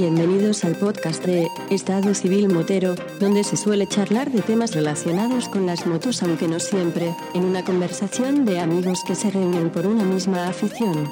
bienvenidos 0.00 0.64
al 0.64 0.76
podcast 0.76 1.26
de 1.26 1.48
Estado 1.70 2.14
Civil 2.14 2.48
Motero, 2.48 2.94
donde 3.18 3.42
se 3.42 3.56
suele 3.56 3.84
charlar 3.88 4.30
de 4.30 4.42
temas 4.42 4.72
relacionados 4.72 5.48
con 5.48 5.66
las 5.66 5.88
motos, 5.88 6.22
aunque 6.22 6.46
no 6.46 6.60
siempre, 6.60 7.12
en 7.34 7.42
una 7.42 7.64
conversación 7.64 8.44
de 8.44 8.60
amigos 8.60 9.02
que 9.04 9.16
se 9.16 9.28
reúnen 9.28 9.70
por 9.70 9.88
una 9.88 10.04
misma 10.04 10.46
afición. 10.46 11.08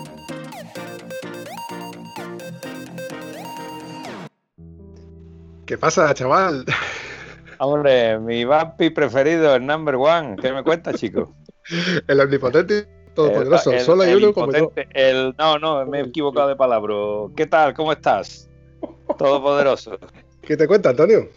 ¿Qué 5.66 5.76
pasa, 5.76 6.14
chaval? 6.14 6.64
Hombre, 7.58 8.20
mi 8.20 8.44
vampi 8.44 8.90
preferido, 8.90 9.56
el 9.56 9.66
number 9.66 9.96
one. 9.96 10.36
¿Qué 10.40 10.52
me 10.52 10.62
cuenta, 10.62 10.94
chico? 10.94 11.34
el 12.06 12.20
omnipotente 12.20 12.86
todopoderoso. 13.16 13.72
El, 13.72 13.80
Solo 13.80 14.04
hay 14.04 14.14
uno 14.14 14.32
como 14.32 14.52
yo. 14.52 14.72
El, 14.94 15.34
no, 15.36 15.58
no, 15.58 15.84
me 15.86 15.98
he 15.98 16.02
equivocado 16.02 16.50
de 16.50 16.54
palabra. 16.54 16.94
¿Qué 17.34 17.46
tal? 17.48 17.74
¿Cómo 17.74 17.90
estás? 17.90 18.48
Todopoderoso. 19.16 19.98
¿Qué 20.42 20.56
te 20.56 20.66
cuenta, 20.66 20.90
Antonio? 20.90 21.28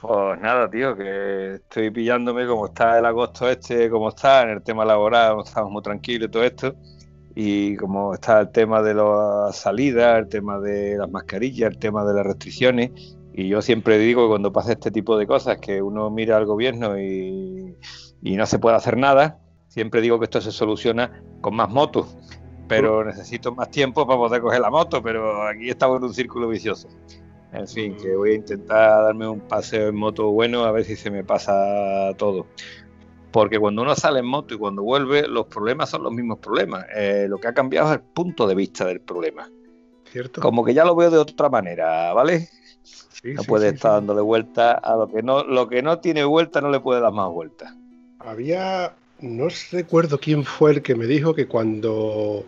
Pues 0.00 0.40
nada, 0.40 0.70
tío, 0.70 0.96
que 0.96 1.54
estoy 1.54 1.90
pillándome 1.90 2.46
como 2.46 2.66
está 2.66 2.98
el 2.98 3.06
agosto 3.06 3.48
este, 3.48 3.90
como 3.90 4.10
está 4.10 4.42
en 4.42 4.50
el 4.50 4.62
tema 4.62 4.84
laboral, 4.84 5.40
estamos 5.44 5.72
muy 5.72 5.82
tranquilos 5.82 6.28
y 6.28 6.30
todo 6.30 6.44
esto. 6.44 6.74
Y 7.34 7.76
como 7.76 8.14
está 8.14 8.40
el 8.40 8.50
tema 8.50 8.80
de 8.82 8.94
las 8.94 9.56
salidas, 9.56 10.20
el 10.20 10.28
tema 10.28 10.60
de 10.60 10.96
las 10.96 11.10
mascarillas, 11.10 11.70
el 11.72 11.78
tema 11.78 12.04
de 12.04 12.14
las 12.14 12.26
restricciones. 12.26 12.90
Y 13.32 13.48
yo 13.48 13.60
siempre 13.60 13.98
digo 13.98 14.24
que 14.24 14.28
cuando 14.28 14.52
pasa 14.52 14.72
este 14.72 14.90
tipo 14.90 15.16
de 15.16 15.26
cosas, 15.26 15.58
que 15.58 15.82
uno 15.82 16.10
mira 16.10 16.36
al 16.36 16.46
gobierno 16.46 16.98
y, 16.98 17.76
y 18.22 18.36
no 18.36 18.46
se 18.46 18.58
puede 18.58 18.76
hacer 18.76 18.96
nada, 18.96 19.38
siempre 19.68 20.00
digo 20.00 20.18
que 20.18 20.24
esto 20.24 20.40
se 20.40 20.52
soluciona 20.52 21.22
con 21.40 21.54
más 21.54 21.70
motos 21.70 22.16
pero 22.68 23.04
necesito 23.04 23.54
más 23.54 23.70
tiempo 23.70 24.06
para 24.06 24.18
poder 24.18 24.40
coger 24.40 24.60
la 24.60 24.70
moto, 24.70 25.02
pero 25.02 25.46
aquí 25.46 25.70
estamos 25.70 25.98
en 25.98 26.04
un 26.04 26.14
círculo 26.14 26.48
vicioso. 26.48 26.88
En 27.52 27.66
fin, 27.66 27.96
que 27.96 28.14
voy 28.14 28.32
a 28.32 28.34
intentar 28.34 29.04
darme 29.04 29.26
un 29.26 29.40
paseo 29.40 29.88
en 29.88 29.96
moto 29.96 30.30
bueno 30.30 30.64
a 30.64 30.72
ver 30.72 30.84
si 30.84 30.96
se 30.96 31.10
me 31.10 31.24
pasa 31.24 32.12
todo. 32.18 32.46
Porque 33.30 33.58
cuando 33.58 33.82
uno 33.82 33.94
sale 33.94 34.20
en 34.20 34.26
moto 34.26 34.54
y 34.54 34.58
cuando 34.58 34.82
vuelve, 34.82 35.26
los 35.26 35.46
problemas 35.46 35.90
son 35.90 36.02
los 36.02 36.12
mismos 36.12 36.38
problemas. 36.38 36.86
Eh, 36.94 37.26
lo 37.28 37.38
que 37.38 37.48
ha 37.48 37.54
cambiado 37.54 37.88
es 37.88 37.94
el 37.94 38.00
punto 38.00 38.46
de 38.46 38.54
vista 38.54 38.84
del 38.84 39.00
problema. 39.00 39.50
¿Cierto? 40.10 40.40
Como 40.40 40.64
que 40.64 40.74
ya 40.74 40.84
lo 40.84 40.94
veo 40.94 41.10
de 41.10 41.18
otra 41.18 41.48
manera, 41.48 42.12
¿vale? 42.14 42.48
Sí, 42.82 43.34
no 43.34 43.42
sí, 43.42 43.48
puede 43.48 43.68
sí, 43.68 43.74
estar 43.74 43.92
dándole 43.92 44.22
vuelta 44.22 44.72
a 44.72 44.96
lo 44.96 45.08
que 45.08 45.22
no, 45.22 45.44
lo 45.44 45.68
que 45.68 45.82
no 45.82 45.98
tiene 45.98 46.24
vuelta, 46.24 46.60
no 46.60 46.70
le 46.70 46.80
puede 46.80 47.00
dar 47.00 47.12
más 47.12 47.30
vuelta. 47.30 47.74
Había, 48.18 48.94
no 49.20 49.48
recuerdo 49.70 50.18
quién 50.18 50.44
fue 50.44 50.72
el 50.72 50.82
que 50.82 50.94
me 50.94 51.06
dijo 51.06 51.34
que 51.34 51.46
cuando 51.46 52.44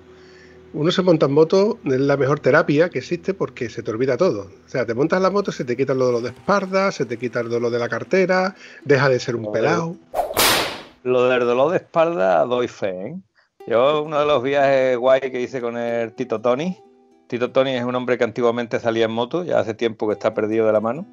uno 0.73 0.91
se 0.91 1.03
monta 1.03 1.27
en 1.27 1.33
moto 1.33 1.79
es 1.85 2.01
la 2.01 2.17
mejor 2.17 2.41
terapia 2.41 2.89
que 2.89 2.99
existe 2.99 3.35
porque 3.35 3.69
se 3.69 3.83
te 3.83 3.91
olvida 3.91 4.17
todo. 4.17 4.51
O 4.65 4.69
sea, 4.69 4.87
te 4.87 4.95
montas 4.95 5.19
en 5.19 5.25
la 5.25 5.31
moto, 5.31 5.53
se 5.53 5.65
te 5.65 5.77
quita 5.77 5.93
el 5.93 5.99
dolor 5.99 6.23
de 6.23 6.29
espalda, 6.29 6.93
se 6.93 7.05
te 7.07 7.17
quita 7.17 7.41
el 7.41 7.49
dolor 7.49 7.71
de 7.71 7.79
la 7.79 7.89
cartera, 7.89 8.55
deja 8.85 9.09
de 9.09 9.19
ser 9.19 9.37
un 9.37 9.45
Joder. 9.45 9.63
pelado. 9.63 9.97
Lo 11.03 11.29
del 11.29 11.41
dolor 11.41 11.71
de 11.71 11.79
espalda 11.79 12.45
doy 12.45 12.69
fe, 12.69 13.09
¿eh? 13.09 13.17
Yo 13.67 14.03
uno 14.03 14.19
de 14.19 14.27
los 14.27 14.43
viajes 14.43 14.97
guay 14.97 15.21
que 15.21 15.41
hice 15.41 15.61
con 15.61 15.77
el 15.77 16.13
Tito 16.15 16.41
Tony, 16.41 16.79
Tito 17.27 17.53
Tony 17.53 17.77
es 17.77 17.85
un 17.85 17.95
hombre 17.95 18.19
que 18.19 18.25
antiguamente 18.25 18.81
salía 18.81 19.05
en 19.05 19.13
moto, 19.13 19.45
ya 19.45 19.61
hace 19.61 19.75
tiempo 19.75 20.09
que 20.09 20.15
está 20.15 20.35
perdido 20.35 20.67
de 20.67 20.73
la 20.73 20.81
mano, 20.81 21.07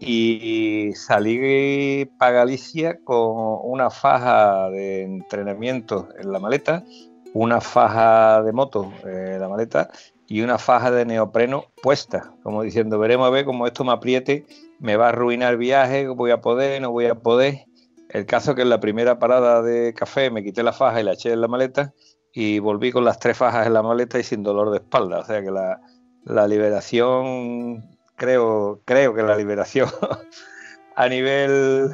y 0.00 0.90
salí 0.94 2.04
para 2.18 2.32
Galicia 2.32 2.98
con 3.04 3.58
una 3.62 3.90
faja 3.90 4.68
de 4.70 5.02
entrenamiento 5.02 6.08
en 6.20 6.32
la 6.32 6.38
maleta, 6.38 6.84
una 7.34 7.60
faja 7.60 8.42
de 8.42 8.52
moto 8.52 8.92
eh, 9.06 9.36
la 9.38 9.48
maleta 9.48 9.90
y 10.26 10.42
una 10.42 10.58
faja 10.58 10.90
de 10.90 11.06
neopreno 11.06 11.66
puesta, 11.82 12.34
como 12.42 12.62
diciendo, 12.62 12.98
veremos 12.98 13.26
a 13.26 13.30
ver 13.30 13.44
cómo 13.46 13.66
esto 13.66 13.82
me 13.84 13.92
apriete, 13.92 14.44
me 14.78 14.96
va 14.96 15.06
a 15.06 15.08
arruinar 15.08 15.52
el 15.52 15.58
viaje, 15.58 16.06
voy 16.08 16.30
a 16.30 16.40
poder, 16.42 16.82
no 16.82 16.90
voy 16.90 17.06
a 17.06 17.14
poder. 17.14 17.64
El 18.10 18.26
caso 18.26 18.54
que 18.54 18.62
en 18.62 18.68
la 18.68 18.80
primera 18.80 19.18
parada 19.18 19.62
de 19.62 19.94
café 19.94 20.30
me 20.30 20.44
quité 20.44 20.62
la 20.62 20.72
faja 20.72 21.00
y 21.00 21.04
la 21.04 21.12
eché 21.12 21.32
en 21.32 21.40
la 21.40 21.48
maleta 21.48 21.94
y 22.32 22.58
volví 22.58 22.92
con 22.92 23.04
las 23.04 23.18
tres 23.18 23.36
fajas 23.38 23.66
en 23.66 23.72
la 23.72 23.82
maleta 23.82 24.18
y 24.18 24.22
sin 24.22 24.42
dolor 24.42 24.70
de 24.70 24.78
espalda. 24.78 25.20
O 25.20 25.24
sea 25.24 25.42
que 25.42 25.50
la, 25.50 25.80
la 26.24 26.46
liberación, 26.46 27.96
creo, 28.16 28.82
creo 28.84 29.14
que 29.14 29.22
la 29.22 29.36
liberación 29.36 29.88
a 30.96 31.08
nivel 31.08 31.90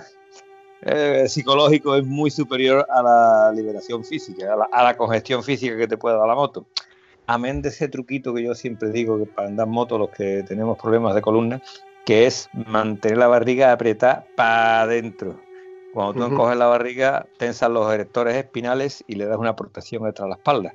eh, 0.84 1.28
psicológico 1.28 1.96
es 1.96 2.04
muy 2.04 2.30
superior 2.30 2.86
a 2.90 3.02
la 3.02 3.52
liberación 3.52 4.04
física, 4.04 4.52
a 4.52 4.56
la, 4.56 4.64
a 4.70 4.82
la 4.82 4.96
congestión 4.96 5.42
física 5.42 5.76
que 5.76 5.88
te 5.88 5.96
puede 5.96 6.16
dar 6.16 6.28
la 6.28 6.34
moto. 6.34 6.66
Amén 7.26 7.62
de 7.62 7.70
ese 7.70 7.88
truquito 7.88 8.34
que 8.34 8.42
yo 8.42 8.54
siempre 8.54 8.90
digo 8.90 9.18
que 9.18 9.26
para 9.26 9.48
andar 9.48 9.66
moto 9.66 9.96
los 9.96 10.10
que 10.10 10.44
tenemos 10.46 10.78
problemas 10.78 11.14
de 11.14 11.22
columna, 11.22 11.62
que 12.04 12.26
es 12.26 12.50
mantener 12.52 13.16
la 13.18 13.28
barriga 13.28 13.72
apretada 13.72 14.26
para 14.36 14.82
adentro. 14.82 15.40
Cuando 15.94 16.12
tú 16.12 16.24
Ujú. 16.24 16.32
encoges 16.32 16.58
la 16.58 16.66
barriga, 16.66 17.26
tensas 17.38 17.70
los 17.70 17.90
erectores 17.92 18.36
espinales 18.36 19.04
y 19.06 19.14
le 19.14 19.26
das 19.26 19.38
una 19.38 19.56
protección 19.56 20.06
extra 20.06 20.26
a 20.26 20.28
la 20.28 20.34
espalda. 20.34 20.74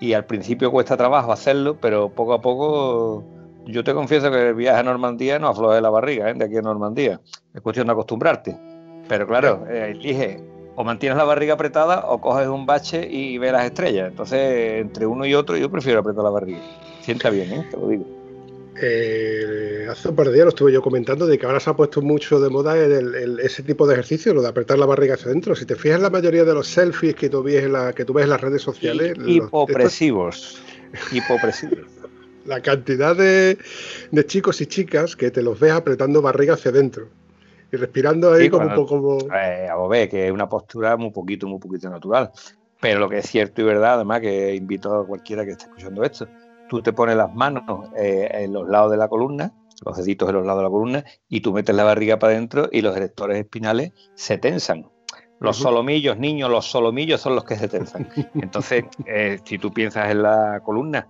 Y 0.00 0.14
al 0.14 0.24
principio 0.24 0.70
cuesta 0.70 0.96
trabajo 0.96 1.30
hacerlo, 1.30 1.76
pero 1.80 2.08
poco 2.08 2.32
a 2.32 2.40
poco 2.40 3.24
yo 3.66 3.84
te 3.84 3.92
confieso 3.92 4.30
que 4.30 4.48
el 4.48 4.54
viaje 4.54 4.80
a 4.80 4.82
Normandía 4.82 5.38
no 5.38 5.48
afloje 5.48 5.80
la 5.80 5.90
barriga, 5.90 6.30
¿eh? 6.30 6.34
de 6.34 6.44
aquí 6.44 6.56
a 6.56 6.62
Normandía. 6.62 7.20
Es 7.52 7.60
cuestión 7.60 7.86
de 7.86 7.92
acostumbrarte. 7.92 8.71
Pero 9.12 9.26
claro, 9.26 9.66
eh, 9.68 9.90
elige 9.90 10.40
o 10.74 10.82
mantienes 10.84 11.18
la 11.18 11.24
barriga 11.24 11.52
apretada 11.52 12.06
o 12.06 12.18
coges 12.18 12.48
un 12.48 12.64
bache 12.64 13.06
y 13.10 13.36
ves 13.36 13.52
las 13.52 13.66
estrellas. 13.66 14.08
Entonces, 14.08 14.80
entre 14.80 15.04
uno 15.04 15.26
y 15.26 15.34
otro, 15.34 15.54
yo 15.58 15.70
prefiero 15.70 16.00
apretar 16.00 16.24
la 16.24 16.30
barriga. 16.30 16.60
Sienta 17.02 17.28
bien, 17.28 17.52
¿eh? 17.52 17.66
te 17.70 17.76
lo 17.76 17.88
digo. 17.88 18.06
Eh, 18.80 19.86
hace 19.90 20.08
un 20.08 20.16
par 20.16 20.28
de 20.28 20.32
días 20.32 20.44
lo 20.44 20.48
estuve 20.48 20.72
yo 20.72 20.80
comentando 20.80 21.26
de 21.26 21.36
que 21.36 21.44
ahora 21.44 21.60
se 21.60 21.68
ha 21.68 21.76
puesto 21.76 22.00
mucho 22.00 22.40
de 22.40 22.48
moda 22.48 22.78
el- 22.78 22.90
el- 22.90 23.14
el- 23.14 23.40
ese 23.40 23.62
tipo 23.62 23.86
de 23.86 23.92
ejercicio, 23.92 24.32
lo 24.32 24.40
de 24.40 24.48
apretar 24.48 24.78
la 24.78 24.86
barriga 24.86 25.12
hacia 25.12 25.26
adentro. 25.30 25.54
Si 25.54 25.66
te 25.66 25.76
fijas 25.76 25.98
en 25.98 26.04
la 26.04 26.08
mayoría 26.10 26.44
de 26.44 26.54
los 26.54 26.68
selfies 26.68 27.14
que 27.14 27.28
tú 27.28 27.42
ves 27.42 27.64
en, 27.64 27.72
la, 27.74 27.92
que 27.92 28.06
tú 28.06 28.14
ves 28.14 28.24
en 28.24 28.30
las 28.30 28.40
redes 28.40 28.62
sociales, 28.62 29.14
Hipopresivos. 29.26 30.62
Hipopresivos. 31.12 31.80
la 32.46 32.62
cantidad 32.62 33.14
de, 33.14 33.58
de 34.10 34.26
chicos 34.26 34.58
y 34.62 34.66
chicas 34.66 35.16
que 35.16 35.30
te 35.30 35.42
los 35.42 35.60
ves 35.60 35.72
apretando 35.72 36.22
barriga 36.22 36.54
hacia 36.54 36.70
adentro 36.70 37.08
y 37.72 37.76
respirando 37.76 38.32
ahí 38.32 38.44
Sí, 38.44 38.50
como 38.50 38.66
un 38.66 38.74
poco 38.74 39.00
como... 39.00 39.34
Eh, 39.34 39.66
a 39.68 39.88
ver, 39.88 40.08
que 40.08 40.26
es 40.26 40.32
una 40.32 40.48
postura 40.48 40.96
muy 40.98 41.10
poquito, 41.10 41.48
muy 41.48 41.58
poquito 41.58 41.88
natural. 41.88 42.30
Pero 42.80 43.00
lo 43.00 43.08
que 43.08 43.18
es 43.18 43.26
cierto 43.26 43.62
y 43.62 43.64
verdad, 43.64 43.94
además, 43.94 44.20
que 44.20 44.54
invito 44.54 44.94
a 44.94 45.06
cualquiera 45.06 45.44
que 45.44 45.52
esté 45.52 45.64
escuchando 45.64 46.02
esto, 46.04 46.28
tú 46.68 46.82
te 46.82 46.92
pones 46.92 47.16
las 47.16 47.34
manos 47.34 47.88
eh, 47.96 48.28
en 48.32 48.52
los 48.52 48.68
lados 48.68 48.90
de 48.90 48.98
la 48.98 49.08
columna, 49.08 49.52
los 49.86 49.96
deditos 49.96 50.28
en 50.28 50.34
los 50.34 50.46
lados 50.46 50.60
de 50.60 50.64
la 50.64 50.70
columna, 50.70 51.04
y 51.28 51.40
tú 51.40 51.52
metes 51.52 51.74
la 51.74 51.84
barriga 51.84 52.18
para 52.18 52.34
adentro 52.34 52.68
y 52.70 52.82
los 52.82 52.94
erectores 52.94 53.38
espinales 53.38 53.92
se 54.14 54.36
tensan. 54.36 54.90
Los 55.40 55.56
solomillos, 55.56 56.18
niños, 56.18 56.50
los 56.50 56.66
solomillos 56.66 57.20
son 57.20 57.34
los 57.34 57.44
que 57.44 57.56
se 57.56 57.66
tensan. 57.66 58.08
Entonces, 58.34 58.84
eh, 59.06 59.40
si 59.44 59.58
tú 59.58 59.72
piensas 59.72 60.10
en 60.10 60.22
la 60.22 60.60
columna, 60.64 61.08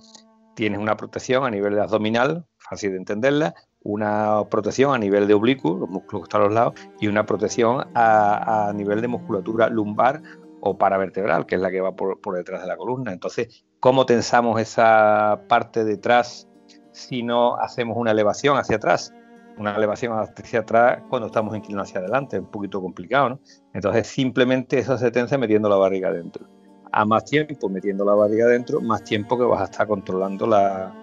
tienes 0.54 0.78
una 0.78 0.96
protección 0.96 1.44
a 1.44 1.50
nivel 1.50 1.78
abdominal, 1.78 2.46
fácil 2.56 2.92
de 2.92 2.96
entenderla, 2.98 3.54
una 3.84 4.44
protección 4.48 4.94
a 4.94 4.98
nivel 4.98 5.26
de 5.26 5.34
oblicuo, 5.34 5.76
los 5.76 5.88
músculos 5.88 6.22
que 6.22 6.24
están 6.24 6.42
a 6.42 6.44
los 6.44 6.54
lados, 6.54 6.74
y 7.00 7.08
una 7.08 7.26
protección 7.26 7.84
a, 7.94 8.72
nivel 8.74 9.00
de 9.00 9.08
musculatura 9.08 9.68
lumbar 9.68 10.22
o 10.60 10.78
paravertebral, 10.78 11.46
que 11.46 11.56
es 11.56 11.60
la 11.60 11.70
que 11.70 11.80
va 11.80 11.94
por, 11.96 12.18
detrás 12.36 12.62
de 12.62 12.68
la 12.68 12.76
columna. 12.76 13.12
Entonces, 13.12 13.64
¿cómo 13.80 14.06
tensamos 14.06 14.60
esa 14.60 15.42
parte 15.48 15.84
detrás 15.84 16.48
si 16.92 17.22
no 17.22 17.56
hacemos 17.56 17.96
una 17.96 18.12
elevación 18.12 18.56
hacia 18.56 18.76
atrás? 18.76 19.12
Una 19.58 19.74
elevación 19.74 20.16
hacia 20.18 20.60
atrás 20.60 21.02
cuando 21.10 21.26
estamos 21.26 21.54
inclinados 21.56 21.88
hacia 21.88 22.00
adelante, 22.00 22.36
es 22.36 22.42
un 22.42 22.50
poquito 22.50 22.80
complicado, 22.80 23.30
¿no? 23.30 23.40
Entonces, 23.74 24.06
simplemente 24.06 24.78
eso 24.78 24.96
se 24.96 25.10
tensa 25.10 25.36
metiendo 25.36 25.68
la 25.68 25.76
barriga 25.76 26.08
adentro. 26.08 26.46
A 26.92 27.04
más 27.04 27.24
tiempo 27.24 27.68
metiendo 27.68 28.04
la 28.04 28.14
barriga 28.14 28.46
adentro, 28.46 28.80
más 28.80 29.02
tiempo 29.02 29.36
que 29.36 29.44
vas 29.44 29.62
a 29.62 29.64
estar 29.64 29.86
controlando 29.86 30.46
la. 30.46 30.94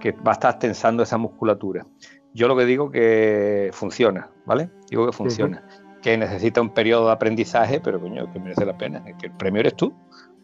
que 0.00 0.12
vas 0.12 0.28
a 0.28 0.32
estar 0.32 0.58
tensando 0.58 1.02
esa 1.02 1.18
musculatura. 1.18 1.86
Yo 2.34 2.48
lo 2.48 2.56
que 2.56 2.64
digo 2.64 2.90
que 2.90 3.70
funciona, 3.72 4.30
¿vale? 4.46 4.70
Digo 4.90 5.06
que 5.06 5.12
funciona. 5.12 5.66
Que 6.02 6.16
necesita 6.16 6.60
un 6.60 6.74
periodo 6.74 7.06
de 7.06 7.12
aprendizaje, 7.12 7.80
pero 7.80 8.00
coño, 8.00 8.32
que 8.32 8.40
merece 8.40 8.64
la 8.64 8.76
pena. 8.76 9.04
Que 9.04 9.26
el 9.26 9.32
premio 9.32 9.60
eres 9.60 9.76
tú. 9.76 9.94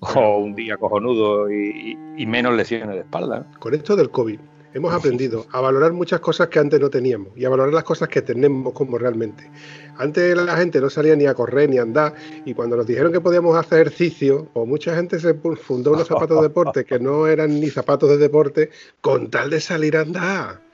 O 0.00 0.38
un 0.38 0.54
día 0.54 0.76
cojonudo 0.76 1.50
y, 1.50 1.96
menos 2.26 2.54
lesiones 2.54 2.94
de 2.94 3.00
espalda. 3.00 3.40
¿no? 3.40 3.58
Con 3.58 3.74
esto 3.74 3.96
del 3.96 4.10
COVID 4.10 4.38
hemos 4.74 4.92
aprendido 4.92 5.46
a 5.52 5.60
valorar 5.60 5.92
muchas 5.92 6.20
cosas 6.20 6.48
que 6.48 6.58
antes 6.58 6.80
no 6.80 6.90
teníamos 6.90 7.36
y 7.36 7.44
a 7.44 7.48
valorar 7.48 7.72
las 7.72 7.84
cosas 7.84 8.08
que 8.08 8.22
tenemos 8.22 8.72
como 8.72 8.98
realmente. 8.98 9.50
Antes 9.96 10.36
la 10.36 10.56
gente 10.56 10.80
no 10.80 10.90
salía 10.90 11.16
ni 11.16 11.26
a 11.26 11.34
correr 11.34 11.70
ni 11.70 11.78
a 11.78 11.82
andar 11.82 12.14
y 12.44 12.54
cuando 12.54 12.76
nos 12.76 12.86
dijeron 12.86 13.12
que 13.12 13.20
podíamos 13.20 13.56
hacer 13.56 13.80
ejercicio, 13.80 14.48
pues 14.52 14.68
mucha 14.68 14.94
gente 14.94 15.18
se 15.18 15.34
fundó 15.34 15.92
unos 15.92 16.06
zapatos 16.06 16.36
de 16.36 16.48
deporte 16.48 16.84
que 16.84 16.98
no 16.98 17.26
eran 17.26 17.58
ni 17.58 17.68
zapatos 17.70 18.10
de 18.10 18.18
deporte 18.18 18.70
con 19.00 19.30
tal 19.30 19.50
de 19.50 19.60
salir 19.60 19.96
a 19.96 20.02
andar. 20.02 20.67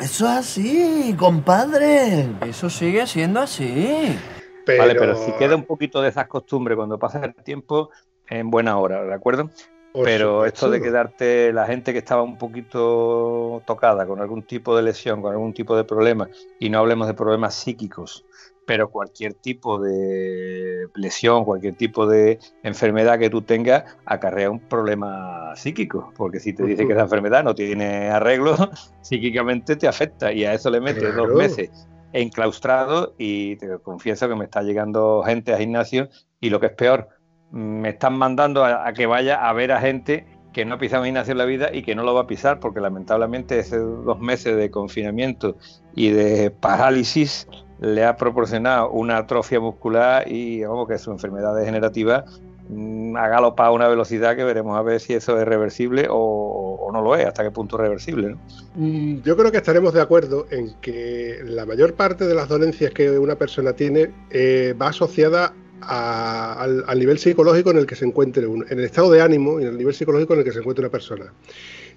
Eso 0.00 0.26
es 0.26 0.30
así, 0.30 1.14
compadre. 1.18 2.28
Eso 2.46 2.70
sigue 2.70 3.06
siendo 3.06 3.40
así. 3.40 4.16
Pero, 4.64 4.82
Vale, 4.82 4.94
pero 4.94 5.16
si 5.16 5.32
queda 5.32 5.56
un 5.56 5.64
poquito 5.64 6.00
de 6.00 6.10
esas 6.10 6.28
costumbres 6.28 6.76
cuando 6.76 6.98
pasa 6.98 7.24
el 7.24 7.34
tiempo, 7.34 7.90
en 8.28 8.50
buena 8.50 8.78
hora, 8.78 9.02
¿de 9.04 9.14
acuerdo? 9.14 9.50
Por 9.92 10.04
Pero 10.04 10.44
esto 10.44 10.70
de 10.70 10.80
quedarte, 10.80 11.52
la 11.52 11.66
gente 11.66 11.92
que 11.92 11.98
estaba 11.98 12.22
un 12.22 12.38
poquito 12.38 13.62
tocada 13.66 14.06
con 14.06 14.20
algún 14.20 14.42
tipo 14.42 14.76
de 14.76 14.82
lesión, 14.82 15.20
con 15.20 15.32
algún 15.32 15.52
tipo 15.52 15.76
de 15.76 15.84
problema, 15.84 16.28
y 16.60 16.68
no 16.68 16.78
hablemos 16.78 17.08
de 17.08 17.14
problemas 17.14 17.54
psíquicos, 17.54 18.24
pero 18.68 18.90
cualquier 18.90 19.32
tipo 19.32 19.80
de 19.80 20.88
lesión, 20.94 21.46
cualquier 21.46 21.74
tipo 21.74 22.06
de 22.06 22.38
enfermedad 22.62 23.18
que 23.18 23.30
tú 23.30 23.40
tengas, 23.40 23.96
acarrea 24.04 24.50
un 24.50 24.60
problema 24.60 25.56
psíquico, 25.56 26.12
porque 26.14 26.38
si 26.38 26.52
te 26.52 26.64
dice 26.64 26.86
que 26.86 26.92
esa 26.92 27.04
enfermedad 27.04 27.42
no 27.42 27.54
tiene 27.54 28.10
arreglo, 28.10 28.54
psíquicamente 29.00 29.74
te 29.76 29.88
afecta, 29.88 30.34
y 30.34 30.44
a 30.44 30.52
eso 30.52 30.68
le 30.70 30.82
metes 30.82 31.02
Claro. 31.02 31.28
dos 31.28 31.34
meses 31.34 31.88
enclaustrado, 32.12 33.14
y 33.16 33.56
te 33.56 33.78
confieso 33.78 34.28
que 34.28 34.34
me 34.34 34.44
está 34.44 34.62
llegando 34.62 35.22
gente 35.24 35.54
a 35.54 35.56
gimnasio, 35.56 36.10
y 36.38 36.50
lo 36.50 36.60
que 36.60 36.66
es 36.66 36.72
peor, 36.72 37.08
me 37.50 37.88
están 37.88 38.18
mandando 38.18 38.66
a, 38.66 38.86
a 38.86 38.92
que 38.92 39.06
vaya 39.06 39.48
a 39.48 39.52
ver 39.54 39.72
a 39.72 39.80
gente 39.80 40.26
que 40.52 40.66
no 40.66 40.74
ha 40.74 40.78
pisado 40.78 41.04
un 41.04 41.06
gimnasio 41.06 41.32
en 41.32 41.38
la 41.38 41.46
vida 41.46 41.70
y 41.72 41.82
que 41.82 41.94
no 41.94 42.02
lo 42.02 42.12
va 42.12 42.22
a 42.22 42.26
pisar 42.26 42.60
porque 42.60 42.80
lamentablemente 42.80 43.58
esos 43.58 44.04
dos 44.04 44.18
meses 44.20 44.56
de 44.56 44.70
confinamiento 44.70 45.56
y 45.94 46.10
de 46.10 46.50
parálisis 46.50 47.46
le 47.80 48.04
ha 48.04 48.16
proporcionado 48.16 48.90
una 48.90 49.18
atrofia 49.18 49.60
muscular 49.60 50.30
y 50.30 50.62
vamos 50.64 50.88
que 50.88 50.98
su 50.98 51.10
enfermedad 51.10 51.54
degenerativa 51.54 52.24
mm, 52.68 53.16
ha 53.16 53.28
galopado 53.28 53.70
a 53.70 53.72
una 53.72 53.88
velocidad 53.88 54.36
que 54.36 54.44
veremos 54.44 54.76
a 54.76 54.82
ver 54.82 55.00
si 55.00 55.14
eso 55.14 55.38
es 55.38 55.46
reversible 55.46 56.06
o, 56.10 56.90
no 56.92 57.02
lo 57.02 57.14
es, 57.14 57.26
hasta 57.26 57.42
qué 57.42 57.50
punto 57.50 57.76
es 57.76 57.82
reversible. 57.82 58.30
¿no? 58.30 58.38
Mm, 58.74 59.22
Yo 59.22 59.36
creo 59.36 59.52
que 59.52 59.58
estaremos 59.58 59.92
de 59.92 60.00
acuerdo 60.00 60.46
en 60.50 60.74
que 60.80 61.40
la 61.44 61.66
mayor 61.66 61.94
parte 61.94 62.26
de 62.26 62.34
las 62.34 62.48
dolencias 62.48 62.92
que 62.92 63.18
una 63.18 63.36
persona 63.36 63.72
tiene 63.74 64.10
eh, 64.30 64.74
va 64.80 64.88
asociada 64.88 65.54
al, 65.80 66.84
al 66.86 66.98
nivel 66.98 67.18
psicológico 67.18 67.70
en 67.70 67.78
el 67.78 67.86
que 67.86 67.94
se 67.94 68.04
encuentre 68.04 68.46
uno, 68.46 68.64
en 68.68 68.78
el 68.78 68.84
estado 68.84 69.10
de 69.12 69.22
ánimo 69.22 69.60
y 69.60 69.64
en 69.64 69.70
el 69.70 69.78
nivel 69.78 69.94
psicológico 69.94 70.32
en 70.32 70.40
el 70.40 70.44
que 70.44 70.52
se 70.52 70.58
encuentre 70.58 70.84
una 70.84 70.90
persona. 70.90 71.32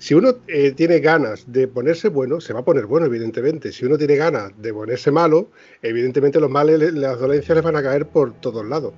Si 0.02 0.16
uno 0.16 0.34
eh, 0.48 0.72
tiene 0.72 1.00
ganas 1.00 1.44
de 1.46 1.68
ponerse 1.68 2.10
bueno, 2.10 2.42
se 2.42 2.54
va 2.54 2.62
a 2.62 2.66
poner 2.66 2.88
bueno, 2.88 3.06
evidentemente. 3.06 3.72
Si 3.72 3.86
uno 3.86 4.00
tiene 4.00 4.16
ganas 4.16 4.52
de 4.60 4.74
ponerse 4.74 5.12
malo, 5.12 5.52
evidentemente 5.84 6.40
los 6.40 6.50
males, 6.50 6.92
las 6.96 7.20
dolencias 7.20 7.56
les 7.56 7.64
van 7.64 7.76
a 7.76 7.84
caer 7.84 8.08
por 8.08 8.34
todos 8.42 8.66
lados. 8.66 8.96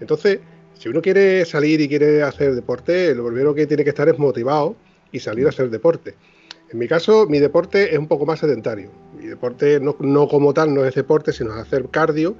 Entonces, 0.00 0.38
si 0.78 0.88
uno 0.88 1.02
quiere 1.02 1.44
salir 1.44 1.80
y 1.80 1.88
quiere 1.88 2.22
hacer 2.22 2.54
deporte, 2.54 3.16
lo 3.16 3.26
primero 3.26 3.52
que 3.52 3.66
tiene 3.66 3.82
que 3.82 3.90
estar 3.90 4.08
es 4.08 4.16
motivado 4.16 4.76
y 5.10 5.18
salir 5.18 5.46
a 5.46 5.48
hacer 5.48 5.70
deporte. 5.70 6.14
En 6.70 6.78
mi 6.78 6.86
caso, 6.86 7.26
mi 7.26 7.40
deporte 7.40 7.92
es 7.92 7.98
un 7.98 8.06
poco 8.06 8.24
más 8.24 8.38
sedentario. 8.38 8.92
Mi 9.18 9.26
deporte 9.26 9.80
no, 9.80 9.96
no 9.98 10.28
como 10.28 10.54
tal 10.54 10.72
no 10.72 10.84
es 10.84 10.94
deporte, 10.94 11.32
sino 11.32 11.52
es 11.52 11.62
hacer 11.62 11.88
cardio 11.90 12.36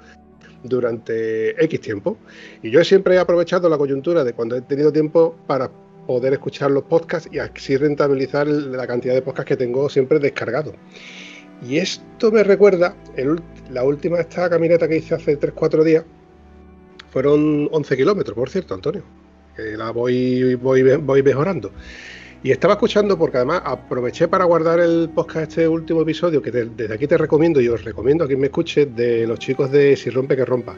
durante 0.62 1.60
X 1.64 1.80
tiempo. 1.80 2.16
Y 2.62 2.70
yo 2.70 2.84
siempre 2.84 3.16
he 3.16 3.18
aprovechado 3.18 3.68
la 3.68 3.76
coyuntura 3.76 4.22
de 4.22 4.34
cuando 4.34 4.54
he 4.54 4.62
tenido 4.62 4.92
tiempo 4.92 5.34
para 5.48 5.68
poder 6.06 6.34
escuchar 6.34 6.70
los 6.70 6.84
podcasts 6.84 7.28
y 7.32 7.38
así 7.38 7.76
rentabilizar 7.76 8.46
la 8.46 8.86
cantidad 8.86 9.14
de 9.14 9.22
podcasts 9.22 9.48
que 9.48 9.56
tengo 9.56 9.88
siempre 9.88 10.18
descargados. 10.18 10.74
Y 11.66 11.78
esto 11.78 12.30
me 12.30 12.42
recuerda, 12.42 12.96
la 13.70 13.84
última 13.84 14.18
esta 14.20 14.50
caminata 14.50 14.88
que 14.88 14.96
hice 14.96 15.14
hace 15.14 15.38
3-4 15.38 15.82
días, 15.82 16.04
fueron 17.10 17.68
11 17.70 17.96
kilómetros, 17.96 18.34
por 18.34 18.50
cierto, 18.50 18.74
Antonio. 18.74 19.02
La 19.56 19.90
voy, 19.92 20.56
voy, 20.56 20.82
voy 20.96 21.22
mejorando. 21.22 21.70
Y 22.44 22.50
estaba 22.50 22.74
escuchando 22.74 23.16
porque 23.16 23.38
además 23.38 23.62
aproveché 23.64 24.28
para 24.28 24.44
guardar 24.44 24.78
el 24.78 25.08
podcast 25.14 25.48
este 25.48 25.66
último 25.66 26.02
episodio 26.02 26.42
que 26.42 26.50
desde 26.50 26.92
aquí 26.92 27.06
te 27.06 27.16
recomiendo 27.16 27.58
y 27.58 27.68
os 27.68 27.82
recomiendo 27.84 28.24
a 28.24 28.26
quien 28.26 28.38
me 28.38 28.48
escuche 28.48 28.84
de 28.84 29.26
los 29.26 29.38
chicos 29.38 29.70
de 29.70 29.96
Si 29.96 30.10
rompe 30.10 30.36
que 30.36 30.44
rompa, 30.44 30.76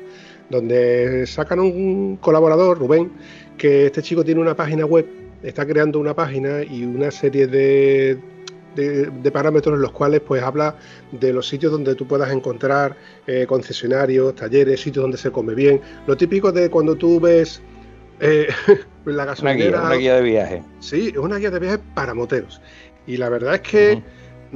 donde 0.50 1.26
sacan 1.26 1.60
un 1.60 2.16
colaborador, 2.16 2.78
Rubén, 2.78 3.10
que 3.56 3.86
este 3.86 4.02
chico 4.02 4.24
tiene 4.24 4.40
una 4.40 4.54
página 4.54 4.84
web, 4.84 5.06
está 5.42 5.66
creando 5.66 5.98
una 5.98 6.14
página 6.14 6.62
y 6.62 6.84
una 6.84 7.10
serie 7.10 7.46
de, 7.46 8.18
de, 8.74 9.06
de 9.10 9.30
parámetros 9.30 9.74
en 9.76 9.82
los 9.82 9.92
cuales 9.92 10.20
pues 10.20 10.42
habla 10.42 10.76
de 11.12 11.32
los 11.32 11.48
sitios 11.48 11.72
donde 11.72 11.94
tú 11.94 12.06
puedas 12.06 12.30
encontrar 12.32 12.96
eh, 13.26 13.46
concesionarios, 13.48 14.34
talleres, 14.34 14.80
sitios 14.80 15.02
donde 15.02 15.18
se 15.18 15.30
come 15.30 15.54
bien. 15.54 15.80
Lo 16.06 16.16
típico 16.16 16.52
de 16.52 16.70
cuando 16.70 16.94
tú 16.96 17.18
ves 17.20 17.60
eh, 18.20 18.48
la 19.04 19.12
Una 19.12 19.24
gasolinera. 19.24 19.78
guía, 19.78 19.86
una 19.86 19.94
guía 19.96 20.14
de 20.16 20.22
viaje. 20.22 20.62
Sí, 20.80 21.08
es 21.08 21.18
una 21.18 21.36
guía 21.36 21.50
de 21.50 21.58
viaje 21.60 21.78
para 21.94 22.14
moteros. 22.14 22.60
Y 23.06 23.16
la 23.18 23.28
verdad 23.28 23.54
es 23.54 23.60
que 23.60 24.02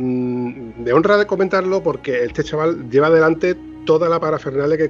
me 0.01 0.93
honra 0.93 1.17
de 1.19 1.27
comentarlo 1.27 1.83
porque 1.83 2.25
este 2.25 2.43
chaval 2.45 2.89
lleva 2.91 3.09
adelante 3.09 3.57
toda 3.87 4.09
la 4.09 4.21
parafernalia 4.21 4.77
que, 4.77 4.89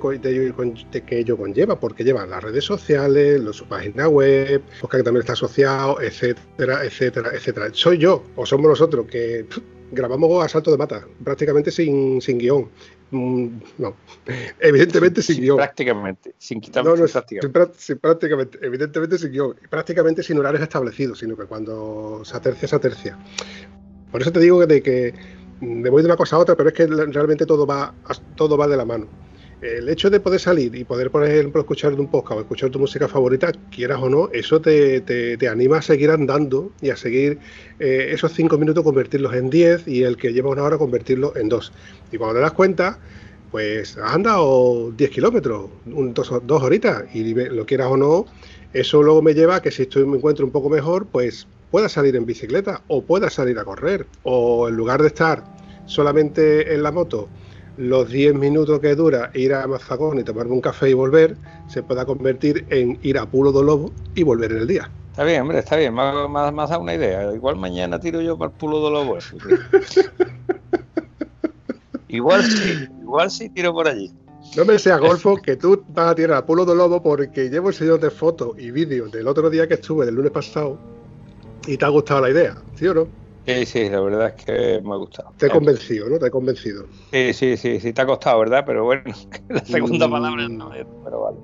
que 1.06 1.18
ello 1.18 1.36
conlleva, 1.36 1.78
porque 1.78 2.04
lleva 2.04 2.26
las 2.26 2.42
redes 2.42 2.64
sociales, 2.64 3.40
su 3.52 3.64
página 3.66 4.08
web, 4.08 4.62
porque 4.80 4.98
que 4.98 5.02
también 5.02 5.20
está 5.20 5.32
asociado, 5.34 6.00
etcétera, 6.00 6.84
etcétera, 6.84 7.30
etcétera. 7.32 7.68
Soy 7.72 7.98
yo, 7.98 8.24
o 8.36 8.44
somos 8.44 8.68
nosotros, 8.68 9.06
que 9.06 9.46
pff, 9.48 9.58
grabamos 9.92 10.44
a 10.44 10.48
salto 10.48 10.70
de 10.70 10.76
mata, 10.76 11.06
prácticamente 11.24 11.70
sin, 11.70 12.20
sin 12.20 12.38
guion. 12.38 12.68
Mm, 13.12 13.48
no, 13.78 13.96
evidentemente 14.60 15.22
sin 15.22 15.40
guion. 15.40 15.56
Prácticamente, 15.56 16.34
sin 16.38 16.60
quitar 16.60 16.84
No, 16.84 16.94
no, 16.96 17.06
prácticamente. 17.06 17.40
sin 17.40 17.52
prá- 17.52 17.72
sin 17.76 17.98
prácticamente, 17.98 18.58
evidentemente 18.62 19.18
sin 19.18 19.30
guion, 19.32 19.56
prácticamente 19.68 20.22
sin 20.22 20.38
horarios 20.38 20.62
establecidos, 20.62 21.18
sino 21.20 21.36
que 21.36 21.44
cuando 21.46 22.22
se 22.24 22.36
atercia, 22.36 22.68
se 22.68 22.76
atercia. 22.76 23.18
Por 24.10 24.22
eso 24.22 24.32
te 24.32 24.40
digo 24.40 24.66
que 24.66 25.14
mm, 25.60 25.80
me 25.82 25.90
voy 25.90 26.02
de 26.02 26.06
una 26.06 26.16
cosa 26.16 26.36
a 26.36 26.38
otra, 26.40 26.56
pero 26.56 26.68
es 26.70 26.74
que 26.74 26.86
realmente 26.86 27.46
todo 27.46 27.66
va, 27.66 27.96
todo 28.34 28.56
va 28.56 28.68
de 28.68 28.76
la 28.76 28.84
mano. 28.84 29.12
El 29.60 29.88
hecho 29.90 30.08
de 30.08 30.20
poder 30.20 30.40
salir 30.40 30.74
y 30.74 30.84
poder, 30.84 31.10
por 31.10 31.22
ejemplo, 31.26 31.60
escuchar 31.60 31.92
un 31.94 32.08
podcast 32.10 32.38
o 32.38 32.40
escuchar 32.40 32.70
tu 32.70 32.78
música 32.78 33.08
favorita, 33.08 33.52
quieras 33.68 34.00
o 34.02 34.08
no, 34.08 34.30
eso 34.32 34.60
te, 34.60 35.02
te- 35.02 35.36
te 35.36 35.48
anima 35.48 35.78
a 35.78 35.82
seguir 35.82 36.10
andando 36.10 36.74
y 36.80 36.88
a 36.90 36.96
seguir 36.96 37.40
eh, 37.78 38.08
esos 38.12 38.32
cinco 38.32 38.56
minutos 38.58 38.82
convertirlos 38.84 39.34
en 39.34 39.50
10 39.50 39.86
y 39.86 40.02
el 40.02 40.16
que 40.16 40.32
lleva 40.32 40.48
una 40.50 40.62
hora 40.62 40.78
convertirlo 40.78 41.36
en 41.36 41.48
dos. 41.50 41.72
Y 42.10 42.16
cuando 42.16 42.36
te 42.36 42.40
das 42.40 42.52
cuenta, 42.54 43.00
pues 43.50 43.96
has 43.98 44.14
andado 44.14 44.92
10 44.92 45.10
kilómetros, 45.10 45.72
dos, 45.84 46.30
dos 46.44 46.62
horitas, 46.62 47.04
y 47.14 47.34
lo 47.34 47.66
quieras 47.66 47.88
o 47.90 47.96
no, 47.96 48.26
eso 48.72 49.02
luego 49.02 49.22
me 49.22 49.34
lleva 49.34 49.56
a 49.56 49.62
que 49.62 49.70
si 49.70 49.82
estoy, 49.82 50.06
me 50.06 50.16
encuentro 50.16 50.44
un 50.46 50.52
poco 50.52 50.70
mejor, 50.70 51.10
pues 51.10 51.48
pueda 51.70 51.88
salir 51.88 52.16
en 52.16 52.26
bicicleta 52.26 52.82
o 52.88 53.02
pueda 53.02 53.30
salir 53.30 53.58
a 53.58 53.64
correr, 53.64 54.06
o 54.22 54.68
en 54.68 54.76
lugar 54.76 55.02
de 55.02 55.08
estar 55.08 55.44
solamente 55.86 56.74
en 56.74 56.82
la 56.82 56.92
moto 56.92 57.28
los 57.76 58.10
10 58.10 58.34
minutos 58.34 58.78
que 58.80 58.94
dura 58.94 59.30
ir 59.34 59.54
a 59.54 59.66
Mazagón 59.66 60.18
y 60.18 60.24
tomarme 60.24 60.52
un 60.52 60.60
café 60.60 60.90
y 60.90 60.94
volver, 60.94 61.36
se 61.66 61.82
pueda 61.82 62.04
convertir 62.04 62.66
en 62.68 62.98
ir 63.02 63.16
a 63.16 63.26
Pulo 63.26 63.52
do 63.52 63.62
Lobo 63.62 63.90
y 64.14 64.22
volver 64.22 64.52
en 64.52 64.58
el 64.58 64.66
día. 64.66 64.90
Está 65.10 65.24
bien, 65.24 65.42
hombre, 65.42 65.58
está 65.58 65.76
bien. 65.76 65.94
Me 65.94 66.02
has 66.02 66.70
dado 66.70 66.80
una 66.80 66.94
idea. 66.94 67.32
Igual 67.34 67.56
mañana 67.56 67.98
tiro 67.98 68.20
yo 68.20 68.38
para 68.38 68.50
el 68.50 68.56
pulo 68.56 68.90
de 68.90 69.08
huesos. 69.08 69.42
igual 72.08 72.44
sí, 72.44 72.88
igual 73.00 73.30
sí 73.30 73.48
tiro 73.48 73.72
por 73.72 73.88
allí. 73.88 74.12
No 74.56 74.64
me 74.64 74.78
sea 74.78 74.98
golfo 74.98 75.36
que 75.36 75.56
tú 75.56 75.84
vas 75.88 76.08
a 76.08 76.14
tirar 76.14 76.36
a 76.36 76.46
Pulo 76.46 76.64
do 76.64 76.74
Lobo 76.74 77.02
porque 77.02 77.48
llevo 77.48 77.68
enseñándote 77.68 78.10
fotos 78.10 78.58
y 78.58 78.70
vídeos 78.70 79.10
del 79.10 79.26
otro 79.26 79.48
día 79.48 79.66
que 79.66 79.74
estuve, 79.74 80.06
del 80.06 80.16
lunes 80.16 80.32
pasado, 80.32 80.78
y 81.66 81.76
te 81.76 81.84
ha 81.84 81.88
gustado 81.88 82.20
la 82.20 82.30
idea, 82.30 82.56
¿sí 82.74 82.86
o 82.86 82.94
no? 82.94 83.10
Sí, 83.46 83.66
sí, 83.66 83.88
la 83.88 84.00
verdad 84.00 84.34
es 84.36 84.44
que 84.44 84.80
me 84.82 84.92
ha 84.92 84.96
gustado. 84.96 85.34
Te 85.36 85.46
he 85.46 85.50
convencido, 85.50 86.08
¿no? 86.08 86.18
Te 86.18 86.26
he 86.26 86.30
convencido. 86.30 86.86
Sí, 87.12 87.32
sí, 87.34 87.56
sí, 87.56 87.80
sí, 87.80 87.92
te 87.92 88.02
ha 88.02 88.06
costado, 88.06 88.38
¿verdad? 88.40 88.64
Pero 88.66 88.84
bueno, 88.84 89.02
la 89.48 89.64
segunda 89.64 90.06
Mm. 90.06 90.10
palabra 90.12 90.48
no 90.48 90.72
es, 90.74 90.86
pero 91.02 91.20
vale. 91.22 91.38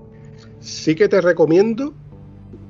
Sí 0.58 0.94
que 0.94 1.08
te 1.08 1.20
recomiendo, 1.20 1.96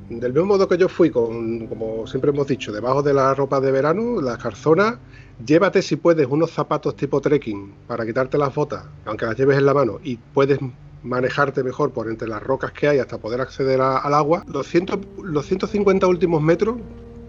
del 0.08 0.32
mismo 0.32 0.46
modo 0.48 0.68
que 0.68 0.78
yo 0.78 0.88
fui, 0.88 1.10
con, 1.10 1.66
como 1.68 2.06
siempre 2.06 2.30
hemos 2.30 2.46
dicho, 2.46 2.72
debajo 2.72 3.02
de 3.02 3.14
la 3.14 3.34
ropa 3.34 3.60
de 3.60 3.72
verano, 3.72 4.20
las 4.22 4.38
calzonas, 4.38 5.00
llévate 5.38 5.82
si 5.82 5.96
puedes 5.96 6.26
unos 6.28 6.52
zapatos 6.52 6.96
tipo 6.96 7.20
trekking 7.20 7.80
para 7.86 8.06
quitarte 8.06 8.38
las 8.38 8.54
botas, 8.54 8.86
aunque 9.04 9.26
las 9.26 9.36
lleves 9.36 9.58
en 9.58 9.66
la 9.66 9.74
mano, 9.74 9.98
y 10.02 10.18
puedes 10.18 10.58
manejarte 11.02 11.62
mejor 11.64 11.92
por 11.92 12.08
entre 12.08 12.28
las 12.28 12.42
rocas 12.42 12.72
que 12.72 12.88
hay 12.88 12.98
hasta 12.98 13.18
poder 13.18 13.40
acceder 13.40 13.80
a- 13.80 13.98
al 13.98 14.14
agua. 14.14 14.42
Los, 14.46 14.68
100 14.68 14.86
los 15.22 15.46
150 15.46 16.06
últimos 16.08 16.42
metros, 16.42 16.78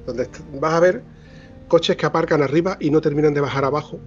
donde 0.08 0.28
vas 0.60 0.74
a 0.74 0.80
ver 0.80 1.04
coches 1.68 1.96
que 1.98 2.06
aparcan 2.06 2.42
arriba 2.42 2.78
y 2.80 2.90
no 2.90 3.02
terminan 3.02 3.34
de 3.34 3.42
bajar 3.42 3.66
abajo. 3.66 4.00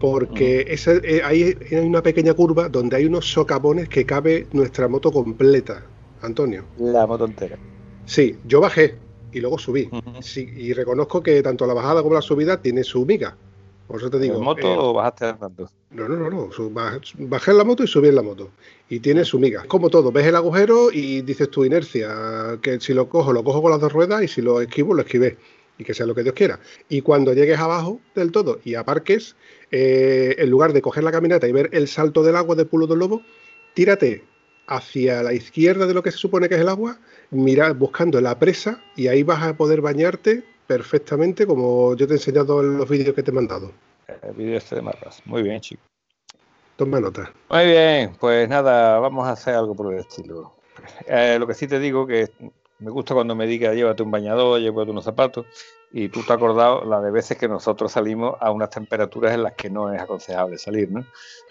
Porque 0.00 0.64
ese, 0.68 1.00
eh, 1.04 1.22
ahí 1.22 1.56
hay 1.70 1.78
una 1.86 2.02
pequeña 2.02 2.34
curva 2.34 2.68
donde 2.68 2.96
hay 2.96 3.04
unos 3.04 3.30
socavones 3.30 3.88
que 3.88 4.04
cabe 4.06 4.46
nuestra 4.52 4.88
moto 4.88 5.12
completa, 5.12 5.84
Antonio. 6.22 6.64
La 6.78 7.06
moto 7.06 7.26
entera. 7.26 7.58
Sí, 8.06 8.36
yo 8.46 8.60
bajé 8.60 8.96
y 9.30 9.40
luego 9.40 9.58
subí. 9.58 9.88
Sí, 10.20 10.48
y 10.56 10.72
reconozco 10.72 11.22
que 11.22 11.40
tanto 11.42 11.66
la 11.66 11.74
bajada 11.74 12.02
como 12.02 12.14
la 12.14 12.22
subida 12.22 12.60
tiene 12.60 12.82
su 12.82 13.06
miga. 13.06 13.36
Por 13.92 14.00
eso 14.00 14.08
te 14.08 14.18
digo. 14.18 14.36
¿En 14.36 14.42
moto 14.42 14.66
eh, 14.66 14.76
o 14.78 14.94
bajaste 14.94 15.26
andando? 15.26 15.68
no, 15.90 16.08
no, 16.08 16.16
no, 16.16 16.30
no. 16.30 16.50
Bajé 17.18 17.50
en 17.50 17.58
la 17.58 17.64
moto 17.64 17.84
y 17.84 17.86
subí 17.86 18.08
en 18.08 18.14
la 18.14 18.22
moto. 18.22 18.48
Y 18.88 19.00
tiene 19.00 19.22
su 19.22 19.38
miga. 19.38 19.64
Como 19.68 19.90
todo, 19.90 20.10
ves 20.10 20.26
el 20.26 20.34
agujero 20.34 20.90
y 20.90 21.20
dices 21.20 21.50
tu 21.50 21.62
inercia, 21.62 22.58
que 22.62 22.80
si 22.80 22.94
lo 22.94 23.10
cojo, 23.10 23.34
lo 23.34 23.44
cojo 23.44 23.60
con 23.60 23.70
las 23.70 23.80
dos 23.80 23.92
ruedas 23.92 24.22
y 24.22 24.28
si 24.28 24.40
lo 24.40 24.62
esquivo, 24.62 24.94
lo 24.94 25.02
esquivé. 25.02 25.36
Y 25.76 25.84
que 25.84 25.92
sea 25.92 26.06
lo 26.06 26.14
que 26.14 26.22
Dios 26.22 26.34
quiera. 26.34 26.58
Y 26.88 27.02
cuando 27.02 27.34
llegues 27.34 27.58
abajo 27.58 28.00
del 28.14 28.32
todo 28.32 28.60
y 28.64 28.76
aparques, 28.76 29.36
eh, 29.70 30.36
en 30.38 30.48
lugar 30.48 30.72
de 30.72 30.80
coger 30.80 31.04
la 31.04 31.12
caminata 31.12 31.46
y 31.46 31.52
ver 31.52 31.68
el 31.72 31.86
salto 31.86 32.22
del 32.22 32.36
agua 32.36 32.56
de 32.56 32.64
Pulo 32.64 32.86
del 32.86 32.98
Lobo, 32.98 33.20
tírate 33.74 34.24
hacia 34.68 35.22
la 35.22 35.34
izquierda 35.34 35.86
de 35.86 35.92
lo 35.92 36.02
que 36.02 36.12
se 36.12 36.16
supone 36.16 36.48
que 36.48 36.54
es 36.54 36.62
el 36.62 36.70
agua, 36.70 36.98
mirar 37.30 37.74
buscando 37.74 38.22
la 38.22 38.38
presa 38.38 38.82
y 38.96 39.08
ahí 39.08 39.22
vas 39.22 39.42
a 39.42 39.54
poder 39.58 39.82
bañarte 39.82 40.44
perfectamente 40.76 41.46
como 41.46 41.94
yo 41.96 42.06
te 42.06 42.14
he 42.14 42.16
enseñado 42.16 42.60
en 42.62 42.78
los 42.78 42.88
vídeos 42.88 43.14
que 43.14 43.22
te 43.22 43.30
he 43.30 43.34
mandado. 43.34 43.70
El 44.22 44.32
vídeo 44.32 44.56
este 44.56 44.76
de 44.76 44.82
Marras. 44.82 45.20
Muy 45.26 45.42
bien, 45.42 45.60
chicos. 45.60 45.84
Toma 46.76 46.98
nota. 46.98 47.30
Muy 47.50 47.66
bien, 47.66 48.16
pues 48.18 48.48
nada, 48.48 48.98
vamos 48.98 49.26
a 49.26 49.32
hacer 49.32 49.54
algo 49.54 49.74
por 49.74 49.92
el 49.92 50.00
estilo. 50.00 50.54
Eh, 51.06 51.36
lo 51.38 51.46
que 51.46 51.52
sí 51.54 51.66
te 51.68 51.78
digo 51.78 52.06
que 52.06 52.30
me 52.78 52.90
gusta 52.90 53.12
cuando 53.14 53.34
me 53.34 53.46
diga 53.46 53.74
llévate 53.74 54.02
un 54.02 54.10
bañador, 54.10 54.60
llévate 54.60 54.90
unos 54.90 55.04
zapatos, 55.04 55.44
y 55.92 56.08
tú 56.08 56.20
te 56.22 56.32
has 56.32 56.38
acordado 56.38 56.84
la 56.86 57.00
de 57.02 57.10
veces 57.10 57.36
que 57.36 57.46
nosotros 57.48 57.92
salimos 57.92 58.36
a 58.40 58.50
unas 58.50 58.70
temperaturas 58.70 59.34
en 59.34 59.42
las 59.42 59.52
que 59.52 59.68
no 59.68 59.92
es 59.92 60.00
aconsejable 60.00 60.56
salir, 60.56 60.90
¿no? 60.90 61.04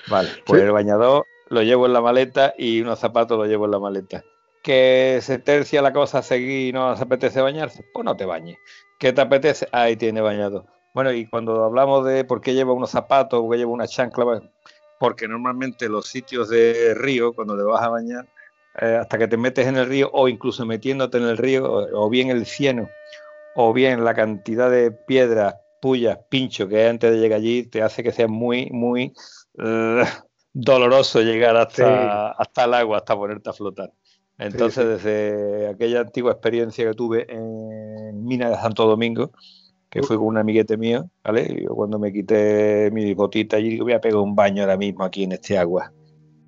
Vale, 0.07 0.29
pues 0.45 0.59
Sí. 0.59 0.65
el 0.65 0.71
bañador 0.73 1.25
lo 1.49 1.61
llevo 1.61 1.85
en 1.85 1.93
la 1.93 2.01
maleta 2.01 2.55
y 2.57 2.81
unos 2.81 2.97
zapatos 2.99 3.37
lo 3.37 3.45
llevo 3.45 3.65
en 3.65 3.71
la 3.71 3.79
maleta. 3.79 4.23
Que 4.63 5.19
se 5.21 5.39
tercia 5.39 5.81
la 5.81 5.91
cosa 5.93 6.19
a 6.19 6.21
seguir 6.21 6.69
y 6.69 6.71
no 6.71 6.95
se 6.95 7.03
apetece 7.03 7.41
bañarse, 7.41 7.83
pues 7.93 8.03
no 8.05 8.15
te 8.15 8.25
bañes. 8.25 8.57
¿Qué 9.01 9.13
te 9.13 9.21
apetece? 9.21 9.67
Ahí 9.71 9.95
tiene 9.95 10.21
bañador. 10.21 10.65
Bueno, 10.93 11.11
y 11.11 11.25
cuando 11.25 11.63
hablamos 11.63 12.05
de 12.05 12.23
por 12.23 12.39
qué 12.39 12.53
lleva 12.53 12.71
unos 12.71 12.91
zapatos 12.91 13.41
o 13.41 13.49
qué 13.49 13.57
lleva 13.57 13.71
una 13.71 13.87
chancla, 13.87 14.43
porque 14.99 15.27
normalmente 15.27 15.89
los 15.89 16.05
sitios 16.05 16.49
de 16.49 16.93
río, 16.93 17.33
cuando 17.33 17.57
te 17.57 17.63
vas 17.63 17.81
a 17.81 17.89
bañar, 17.89 18.27
eh, 18.79 18.99
hasta 19.01 19.17
que 19.17 19.27
te 19.27 19.37
metes 19.37 19.65
en 19.65 19.77
el 19.77 19.87
río 19.87 20.11
o 20.13 20.27
incluso 20.27 20.67
metiéndote 20.67 21.17
en 21.17 21.23
el 21.23 21.37
río, 21.37 21.65
o, 21.65 22.05
o 22.05 22.09
bien 22.11 22.29
el 22.29 22.45
cieno, 22.45 22.89
o 23.55 23.73
bien 23.73 24.03
la 24.03 24.13
cantidad 24.13 24.69
de 24.69 24.91
piedras, 24.91 25.55
pullas, 25.81 26.19
pincho 26.29 26.67
que 26.67 26.83
hay 26.83 26.89
antes 26.89 27.11
de 27.11 27.17
llegar 27.17 27.39
allí, 27.39 27.63
te 27.63 27.81
hace 27.81 28.03
que 28.03 28.11
sea 28.11 28.27
muy, 28.27 28.69
muy 28.69 29.13
eh, 29.57 30.03
doloroso 30.53 31.21
llegar 31.21 31.57
hasta, 31.57 32.33
hasta 32.33 32.65
el 32.65 32.75
agua, 32.75 32.97
hasta 32.97 33.15
ponerte 33.15 33.49
a 33.49 33.53
flotar. 33.53 33.91
Entonces, 34.37 35.03
desde 35.03 35.69
aquella 35.69 36.01
antigua 36.01 36.31
experiencia 36.31 36.85
que 36.85 36.93
tuve 36.95 37.25
en 37.29 37.80
Mina 38.11 38.49
de 38.49 38.55
Santo 38.55 38.87
Domingo, 38.87 39.31
que 39.89 40.03
fue 40.03 40.17
con 40.17 40.27
un 40.27 40.37
amiguete 40.37 40.77
mío, 40.77 41.09
¿vale? 41.23 41.47
Y 41.49 41.63
yo 41.65 41.75
cuando 41.75 41.99
me 41.99 42.13
quité 42.13 42.89
mi 42.91 43.13
botita 43.13 43.57
allí, 43.57 43.69
digo, 43.69 43.85
voy 43.85 43.93
a 43.93 44.01
pegar 44.01 44.19
un 44.19 44.35
baño 44.35 44.63
ahora 44.63 44.77
mismo 44.77 45.03
aquí 45.03 45.23
en 45.23 45.33
este 45.33 45.57
agua. 45.57 45.91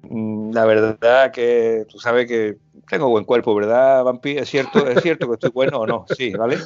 Mm, 0.03 0.51
La 0.53 0.65
verdad 0.65 1.31
que 1.31 1.85
tú 1.89 1.99
sabes 1.99 2.27
que 2.27 2.57
tengo 2.89 3.09
buen 3.09 3.25
cuerpo, 3.25 3.53
¿verdad, 3.55 4.03
Vampi? 4.03 4.37
¿Es 4.37 4.49
cierto, 4.49 4.87
¿Es 4.87 5.01
cierto 5.01 5.27
que 5.27 5.33
estoy 5.33 5.51
bueno 5.51 5.79
o 5.79 5.87
no? 5.87 6.05
Sí, 6.15 6.31
¿vale? 6.31 6.57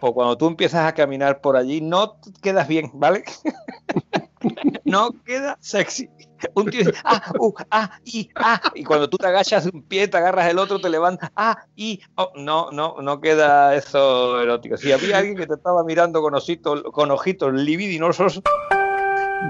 Pues 0.00 0.12
cuando 0.14 0.36
tú 0.36 0.46
empiezas 0.48 0.84
a 0.86 0.94
caminar 0.94 1.40
por 1.40 1.56
allí, 1.56 1.80
no 1.80 2.16
quedas 2.42 2.66
bien, 2.66 2.90
¿vale? 2.94 3.22
no 4.84 5.10
queda 5.24 5.56
sexy. 5.60 6.08
Un 6.54 6.70
tío 6.70 6.80
dice, 6.80 6.92
ah, 7.04 7.32
uh, 7.38 7.52
ah, 7.70 7.98
y, 8.04 8.28
ah, 8.36 8.60
y 8.74 8.84
cuando 8.84 9.08
tú 9.08 9.16
te 9.16 9.26
agachas 9.26 9.66
un 9.66 9.82
pie, 9.82 10.08
te 10.08 10.16
agarras 10.16 10.50
el 10.50 10.58
otro, 10.58 10.80
te 10.80 10.88
levantas, 10.88 11.30
ah, 11.36 11.64
y, 11.76 12.00
oh, 12.16 12.32
no, 12.36 12.70
no, 12.72 12.96
no 13.00 13.20
queda 13.20 13.74
eso 13.74 14.40
erótico. 14.40 14.76
Si 14.76 14.92
había 14.92 15.18
alguien 15.18 15.36
que 15.36 15.46
te 15.46 15.54
estaba 15.54 15.84
mirando 15.84 16.20
con 16.22 16.34
ojitos, 16.34 16.82
con 16.92 17.10
ojitos 17.10 17.52
libidinosos, 17.54 18.40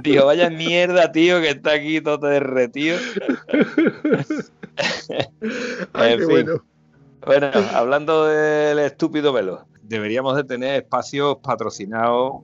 digo, 0.03 0.27
vaya 0.27 0.51
mierda, 0.51 1.13
tío, 1.13 1.41
que 1.41 1.51
está 1.51 1.73
aquí 1.73 2.01
todo 2.01 2.29
derretido. 2.29 2.99
Ay, 5.93 6.13
En 6.13 6.19
qué 6.19 6.27
fin. 6.27 6.31
bueno. 6.31 6.65
Bueno, 7.25 7.51
hablando 7.73 8.25
del 8.27 8.81
estúpido 8.81 9.33
velo, 9.33 9.65
deberíamos 9.83 10.35
de 10.35 10.43
tener 10.43 10.83
espacios 10.83 11.37
patrocinados. 11.41 12.43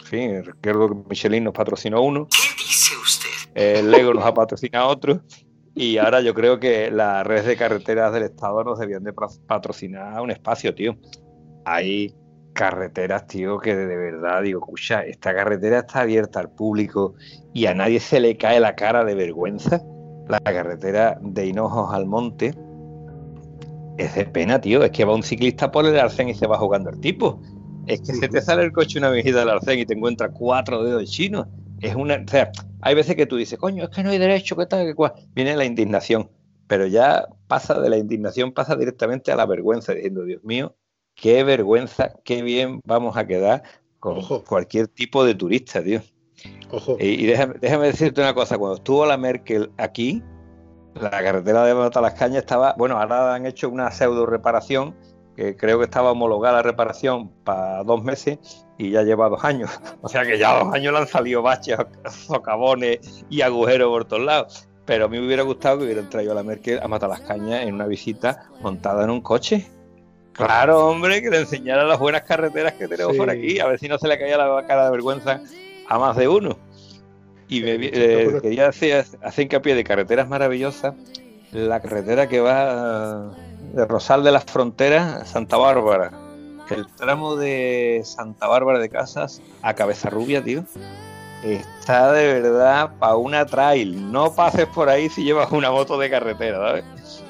En 0.00 0.06
fin, 0.06 0.44
recuerdo 0.44 0.88
que 0.88 0.94
Michelin 1.10 1.44
nos 1.44 1.52
patrocinó 1.52 2.00
uno. 2.00 2.26
¿Qué 2.30 2.62
dice 2.62 2.94
usted? 2.96 3.21
El 3.54 3.90
Lego 3.90 4.14
nos 4.14 4.24
ha 4.24 4.34
patrocinado 4.34 4.88
otro. 4.88 5.22
Y 5.74 5.96
ahora 5.96 6.20
yo 6.20 6.34
creo 6.34 6.60
que 6.60 6.90
las 6.90 7.26
redes 7.26 7.46
de 7.46 7.56
carreteras 7.56 8.12
del 8.12 8.24
Estado 8.24 8.62
nos 8.62 8.78
debían 8.78 9.04
de 9.04 9.14
patrocinar 9.46 10.20
un 10.20 10.30
espacio, 10.30 10.74
tío. 10.74 10.96
Hay 11.64 12.14
carreteras, 12.52 13.26
tío, 13.26 13.58
que 13.58 13.74
de 13.74 13.96
verdad 13.96 14.42
digo, 14.42 14.60
escucha, 14.60 15.04
esta 15.04 15.34
carretera 15.34 15.80
está 15.80 16.00
abierta 16.00 16.40
al 16.40 16.50
público 16.50 17.14
y 17.54 17.66
a 17.66 17.74
nadie 17.74 18.00
se 18.00 18.20
le 18.20 18.36
cae 18.36 18.60
la 18.60 18.74
cara 18.74 19.04
de 19.04 19.14
vergüenza. 19.14 19.82
La 20.28 20.40
carretera 20.40 21.18
de 21.20 21.46
Hinojos 21.46 21.92
al 21.92 22.06
Monte 22.06 22.54
es 23.98 24.14
de 24.14 24.24
pena, 24.26 24.60
tío. 24.60 24.82
Es 24.82 24.90
que 24.90 25.04
va 25.04 25.14
un 25.14 25.22
ciclista 25.22 25.70
por 25.70 25.86
el 25.86 25.98
arcén 25.98 26.28
y 26.28 26.34
se 26.34 26.46
va 26.46 26.58
jugando 26.58 26.90
el 26.90 27.00
tipo. 27.00 27.40
Es 27.86 28.00
que 28.02 28.14
se 28.14 28.28
te 28.28 28.40
sale 28.40 28.62
el 28.62 28.72
coche 28.72 28.98
una 28.98 29.10
viejita 29.10 29.40
del 29.40 29.50
arcén 29.50 29.78
y 29.78 29.86
te 29.86 29.94
encuentra 29.94 30.30
cuatro 30.30 30.84
dedos 30.84 31.10
chinos. 31.10 31.46
Es 31.82 31.96
una, 31.96 32.14
o 32.14 32.30
sea, 32.30 32.50
hay 32.80 32.94
veces 32.94 33.16
que 33.16 33.26
tú 33.26 33.36
dices, 33.36 33.58
coño, 33.58 33.84
es 33.84 33.90
que 33.90 34.02
no 34.02 34.10
hay 34.10 34.18
derecho, 34.18 34.56
que 34.56 34.66
tal, 34.66 34.86
que 34.86 34.94
cual. 34.94 35.12
Viene 35.34 35.56
la 35.56 35.64
indignación, 35.64 36.30
pero 36.68 36.86
ya 36.86 37.26
pasa 37.48 37.80
de 37.80 37.90
la 37.90 37.98
indignación, 37.98 38.52
pasa 38.52 38.76
directamente 38.76 39.32
a 39.32 39.36
la 39.36 39.46
vergüenza, 39.46 39.92
diciendo, 39.92 40.24
Dios 40.24 40.44
mío, 40.44 40.76
qué 41.14 41.42
vergüenza, 41.44 42.14
qué 42.24 42.42
bien 42.42 42.80
vamos 42.84 43.16
a 43.16 43.26
quedar 43.26 43.64
con 43.98 44.18
Ojo. 44.18 44.44
cualquier 44.44 44.88
tipo 44.88 45.24
de 45.24 45.34
turista, 45.34 45.82
tío. 45.82 46.00
Ojo. 46.70 46.96
Y, 47.00 47.06
y 47.06 47.26
déjame, 47.26 47.54
déjame 47.60 47.86
decirte 47.86 48.20
una 48.20 48.34
cosa, 48.34 48.58
cuando 48.58 48.76
estuvo 48.76 49.04
la 49.04 49.16
Merkel 49.16 49.70
aquí, 49.76 50.22
la 50.94 51.10
carretera 51.10 51.64
de 51.64 51.74
Matalascaña 51.74 52.38
estaba, 52.38 52.74
bueno, 52.78 52.98
ahora 52.98 53.34
han 53.34 53.46
hecho 53.46 53.68
una 53.68 53.90
pseudo 53.90 54.26
reparación, 54.26 54.94
que 55.36 55.56
creo 55.56 55.78
que 55.78 55.84
estaba 55.84 56.12
homologada 56.12 56.56
la 56.56 56.62
reparación 56.62 57.30
para 57.44 57.82
dos 57.84 58.02
meses 58.04 58.38
y 58.78 58.90
ya 58.90 59.02
lleva 59.02 59.28
dos 59.28 59.44
años. 59.44 59.70
O 60.02 60.08
sea 60.08 60.24
que 60.24 60.38
ya 60.38 60.58
dos 60.62 60.74
años 60.74 60.92
le 60.92 60.98
han 61.00 61.06
salido 61.08 61.42
baches, 61.42 61.76
socavones 62.10 63.24
y 63.30 63.42
agujeros 63.42 63.88
por 63.88 64.04
todos 64.04 64.22
lados. 64.22 64.68
Pero 64.84 65.04
a 65.04 65.08
mí 65.08 65.18
me 65.20 65.26
hubiera 65.26 65.42
gustado 65.44 65.78
que 65.78 65.84
hubieran 65.84 66.10
traído 66.10 66.32
a 66.32 66.34
la 66.34 66.42
Merkel 66.42 66.80
a 66.82 66.88
Matalascaña 66.88 67.62
en 67.62 67.74
una 67.74 67.86
visita 67.86 68.50
montada 68.60 69.04
en 69.04 69.10
un 69.10 69.20
coche. 69.20 69.66
Claro, 70.32 70.88
hombre, 70.88 71.22
que 71.22 71.30
le 71.30 71.40
enseñara 71.40 71.84
las 71.84 71.98
buenas 71.98 72.22
carreteras 72.22 72.72
que 72.72 72.88
tenemos 72.88 73.12
Sí. 73.12 73.18
por 73.18 73.30
aquí, 73.30 73.60
a 73.60 73.66
ver 73.66 73.78
si 73.78 73.86
no 73.88 73.98
se 73.98 74.08
le 74.08 74.18
caía 74.18 74.38
la 74.38 74.66
cara 74.66 74.86
de 74.86 74.90
vergüenza 74.90 75.40
a 75.88 75.98
más 75.98 76.16
de 76.16 76.26
uno. 76.26 76.58
Y 77.48 77.60
me, 77.60 77.74
eh, 77.74 78.38
quería 78.40 78.68
hacer, 78.68 79.04
hacer 79.22 79.44
hincapié 79.44 79.74
de 79.74 79.84
carreteras 79.84 80.26
maravillosas, 80.28 80.94
la 81.52 81.80
carretera 81.80 82.28
que 82.28 82.40
va 82.40 83.30
de 83.72 83.84
Rosal 83.86 84.22
de 84.24 84.32
las 84.32 84.44
Fronteras 84.44 85.22
a 85.22 85.24
Santa 85.26 85.56
Bárbara. 85.56 86.10
El 86.70 86.86
tramo 86.86 87.36
de 87.36 88.02
Santa 88.04 88.46
Bárbara 88.46 88.78
de 88.78 88.88
Casas 88.88 89.40
a 89.62 89.74
Cabeza 89.74 90.08
Rubia, 90.10 90.42
tío, 90.42 90.64
está 91.42 92.12
de 92.12 92.40
verdad 92.40 92.90
para 92.98 93.16
una 93.16 93.44
trail. 93.46 94.10
No 94.12 94.32
pases 94.34 94.66
por 94.66 94.88
ahí 94.88 95.08
si 95.08 95.24
llevas 95.24 95.50
una 95.52 95.70
moto 95.70 95.98
de 95.98 96.08
carretera, 96.08 96.58
¿sabes? 96.58 96.84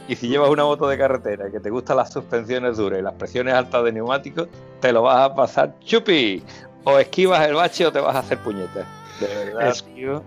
Y 0.09 0.17
si 0.17 0.29
llevas 0.29 0.51
una 0.51 0.65
moto 0.65 0.87
de 0.89 0.99
carretera 0.99 1.49
y 1.49 1.53
que 1.53 1.61
te 1.61 1.71
gustan 1.71 1.97
las 1.97 2.13
suspensiones 2.13 2.77
duras 2.77 2.99
y 2.99 3.03
las 3.03 3.15
presiones 3.15 3.55
altas 3.55 3.85
de 3.85 3.93
neumáticos, 3.93 4.49
te 4.81 4.93
lo 4.93 5.03
vas 5.03 5.31
a 5.31 5.35
pasar 5.35 5.75
chupi. 5.81 6.43
O 6.85 6.99
esquivas 6.99 7.47
el 7.47 7.55
bache 7.55 7.87
o 7.87 7.93
te 7.93 8.01
vas 8.01 8.17
a 8.17 8.19
hacer 8.19 8.39
puñetas. 8.39 8.85
De 9.21 9.27
verdad, 9.29 9.69
Es- 9.69 9.83
tío. 9.85 10.23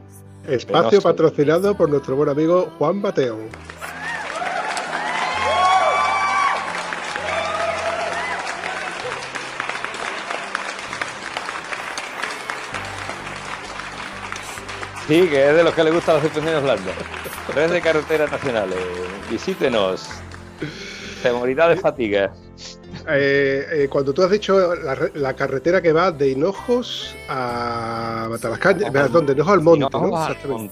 Espacio 0.48 0.90
penoso. 0.90 1.02
patrocinado 1.02 1.76
por 1.76 1.90
nuestro 1.90 2.16
buen 2.16 2.30
amigo 2.30 2.70
Juan 2.78 3.02
Bateo. 3.02 3.38
Sí, 15.08 15.28
que 15.28 15.50
es 15.50 15.56
de 15.56 15.64
los 15.64 15.74
que 15.74 15.84
le 15.84 15.92
gustan 15.92 16.16
las 16.16 16.24
suspensiones 16.24 16.64
blandas. 16.64 16.96
Red 17.54 17.72
de 17.72 17.82
carreteras 17.82 18.32
nacionales. 18.32 18.78
Visítenos. 19.30 20.10
Se 21.22 21.32
morirá 21.32 21.68
de 21.70 21.78
fatiga. 21.78 22.34
Eh, 23.08 23.66
eh, 23.72 23.88
cuando 23.90 24.14
tú 24.14 24.24
has 24.24 24.32
dicho 24.32 24.74
la, 24.76 24.98
la 25.14 25.34
carretera 25.36 25.82
que 25.82 25.92
va 25.92 26.12
de 26.12 26.30
Hinojos 26.32 27.16
a 27.30 28.28
Matalascaña, 28.30 28.92
perdón, 28.92 29.28
de 29.28 29.34
Hinojos 29.34 29.54
al 29.54 29.62
monte, 29.62 29.88
No. 29.92 30.70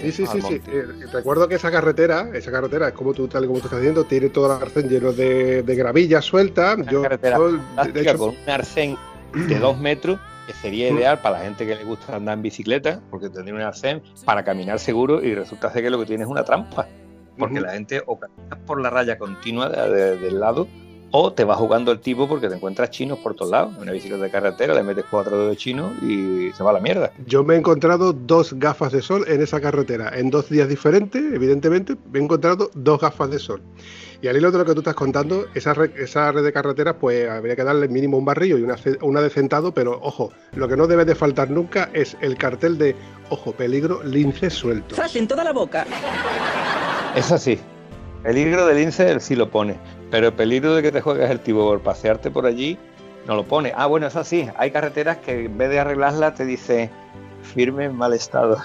Sí, 0.00 0.12
sí, 0.12 0.26
sí, 0.26 0.40
sí. 0.42 0.60
Eh, 0.68 0.84
recuerdo 1.12 1.48
que 1.48 1.56
esa 1.56 1.72
carretera, 1.72 2.28
esa 2.32 2.52
carretera, 2.52 2.88
es 2.88 2.94
como 2.94 3.12
tú, 3.14 3.26
tal 3.26 3.44
y 3.44 3.46
como 3.48 3.58
tú 3.58 3.66
estás 3.66 3.80
diciendo, 3.80 4.04
tiene 4.04 4.28
todo 4.28 4.46
el 4.46 4.62
arcén 4.62 4.88
lleno 4.88 5.12
de, 5.12 5.62
de 5.64 5.74
gravilla 5.74 6.22
suelta. 6.22 6.74
Una 6.74 6.90
Yo, 6.90 7.02
carretera 7.02 7.36
yo, 7.36 7.52
de 7.52 7.58
fantástica 7.58 8.10
hecho, 8.10 8.18
con 8.18 8.28
un 8.30 8.50
arcén 8.50 8.96
de 9.34 9.58
dos 9.58 9.78
metros 9.78 10.18
que 10.48 10.54
sería 10.54 10.88
ideal 10.90 11.20
para 11.20 11.38
la 11.38 11.44
gente 11.44 11.64
que 11.66 11.76
le 11.76 11.84
gusta 11.84 12.16
andar 12.16 12.34
en 12.38 12.42
bicicleta 12.42 13.00
porque 13.10 13.28
tendría 13.28 13.54
un 13.54 13.60
arcén 13.60 14.02
para 14.24 14.42
caminar 14.42 14.78
seguro 14.80 15.22
y 15.22 15.34
resulta 15.34 15.70
ser 15.72 15.82
que 15.84 15.90
lo 15.90 15.98
que 16.00 16.06
tiene 16.06 16.24
es 16.24 16.28
una 16.30 16.42
trampa 16.42 16.88
porque 17.38 17.60
la 17.60 17.72
gente 17.72 18.02
o 18.06 18.18
camina 18.18 18.56
por 18.66 18.80
la 18.80 18.90
raya 18.90 19.16
continua 19.18 19.68
de- 19.68 19.90
de- 19.94 20.16
del 20.16 20.40
lado 20.40 20.66
O 21.10 21.32
te 21.32 21.42
va 21.44 21.54
jugando 21.54 21.90
el 21.90 22.00
tipo 22.00 22.28
porque 22.28 22.50
te 22.50 22.54
encuentras 22.56 22.90
chinos 22.90 23.18
por 23.20 23.34
todos 23.34 23.50
lados. 23.50 23.72
Una 23.80 23.92
bicicleta 23.92 24.24
de 24.24 24.30
carretera, 24.30 24.74
le 24.74 24.82
metes 24.82 25.06
cuatro 25.10 25.38
dedos 25.38 25.56
chinos 25.56 25.90
y 26.02 26.50
se 26.52 26.62
va 26.62 26.68
a 26.68 26.74
la 26.74 26.80
mierda. 26.80 27.12
Yo 27.26 27.42
me 27.44 27.54
he 27.54 27.56
encontrado 27.56 28.12
dos 28.12 28.52
gafas 28.52 28.92
de 28.92 29.00
sol 29.00 29.24
en 29.26 29.40
esa 29.40 29.58
carretera. 29.58 30.10
En 30.14 30.28
dos 30.28 30.50
días 30.50 30.68
diferentes, 30.68 31.22
evidentemente, 31.32 31.96
me 32.12 32.18
he 32.18 32.22
encontrado 32.22 32.70
dos 32.74 33.00
gafas 33.00 33.30
de 33.30 33.38
sol. 33.38 33.62
Y 34.20 34.26
al 34.26 34.36
hilo 34.36 34.50
de 34.50 34.58
lo 34.58 34.64
que 34.64 34.72
tú 34.72 34.80
estás 34.80 34.94
contando, 34.94 35.46
esa 35.54 35.74
red, 35.74 35.96
esa 35.96 36.32
red 36.32 36.42
de 36.42 36.52
carreteras, 36.52 36.96
pues 36.98 37.28
habría 37.30 37.54
que 37.54 37.62
darle 37.62 37.86
mínimo 37.86 38.18
un 38.18 38.24
barrillo 38.24 38.58
y 38.58 38.62
una, 38.62 39.20
de 39.20 39.30
centado, 39.30 39.72
pero 39.72 40.00
ojo, 40.02 40.32
lo 40.54 40.66
que 40.66 40.76
no 40.76 40.88
debe 40.88 41.04
de 41.04 41.14
faltar 41.14 41.50
nunca 41.50 41.88
es 41.92 42.16
el 42.20 42.36
cartel 42.36 42.78
de, 42.78 42.96
ojo, 43.30 43.52
peligro, 43.52 44.02
lince 44.02 44.50
suelto. 44.50 44.96
¡Zas 44.96 45.14
en 45.14 45.28
toda 45.28 45.44
la 45.44 45.52
boca! 45.52 45.86
Es 47.14 47.30
así. 47.30 47.60
Peligro 48.24 48.66
del 48.66 48.78
lince 48.78 49.08
él 49.08 49.20
sí 49.20 49.36
lo 49.36 49.48
pone. 49.50 49.76
Pero 50.10 50.28
el 50.28 50.32
peligro 50.32 50.74
de 50.74 50.82
que 50.82 50.90
te 50.90 51.00
juegues 51.00 51.30
el 51.30 51.38
tipo 51.38 51.60
por 51.60 51.80
pasearte 51.80 52.30
por 52.30 52.44
allí 52.44 52.76
no 53.26 53.36
lo 53.36 53.44
pone. 53.44 53.72
Ah, 53.76 53.86
bueno, 53.86 54.08
eso 54.08 54.24
sí. 54.24 54.48
Hay 54.56 54.72
carreteras 54.72 55.18
que 55.18 55.44
en 55.44 55.56
vez 55.56 55.70
de 55.70 55.78
arreglarla 55.78 56.34
te 56.34 56.44
dice 56.44 56.90
firme 57.42 57.84
en 57.84 57.94
mal 57.94 58.12
estado. 58.14 58.56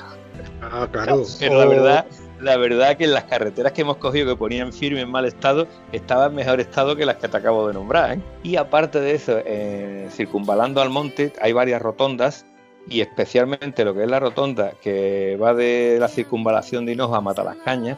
Ah, 0.62 0.88
claro. 0.91 1.24
Pero 1.39 1.60
la 1.60 1.65
verdad, 1.65 2.05
la 2.43 2.57
verdad 2.57 2.97
que 2.97 3.07
las 3.07 3.23
carreteras 3.23 3.71
que 3.71 3.81
hemos 3.81 3.97
cogido 3.97 4.27
que 4.27 4.35
ponían 4.35 4.73
firme 4.73 5.01
en 5.01 5.09
mal 5.09 5.25
estado, 5.25 5.67
estaban 5.91 6.31
en 6.31 6.35
mejor 6.35 6.59
estado 6.59 6.95
que 6.95 7.05
las 7.05 7.15
que 7.15 7.29
te 7.29 7.38
acabo 7.38 7.67
de 7.67 7.73
nombrar. 7.73 8.17
¿eh? 8.17 8.21
Y 8.43 8.57
aparte 8.57 9.00
de 9.00 9.15
eso, 9.15 9.39
eh, 9.45 10.07
circunvalando 10.12 10.81
al 10.81 10.89
monte 10.89 11.31
hay 11.41 11.53
varias 11.53 11.81
rotondas 11.81 12.45
y 12.88 13.00
especialmente 13.00 13.85
lo 13.85 13.93
que 13.93 14.03
es 14.03 14.09
la 14.09 14.19
rotonda 14.19 14.73
que 14.81 15.38
va 15.41 15.53
de 15.53 15.97
la 16.00 16.09
circunvalación 16.09 16.85
de 16.85 16.91
Hinojo 16.91 17.15
a 17.15 17.21
Matalascañas, 17.21 17.97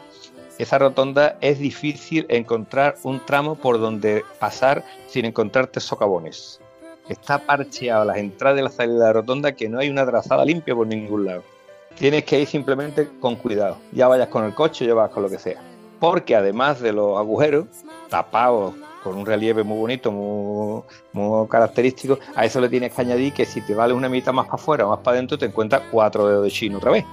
esa 0.58 0.78
rotonda 0.78 1.36
es 1.40 1.58
difícil 1.58 2.24
encontrar 2.28 2.94
un 3.02 3.20
tramo 3.26 3.56
por 3.56 3.78
donde 3.80 4.24
pasar 4.38 4.84
sin 5.08 5.24
encontrarte 5.24 5.80
socavones. 5.80 6.60
Está 7.08 7.38
parcheado 7.38 8.04
las 8.04 8.16
entradas 8.16 8.60
y 8.60 8.62
la 8.62 8.70
salida 8.70 8.94
de 8.94 9.04
la 9.04 9.12
rotonda 9.12 9.52
que 9.52 9.68
no 9.68 9.80
hay 9.80 9.90
una 9.90 10.06
trazada 10.06 10.44
limpia 10.44 10.74
por 10.74 10.86
ningún 10.86 11.26
lado. 11.26 11.55
Tienes 11.98 12.24
que 12.24 12.40
ir 12.40 12.46
simplemente 12.46 13.08
con 13.20 13.36
cuidado. 13.36 13.78
Ya 13.92 14.08
vayas 14.08 14.28
con 14.28 14.44
el 14.44 14.54
coche, 14.54 14.86
ya 14.86 14.94
vas 14.94 15.10
con 15.10 15.22
lo 15.22 15.30
que 15.30 15.38
sea. 15.38 15.60
Porque 15.98 16.36
además 16.36 16.80
de 16.80 16.92
los 16.92 17.18
agujeros, 17.18 17.66
tapados 18.10 18.74
con 19.02 19.16
un 19.16 19.24
relieve 19.24 19.62
muy 19.62 19.78
bonito, 19.78 20.10
muy, 20.12 20.82
muy 21.12 21.48
característico, 21.48 22.18
a 22.34 22.44
eso 22.44 22.60
le 22.60 22.68
tienes 22.68 22.92
que 22.92 23.00
añadir 23.00 23.32
que 23.32 23.44
si 23.44 23.60
te 23.60 23.74
vale 23.74 23.94
una 23.94 24.08
mitad 24.08 24.32
más 24.32 24.46
para 24.46 24.56
afuera 24.56 24.86
o 24.86 24.90
más 24.90 24.98
para 24.98 25.16
adentro, 25.16 25.38
te 25.38 25.46
encuentras 25.46 25.82
cuatro 25.90 26.28
dedos 26.28 26.44
de 26.44 26.50
chino 26.50 26.78
otra 26.78 26.90
vez. 26.90 27.04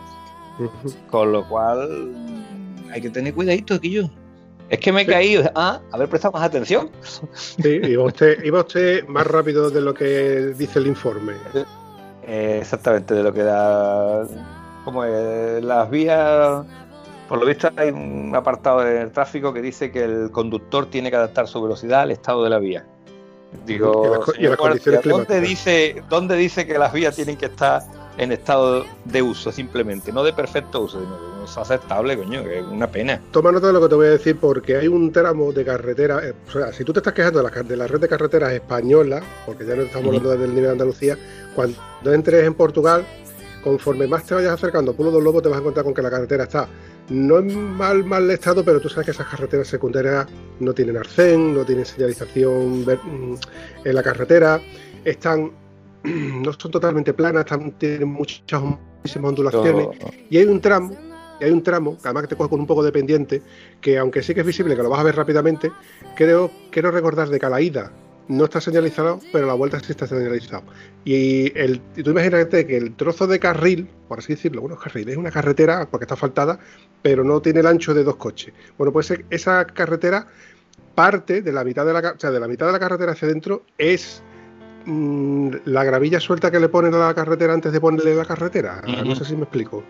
Con 1.10 1.32
lo 1.32 1.48
cual 1.48 2.14
hay 2.92 3.02
que 3.02 3.10
tener 3.10 3.34
cuidadito, 3.34 3.76
aquí 3.76 3.92
yo. 3.92 4.10
Es 4.70 4.80
que 4.80 4.92
me 4.92 5.02
he 5.02 5.06
caído. 5.06 5.50
Ah, 5.56 5.80
haber 5.92 6.10
prestado 6.10 6.34
más 6.34 6.44
atención. 6.44 6.90
Sí, 7.34 7.80
iba 7.84 8.04
usted, 8.04 8.44
iba 8.44 8.62
usted 8.62 9.08
más 9.08 9.28
rápido 9.28 9.70
de 9.70 9.82
lo 9.82 9.94
que 9.94 10.54
dice 10.58 10.80
el 10.80 10.88
informe. 10.88 11.34
Eh, 12.26 12.58
exactamente, 12.62 13.14
de 13.14 13.24
lo 13.24 13.34
que 13.34 13.44
da. 13.44 14.26
Como 14.84 15.04
es, 15.06 15.64
las 15.64 15.90
vías. 15.90 16.66
Por 17.30 17.40
lo 17.40 17.46
visto, 17.46 17.70
hay 17.76 17.90
un 17.90 18.34
apartado 18.36 18.82
del 18.82 19.12
tráfico 19.12 19.54
que 19.54 19.62
dice 19.62 19.92
que 19.92 20.04
el 20.04 20.30
conductor 20.32 20.86
tiene 20.88 21.10
que 21.10 21.16
adaptar 21.16 21.48
su 21.48 21.62
velocidad 21.62 22.02
al 22.02 22.12
estado 22.12 22.44
de 22.44 22.50
la 22.50 22.60
vía. 22.60 22.86
Digo, 23.66 24.04
Y 24.06 24.10
las 24.10 24.20
co- 24.26 24.32
y 24.32 24.36
señor 24.36 24.50
las 24.52 24.60
Guardia, 24.60 24.84
condiciones 24.84 25.04
¿dónde 25.28 25.42
dice, 25.42 26.04
¿dónde 26.10 26.36
dice 26.36 26.66
que 26.68 26.78
las 26.78 26.92
vías 26.92 27.16
tienen 27.16 27.38
que 27.38 27.46
estar 27.46 27.84
en 28.18 28.32
estado 28.32 28.84
de 29.06 29.22
uso 29.22 29.52
simplemente? 29.52 30.12
No 30.12 30.24
de 30.24 30.34
perfecto 30.34 30.82
uso, 30.82 31.00
sino 31.00 31.38
de 31.38 31.44
uso 31.44 31.62
aceptable, 31.62 32.18
coño, 32.18 32.44
que 32.44 32.60
es 32.60 32.66
una 32.66 32.88
pena. 32.88 33.22
Toma 33.32 33.52
nota 33.52 33.68
de 33.68 33.74
lo 33.74 33.82
que 33.82 33.90
te 33.90 33.96
voy 33.96 34.08
a 34.08 34.12
decir 34.12 34.38
porque 34.40 34.76
hay 34.78 34.88
un 34.88 35.12
tramo 35.12 35.52
de 35.54 35.64
carretera, 35.64 36.20
eh, 36.28 36.34
o 36.48 36.52
sea, 36.52 36.74
si 36.74 36.84
tú 36.84 36.94
te 36.94 37.00
estás 37.00 37.14
quejando 37.14 37.42
de 37.44 37.50
la, 37.50 37.64
de 37.64 37.78
la 37.78 37.88
red 37.88 38.00
de 38.02 38.08
carreteras 38.10 38.52
española, 38.54 39.22
porque 39.46 39.66
ya 39.66 39.76
no 39.76 39.84
estamos 39.84 40.08
Ujú. 40.08 40.18
hablando 40.18 40.32
desde 40.32 40.46
el 40.46 40.50
nivel 40.52 40.66
de 40.66 40.72
Andalucía, 40.72 41.18
cuando 41.56 41.78
entres 42.06 42.46
en 42.46 42.56
Portugal, 42.56 43.06
conforme 43.64 44.08
más 44.08 44.26
te 44.26 44.36
vayas 44.36 44.54
acercando 44.54 44.92
a 44.92 44.96
Pulo 44.96 45.12
dos 45.12 45.24
Lobos, 45.24 45.42
te 45.42 45.50
vas 45.50 45.58
a 45.58 45.62
encontrar 45.62 45.86
con 45.86 45.94
que 45.94 46.02
la 46.02 46.10
carretera 46.10 46.44
está 46.44 46.68
no 47.10 47.40
en 47.40 47.74
mal, 47.74 48.04
mal 48.06 48.30
estado, 48.32 48.64
pero 48.64 48.80
tú 48.80 48.90
sabes 48.90 49.06
que 49.06 49.12
esas 49.12 49.28
carreteras 49.28 49.68
secundarias 49.68 50.28
no 50.60 50.74
tienen 50.74 50.98
arcén, 50.98 51.54
no 51.54 51.66
tienen 51.66 51.86
señalización 51.86 52.82
mm, 52.82 53.36
en 53.86 53.96
la 53.96 54.04
carretera, 54.04 54.62
están 55.04 55.52
no 56.04 56.54
son 56.54 56.72
totalmente 56.72 57.14
planas, 57.14 57.46
están, 57.46 57.72
tienen 57.74 58.10
muchas 58.10 58.62
muchísimas 58.62 59.30
ondulaciones. 59.30 59.88
Y 60.30 60.38
hay 60.38 60.46
un 60.46 60.62
tramo, 60.62 60.96
y 61.40 61.44
hay 61.44 61.52
un 61.52 61.64
tramo, 61.64 61.98
que 61.98 62.08
además 62.08 62.24
que 62.24 62.30
te 62.30 62.36
coge 62.36 62.50
con 62.50 62.60
un 62.60 62.68
poco 62.68 62.84
de 62.84 62.92
pendiente, 62.92 63.42
que 63.82 63.98
aunque 63.98 64.22
sí 64.22 64.34
que 64.34 64.42
es 64.42 64.48
visible, 64.48 64.76
que 64.76 64.84
lo 64.84 64.90
vas 64.90 65.00
a 65.00 65.04
ver 65.04 65.16
rápidamente, 65.16 65.72
creo, 66.16 66.52
quiero 66.72 66.92
recordar 66.92 67.30
de 67.30 67.40
que 67.40 67.46
a 67.46 67.50
la 67.50 67.62
ida 67.62 67.92
no 68.28 68.46
está 68.46 68.62
señalizado, 68.62 69.20
pero 69.32 69.46
la 69.48 69.54
vuelta 69.54 69.80
sí 69.80 69.92
está 69.92 70.08
señalizado. 70.08 70.64
Y, 71.04 71.58
el, 71.60 71.82
y 71.96 72.04
tú 72.04 72.12
imagínate 72.12 72.66
que 72.66 72.78
el 72.78 72.96
trozo 72.96 73.28
de 73.28 73.40
carril, 73.40 73.90
por 74.08 74.20
así 74.20 74.34
decirlo, 74.34 74.62
bueno, 74.62 74.78
carril, 74.78 75.10
es 75.10 75.18
una 75.18 75.32
carretera 75.32 75.88
porque 75.90 76.06
está 76.06 76.14
asfaltada, 76.16 76.60
pero 77.02 77.24
no 77.24 77.42
tiene 77.42 77.60
el 77.60 77.68
ancho 77.68 77.94
de 77.94 78.04
dos 78.04 78.16
coches. 78.16 78.54
Bueno, 78.78 78.94
pues 78.94 79.12
e- 79.12 79.26
esa 79.30 79.66
carretera 79.66 80.28
parte 80.96 81.42
de 81.42 81.52
la 81.52 81.64
mitad 81.64 81.86
de 81.86 81.94
la, 81.94 82.00
o 82.16 82.20
sea, 82.20 82.32
de 82.32 82.40
la 82.40 82.48
mitad 82.48 82.68
de 82.68 82.72
la 82.72 82.80
carretera 82.80 83.12
hacia 83.12 83.28
adentro 83.28 83.64
es 83.78 84.22
mm, 84.86 85.50
la 85.66 85.84
gravilla 85.84 86.20
suelta 86.20 86.50
que 86.52 86.60
le 86.60 86.70
ponen 86.70 86.94
a 86.94 87.00
la 87.08 87.14
carretera 87.14 87.54
antes 87.54 87.72
de 87.72 87.82
ponerle 87.82 88.16
la 88.16 88.26
carretera. 88.26 88.82
No 89.06 89.16
sé 89.16 89.26
si 89.26 89.36
me 89.36 89.44
explico. 89.44 89.84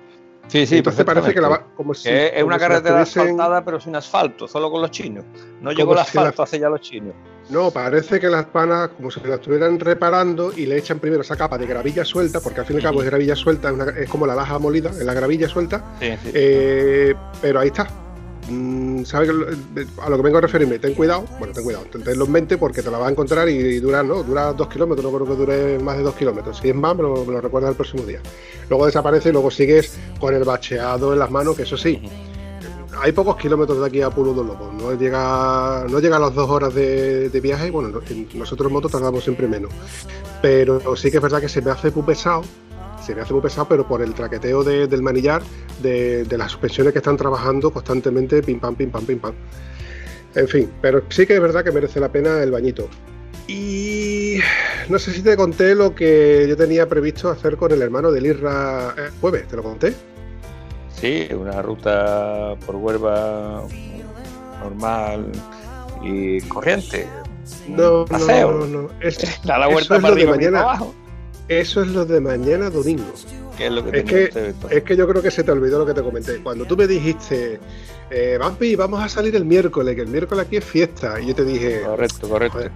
Sí, 0.48 0.66
sí, 0.66 0.78
Entonces 0.78 1.06
parece 1.06 1.34
que 1.34 1.40
la 1.42 1.48
va 1.48 1.68
como 1.76 1.94
si, 1.94 2.10
es 2.10 2.32
como 2.34 2.48
una 2.48 2.56
si 2.56 2.60
carretera 2.62 3.02
asfaltada, 3.02 3.64
pero 3.64 3.80
sin 3.80 3.96
asfalto, 3.96 4.48
solo 4.48 4.70
con 4.70 4.82
los 4.82 4.92
chinos. 4.92 5.24
No 5.62 5.72
llegó 5.72 5.94
el 5.94 6.00
si 6.00 6.18
la- 6.18 6.24
asfalto 6.24 6.44
hace 6.44 6.60
ya 6.60 6.70
los 6.70 6.82
chinos. 6.82 7.14
No, 7.50 7.72
parece 7.72 8.20
que 8.20 8.28
las 8.30 8.46
panas 8.46 8.90
como 8.96 9.12
si 9.12 9.20
la 9.22 9.36
estuvieran 9.36 9.80
reparando 9.80 10.52
y 10.56 10.66
le 10.66 10.78
echan 10.78 11.00
primero 11.00 11.22
esa 11.22 11.36
capa 11.36 11.58
de 11.58 11.68
gravilla 11.68 12.06
suelta, 12.06 12.40
porque 12.40 12.62
al 12.62 12.66
fin 12.66 12.78
y 12.78 12.80
al 12.80 12.84
cabo 12.84 13.02
es 13.02 13.06
gravilla 13.10 13.36
suelta, 13.36 13.68
es, 13.70 13.74
una- 13.76 13.90
es 13.92 14.10
como 14.10 14.26
la 14.26 14.34
laja 14.36 14.58
molida, 14.60 14.90
es 14.90 15.04
la 15.04 15.14
gravilla 15.14 15.48
suelta, 15.50 15.84
Sí, 16.00 16.08
sí. 16.24 16.32
eh, 16.34 17.14
pero 17.42 17.60
ahí 17.60 17.68
está. 17.68 17.88
Mm, 18.50 19.04
¿Sabes 19.06 19.30
a 19.30 20.10
lo 20.10 20.18
que 20.18 20.22
vengo 20.22 20.38
a 20.38 20.42
referirme? 20.42 20.78
Ten 20.78 20.94
cuidado, 20.96 21.24
bueno, 21.40 21.54
ten 21.54 21.64
cuidado, 21.64 21.86
ten- 21.90 22.04
tenlo 22.04 22.26
en 22.26 22.32
mente 22.32 22.58
porque 22.58 22.82
te 22.82 22.92
la 22.92 22.98
vas 22.98 23.08
a 23.08 23.12
encontrar 23.12 23.48
y, 23.48 23.54
y 23.54 23.80
dura, 23.80 24.04
¿no? 24.04 24.22
Dura 24.24 24.52
dos 24.52 24.68
kilómetros, 24.68 25.10
no 25.12 25.18
creo 25.18 25.28
que 25.30 25.36
dure 25.36 25.80
más 25.80 25.96
de 25.98 26.04
dos 26.04 26.16
kilómetros. 26.16 26.58
Si 26.58 26.68
es 26.70 26.76
más, 26.76 26.94
me 26.96 27.04
lo, 27.04 27.24
me 27.26 27.32
lo 27.34 27.40
recuerdas 27.42 27.70
el 27.72 27.76
próximo 27.78 28.04
día. 28.04 28.20
Luego 28.70 28.86
desaparece 28.86 29.30
y 29.30 29.32
luego 29.32 29.50
sigues 29.50 29.98
con 30.20 30.34
el 30.36 30.44
bacheado 30.44 31.14
en 31.14 31.20
las 31.20 31.32
manos, 31.32 31.56
que 31.56 31.64
eso 31.64 31.78
sí, 31.78 32.02
hay 33.04 33.12
pocos 33.12 33.36
kilómetros 33.36 33.80
de 33.80 33.86
aquí 33.86 34.02
a 34.02 34.10
Pulo 34.10 34.34
dos 34.34 34.46
Lobos. 34.48 34.74
No 34.74 34.94
llega, 34.98 35.86
no 35.90 36.00
llega 36.00 36.16
a 36.16 36.20
las 36.20 36.34
dos 36.34 36.50
horas 36.50 36.74
de, 36.74 37.30
de 37.30 37.42
viaje. 37.42 37.70
Bueno, 37.70 37.90
no- 37.90 38.02
en- 38.10 38.28
nosotros 38.34 38.68
en 38.68 38.74
moto 38.74 38.88
tardamos 38.88 39.24
siempre 39.24 39.48
menos. 39.48 39.72
Pero 40.42 40.96
sí 40.96 41.12
que 41.12 41.18
es 41.18 41.24
verdad 41.24 41.42
que 41.42 41.50
se 41.50 41.62
me 41.62 41.72
hace 41.72 41.92
muy 41.92 42.04
pesado. 42.04 42.44
Se 43.06 43.14
me 43.14 43.22
hace 43.22 43.34
muy 43.34 43.42
pesado, 43.42 43.68
pero 43.68 43.86
por 43.86 44.02
el 44.02 44.14
traqueteo 44.14 44.64
de- 44.64 44.88
del 44.88 45.02
manillar, 45.02 45.42
de, 45.82 46.24
de 46.24 46.38
las 46.38 46.52
suspensiones 46.52 46.94
que 46.94 47.00
están 47.00 47.18
trabajando 47.18 47.72
constantemente, 47.72 48.42
pim 48.42 48.60
pam, 48.62 48.76
pim 48.76 48.90
pam, 48.90 49.06
pim 49.06 49.20
pam. 49.20 49.34
En 50.36 50.48
fin, 50.48 50.72
pero 50.82 51.04
sí 51.10 51.28
que 51.28 51.36
es 51.36 51.42
verdad 51.42 51.64
que 51.64 51.72
merece 51.74 52.00
la 52.00 52.10
pena 52.10 52.42
el 52.42 52.52
bañito. 52.52 52.88
Y 53.48 54.40
no 54.88 54.98
sé 54.98 55.12
si 55.12 55.22
te 55.22 55.36
conté 55.36 55.76
lo 55.76 55.94
que 55.94 56.46
yo 56.48 56.56
tenía 56.56 56.88
previsto 56.88 57.30
hacer 57.30 57.58
con 57.58 57.74
el 57.74 57.82
hermano 57.82 58.12
del 58.12 58.26
Irra 58.28 58.96
eh, 58.98 59.10
jueves, 59.20 59.48
¿te 59.50 59.58
lo 59.58 59.64
conté? 59.64 59.94
Sí, 61.04 61.28
una 61.34 61.62
ruta 61.62 62.56
por 62.66 62.78
Huelva 62.78 63.62
normal 64.64 65.26
y 66.02 66.40
corriente. 66.44 67.06
No, 67.68 68.06
paseo. 68.06 68.52
no, 68.54 68.66
no, 68.68 68.82
no. 68.84 68.90
Es- 69.02 69.18
Da 69.44 69.58
la 69.58 69.66
eso 69.66 69.74
vuelta 69.74 69.96
es 69.98 70.02
para 70.02 70.16
lo 70.16 70.22
de 70.22 70.28
mañana. 70.28 70.62
abajo. 70.62 70.94
Eso 71.50 71.82
es 71.82 71.88
lo 71.90 72.06
de 72.06 72.22
mañana 72.22 72.70
domingo. 72.70 73.04
Es 73.60 73.72
lo 73.72 73.84
que 73.84 74.00
Es 74.00 74.06
tenía 74.06 74.20
que, 74.20 74.24
usted, 74.26 74.48
Víctor. 74.48 74.74
es 74.74 74.84
que 74.84 74.96
yo 74.98 75.08
creo 75.08 75.22
que 75.22 75.32
se 75.32 75.44
te 75.44 75.52
olvidó 75.52 75.80
lo 75.80 75.86
que 75.86 75.94
te 75.94 76.02
comenté. 76.02 76.38
Cuando 76.42 76.66
tú 76.66 76.76
me 76.76 76.88
dijiste, 76.88 77.60
eh, 78.10 78.38
Vampi, 78.40 78.76
vamos 78.76 79.02
a 79.04 79.08
salir 79.10 79.36
el 79.36 79.46
miércoles, 79.46 79.96
que 79.96 80.02
el 80.02 80.08
miércoles 80.08 80.46
aquí 80.46 80.58
es 80.58 80.66
fiesta. 80.66 81.20
Y 81.22 81.28
yo 81.28 81.36
te 81.36 81.46
dije, 81.46 81.82
Correcto, 81.86 82.28
correcto. 82.30 82.58
Joder. 82.58 82.72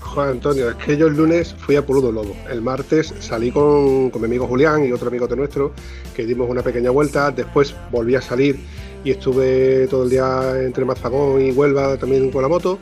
Joder, 0.00 0.30
Antonio, 0.30 0.70
es 0.70 0.76
que 0.76 0.96
yo 0.96 1.06
el 1.08 1.16
lunes 1.16 1.54
fui 1.58 1.76
a 1.76 1.84
Puludo 1.84 2.12
Lobo. 2.12 2.36
El 2.50 2.62
martes 2.62 3.12
salí 3.20 3.50
con, 3.50 4.10
con 4.10 4.20
mi 4.22 4.26
amigo 4.26 4.46
Julián 4.46 4.84
y 4.84 4.92
otro 4.92 5.08
amigo 5.08 5.26
de 5.26 5.36
nuestro, 5.36 5.72
que 6.14 6.24
dimos 6.26 6.48
una 6.48 6.62
pequeña 6.62 6.90
vuelta. 6.90 7.30
Después 7.30 7.74
volví 7.90 8.14
a 8.14 8.20
salir 8.22 8.58
y 9.02 9.10
estuve 9.10 9.86
todo 9.88 10.04
el 10.04 10.10
día 10.10 10.62
entre 10.62 10.84
Mazagón 10.84 11.40
y 11.42 11.52
Huelva 11.52 11.96
también 11.96 12.30
con 12.30 12.42
la 12.42 12.48
moto. 12.48 12.78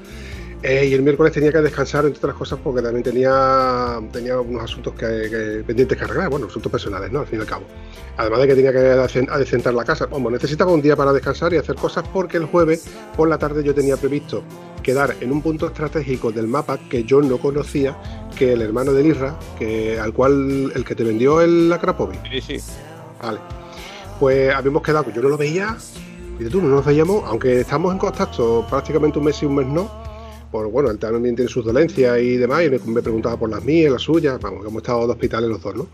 Eh, 0.62 0.86
y 0.86 0.94
el 0.94 1.02
miércoles 1.02 1.32
tenía 1.32 1.50
que 1.50 1.58
descansar, 1.60 2.04
entre 2.04 2.18
otras 2.18 2.36
cosas, 2.36 2.58
porque 2.62 2.80
también 2.82 3.02
tenía, 3.02 4.00
tenía 4.12 4.38
unos 4.40 4.62
asuntos 4.62 4.94
que, 4.94 5.06
que- 5.28 5.64
pendientes 5.66 5.98
que 5.98 6.04
arreglar, 6.04 6.28
bueno, 6.30 6.46
asuntos 6.46 6.70
personales, 6.70 7.10
¿no? 7.10 7.18
Al 7.20 7.26
fin 7.26 7.38
y 7.40 7.42
al 7.42 7.48
cabo. 7.48 7.64
Además 8.16 8.40
de 8.42 8.46
que 8.46 8.54
tenía 8.54 8.70
que 8.72 8.78
adecen- 8.78 9.28
adecentar 9.28 9.74
la 9.74 9.84
casa. 9.84 10.06
Vamos, 10.06 10.30
necesitaba 10.30 10.70
un 10.70 10.80
día 10.80 10.94
para 10.94 11.12
descansar 11.12 11.52
y 11.52 11.56
hacer 11.56 11.74
cosas 11.74 12.04
porque 12.12 12.36
el 12.36 12.44
jueves 12.44 12.84
por 13.16 13.28
la 13.28 13.38
tarde 13.38 13.64
yo 13.64 13.74
tenía 13.74 13.96
previsto 13.96 14.44
quedar 14.84 15.16
en 15.20 15.32
un 15.32 15.42
punto 15.42 15.66
estratégico 15.66 16.30
del 16.30 16.46
mapa 16.46 16.78
que 16.88 17.02
yo 17.04 17.20
no 17.22 17.38
conocía, 17.38 17.96
que 18.36 18.52
el 18.52 18.62
hermano 18.62 18.92
de 18.92 19.02
Irra, 19.04 19.36
que, 19.58 19.98
al 19.98 20.12
cual 20.12 20.72
el 20.76 20.84
que 20.84 20.94
te 20.94 21.02
vendió 21.02 21.40
el 21.40 21.72
Akrapovic. 21.72 22.20
Sí, 22.30 22.40
sí. 22.40 22.72
Vale. 23.20 23.38
Pues 24.20 24.54
habíamos 24.54 24.82
quedado, 24.82 25.10
yo 25.12 25.22
no 25.22 25.28
lo 25.28 25.36
veía, 25.36 25.76
y 26.38 26.44
tú, 26.44 26.60
no 26.62 26.68
nos 26.68 26.84
veíamos, 26.84 27.24
aunque 27.26 27.60
estamos 27.60 27.92
en 27.92 27.98
contacto 27.98 28.64
prácticamente 28.70 29.18
un 29.18 29.24
mes 29.24 29.42
y 29.42 29.46
un 29.46 29.54
mes 29.56 29.66
no, 29.66 30.01
por 30.52 30.70
bueno, 30.70 30.90
él 30.90 30.98
también 30.98 31.34
tiene 31.34 31.50
sus 31.50 31.64
dolencias 31.64 32.20
y 32.20 32.36
demás, 32.36 32.62
y 32.64 32.70
me, 32.70 33.02
preguntaba 33.02 33.38
por 33.38 33.50
las 33.50 33.64
mías, 33.64 33.90
las 33.90 34.02
suyas, 34.02 34.38
vamos, 34.38 34.62
que 34.62 34.68
hemos 34.68 34.82
estado 34.82 35.06
de 35.06 35.12
hospitales 35.12 35.48
los 35.50 35.62
dos, 35.62 35.74
¿no? 35.74 35.88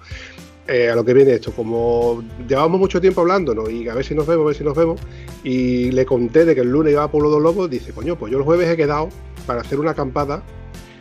Eh, 0.67 0.91
a 0.91 0.95
lo 0.95 1.03
que 1.03 1.15
viene 1.15 1.33
esto, 1.33 1.53
como 1.53 2.23
llevamos 2.47 2.79
mucho 2.79 3.01
tiempo 3.01 3.23
hablándonos 3.23 3.71
y 3.71 3.89
a 3.89 3.95
ver 3.95 4.05
si 4.05 4.15
nos 4.15 4.27
vemos, 4.27 4.45
a 4.45 4.47
ver 4.49 4.57
si 4.57 4.65
nos 4.65 4.77
vemos, 4.77 5.01
y 5.43 5.93
le 5.93 6.05
conté 6.05 6.45
de 6.45 6.55
que 6.55 6.61
el 6.61 6.71
lunes 6.71 6.93
iba 6.93 7.05
a 7.05 7.11
Pueblo 7.11 7.31
de 7.31 7.41
Lobos, 7.41 7.71
dice, 7.71 7.93
coño, 7.93 8.19
pues 8.19 8.31
yo 8.31 8.39
el 8.39 8.45
jueves 8.45 8.69
he 8.69 8.77
quedado 8.77 9.09
para 9.47 9.63
hacer 9.63 9.79
una 9.79 9.93
acampada 9.93 10.43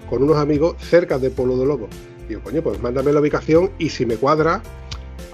con 0.10 0.24
unos 0.24 0.38
amigos 0.38 0.76
cerca 0.80 1.20
de 1.20 1.32
Pueblo 1.32 1.58
de 1.58 1.66
Lobos. 1.66 1.90
Digo, 2.30 2.42
coño, 2.42 2.62
pues 2.62 2.82
mándame 2.82 3.12
la 3.12 3.20
ubicación 3.20 3.72
y 3.78 3.90
si 3.90 4.06
me 4.06 4.16
cuadra, 4.16 4.62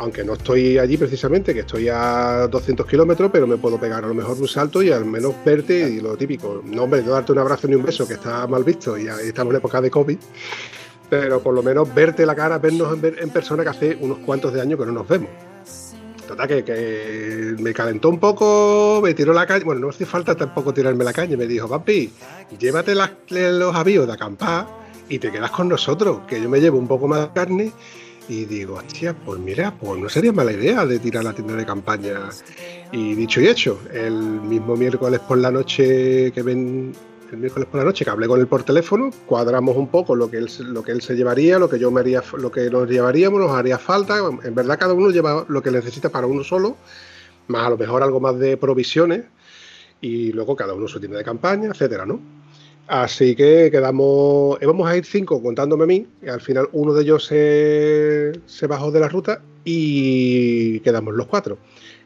aunque 0.03 0.23
no 0.23 0.33
estoy 0.33 0.77
allí 0.77 0.97
precisamente, 0.97 1.53
que 1.53 1.61
estoy 1.61 1.87
a 1.89 2.47
200 2.47 2.85
kilómetros, 2.85 3.31
pero 3.31 3.47
me 3.47 3.57
puedo 3.57 3.79
pegar 3.79 4.03
a 4.03 4.07
lo 4.07 4.13
mejor 4.13 4.37
un 4.37 4.47
salto 4.47 4.83
y 4.83 4.91
al 4.91 5.05
menos 5.05 5.33
verte 5.45 5.89
y 5.89 6.01
lo 6.01 6.17
típico. 6.17 6.61
No, 6.65 6.83
hombre, 6.83 7.01
no 7.01 7.11
darte 7.11 7.31
un 7.31 7.39
abrazo 7.39 7.67
ni 7.67 7.75
un 7.75 7.83
beso, 7.83 8.07
que 8.07 8.15
está 8.15 8.45
mal 8.47 8.63
visto 8.63 8.97
y 8.97 9.07
estamos 9.07 9.53
en 9.53 9.57
época 9.57 9.79
de 9.81 9.89
COVID, 9.89 10.17
pero 11.09 11.41
por 11.41 11.53
lo 11.53 11.63
menos 11.63 11.93
verte 11.93 12.25
la 12.25 12.35
cara, 12.35 12.57
vernos 12.57 12.97
en, 13.01 13.29
persona 13.29 13.63
que 13.63 13.69
hace 13.69 13.97
unos 14.01 14.19
cuantos 14.19 14.53
de 14.53 14.61
años 14.61 14.77
que 14.77 14.85
no 14.85 14.91
nos 14.91 15.07
vemos. 15.07 15.29
Total, 16.27 16.47
que, 16.47 17.55
me 17.59 17.73
calentó 17.73 18.09
un 18.09 18.19
poco, 18.19 18.99
me 19.01 19.13
tiró 19.13 19.33
la 19.33 19.45
caña. 19.45 19.63
Bueno, 19.65 19.81
no 19.81 19.89
hace 19.89 20.05
falta 20.05 20.35
tampoco 20.35 20.73
tirarme 20.73 21.03
la 21.03 21.13
caña. 21.13 21.37
Me 21.37 21.47
dijo, 21.47 21.67
papi, 21.67 22.11
llévate 22.57 22.93
los 23.29 23.75
avíos 23.75 24.07
de 24.07 24.13
acampar 24.13 24.67
y 25.07 25.19
te 25.19 25.31
quedas 25.31 25.51
con 25.51 25.69
nosotros, 25.69 26.21
que 26.27 26.41
yo 26.41 26.49
me 26.49 26.59
llevo 26.59 26.77
un 26.77 26.87
poco 26.87 27.07
más 27.07 27.21
de 27.21 27.29
carne. 27.33 27.71
Y 28.29 28.45
digo, 28.45 28.75
hostia, 28.75 29.13
pues 29.13 29.39
mira, 29.39 29.73
pues 29.77 29.99
no 29.99 30.07
sería 30.07 30.31
mala 30.31 30.53
idea 30.53 30.85
de 30.85 30.97
tirar 30.99 31.23
la 31.23 31.33
tienda 31.33 31.55
de 31.55 31.65
campaña. 31.65 32.29
Y 32.91 33.15
dicho 33.15 33.41
y 33.41 33.47
hecho, 33.47 33.79
el 33.93 34.13
mismo 34.13 34.77
miércoles 34.77 35.19
por 35.19 35.37
la 35.39 35.51
noche 35.51 36.31
que 36.31 36.41
ven, 36.41 36.93
el 37.31 37.37
miércoles 37.37 37.67
por 37.69 37.79
la 37.79 37.85
noche 37.85 38.05
que 38.05 38.11
hablé 38.11 38.27
con 38.27 38.39
él 38.39 38.47
por 38.47 38.63
teléfono, 38.63 39.09
cuadramos 39.25 39.75
un 39.75 39.87
poco 39.87 40.15
lo 40.15 40.31
que 40.31 40.37
él, 40.37 40.49
lo 40.59 40.83
que 40.83 40.93
él 40.93 41.01
se 41.01 41.15
llevaría, 41.15 41.59
lo 41.59 41.69
que 41.69 41.77
yo 41.79 41.91
me 41.91 41.99
haría, 41.99 42.23
lo 42.37 42.49
que 42.49 42.69
nos 42.69 42.89
llevaríamos, 42.89 43.41
nos 43.41 43.51
haría 43.51 43.77
falta. 43.77 44.19
En 44.43 44.55
verdad 44.55 44.79
cada 44.79 44.93
uno 44.93 45.09
lleva 45.09 45.45
lo 45.49 45.61
que 45.61 45.71
necesita 45.71 46.09
para 46.09 46.25
uno 46.25 46.45
solo, 46.45 46.77
más 47.47 47.67
a 47.67 47.71
lo 47.71 47.77
mejor 47.77 48.03
algo 48.03 48.21
más 48.21 48.39
de 48.39 48.55
provisiones 48.55 49.23
y 49.99 50.31
luego 50.31 50.55
cada 50.55 50.73
uno 50.73 50.87
su 50.87 50.99
tienda 50.99 51.17
de 51.17 51.25
campaña, 51.25 51.69
etcétera, 51.69 52.05
¿no? 52.05 52.19
Así 52.87 53.35
que 53.35 53.69
quedamos, 53.71 54.57
íbamos 54.61 54.87
a 54.87 54.97
ir 54.97 55.05
cinco 55.05 55.41
contándome 55.41 55.83
a 55.85 55.87
mí, 55.87 56.05
y 56.21 56.27
al 56.27 56.41
final 56.41 56.67
uno 56.73 56.93
de 56.93 57.03
ellos 57.03 57.25
se, 57.25 58.67
bajó 58.67 58.91
de 58.91 58.99
la 58.99 59.07
ruta 59.07 59.41
y 59.63 60.81
quedamos 60.81 61.13
los 61.13 61.27
cuatro. 61.27 61.57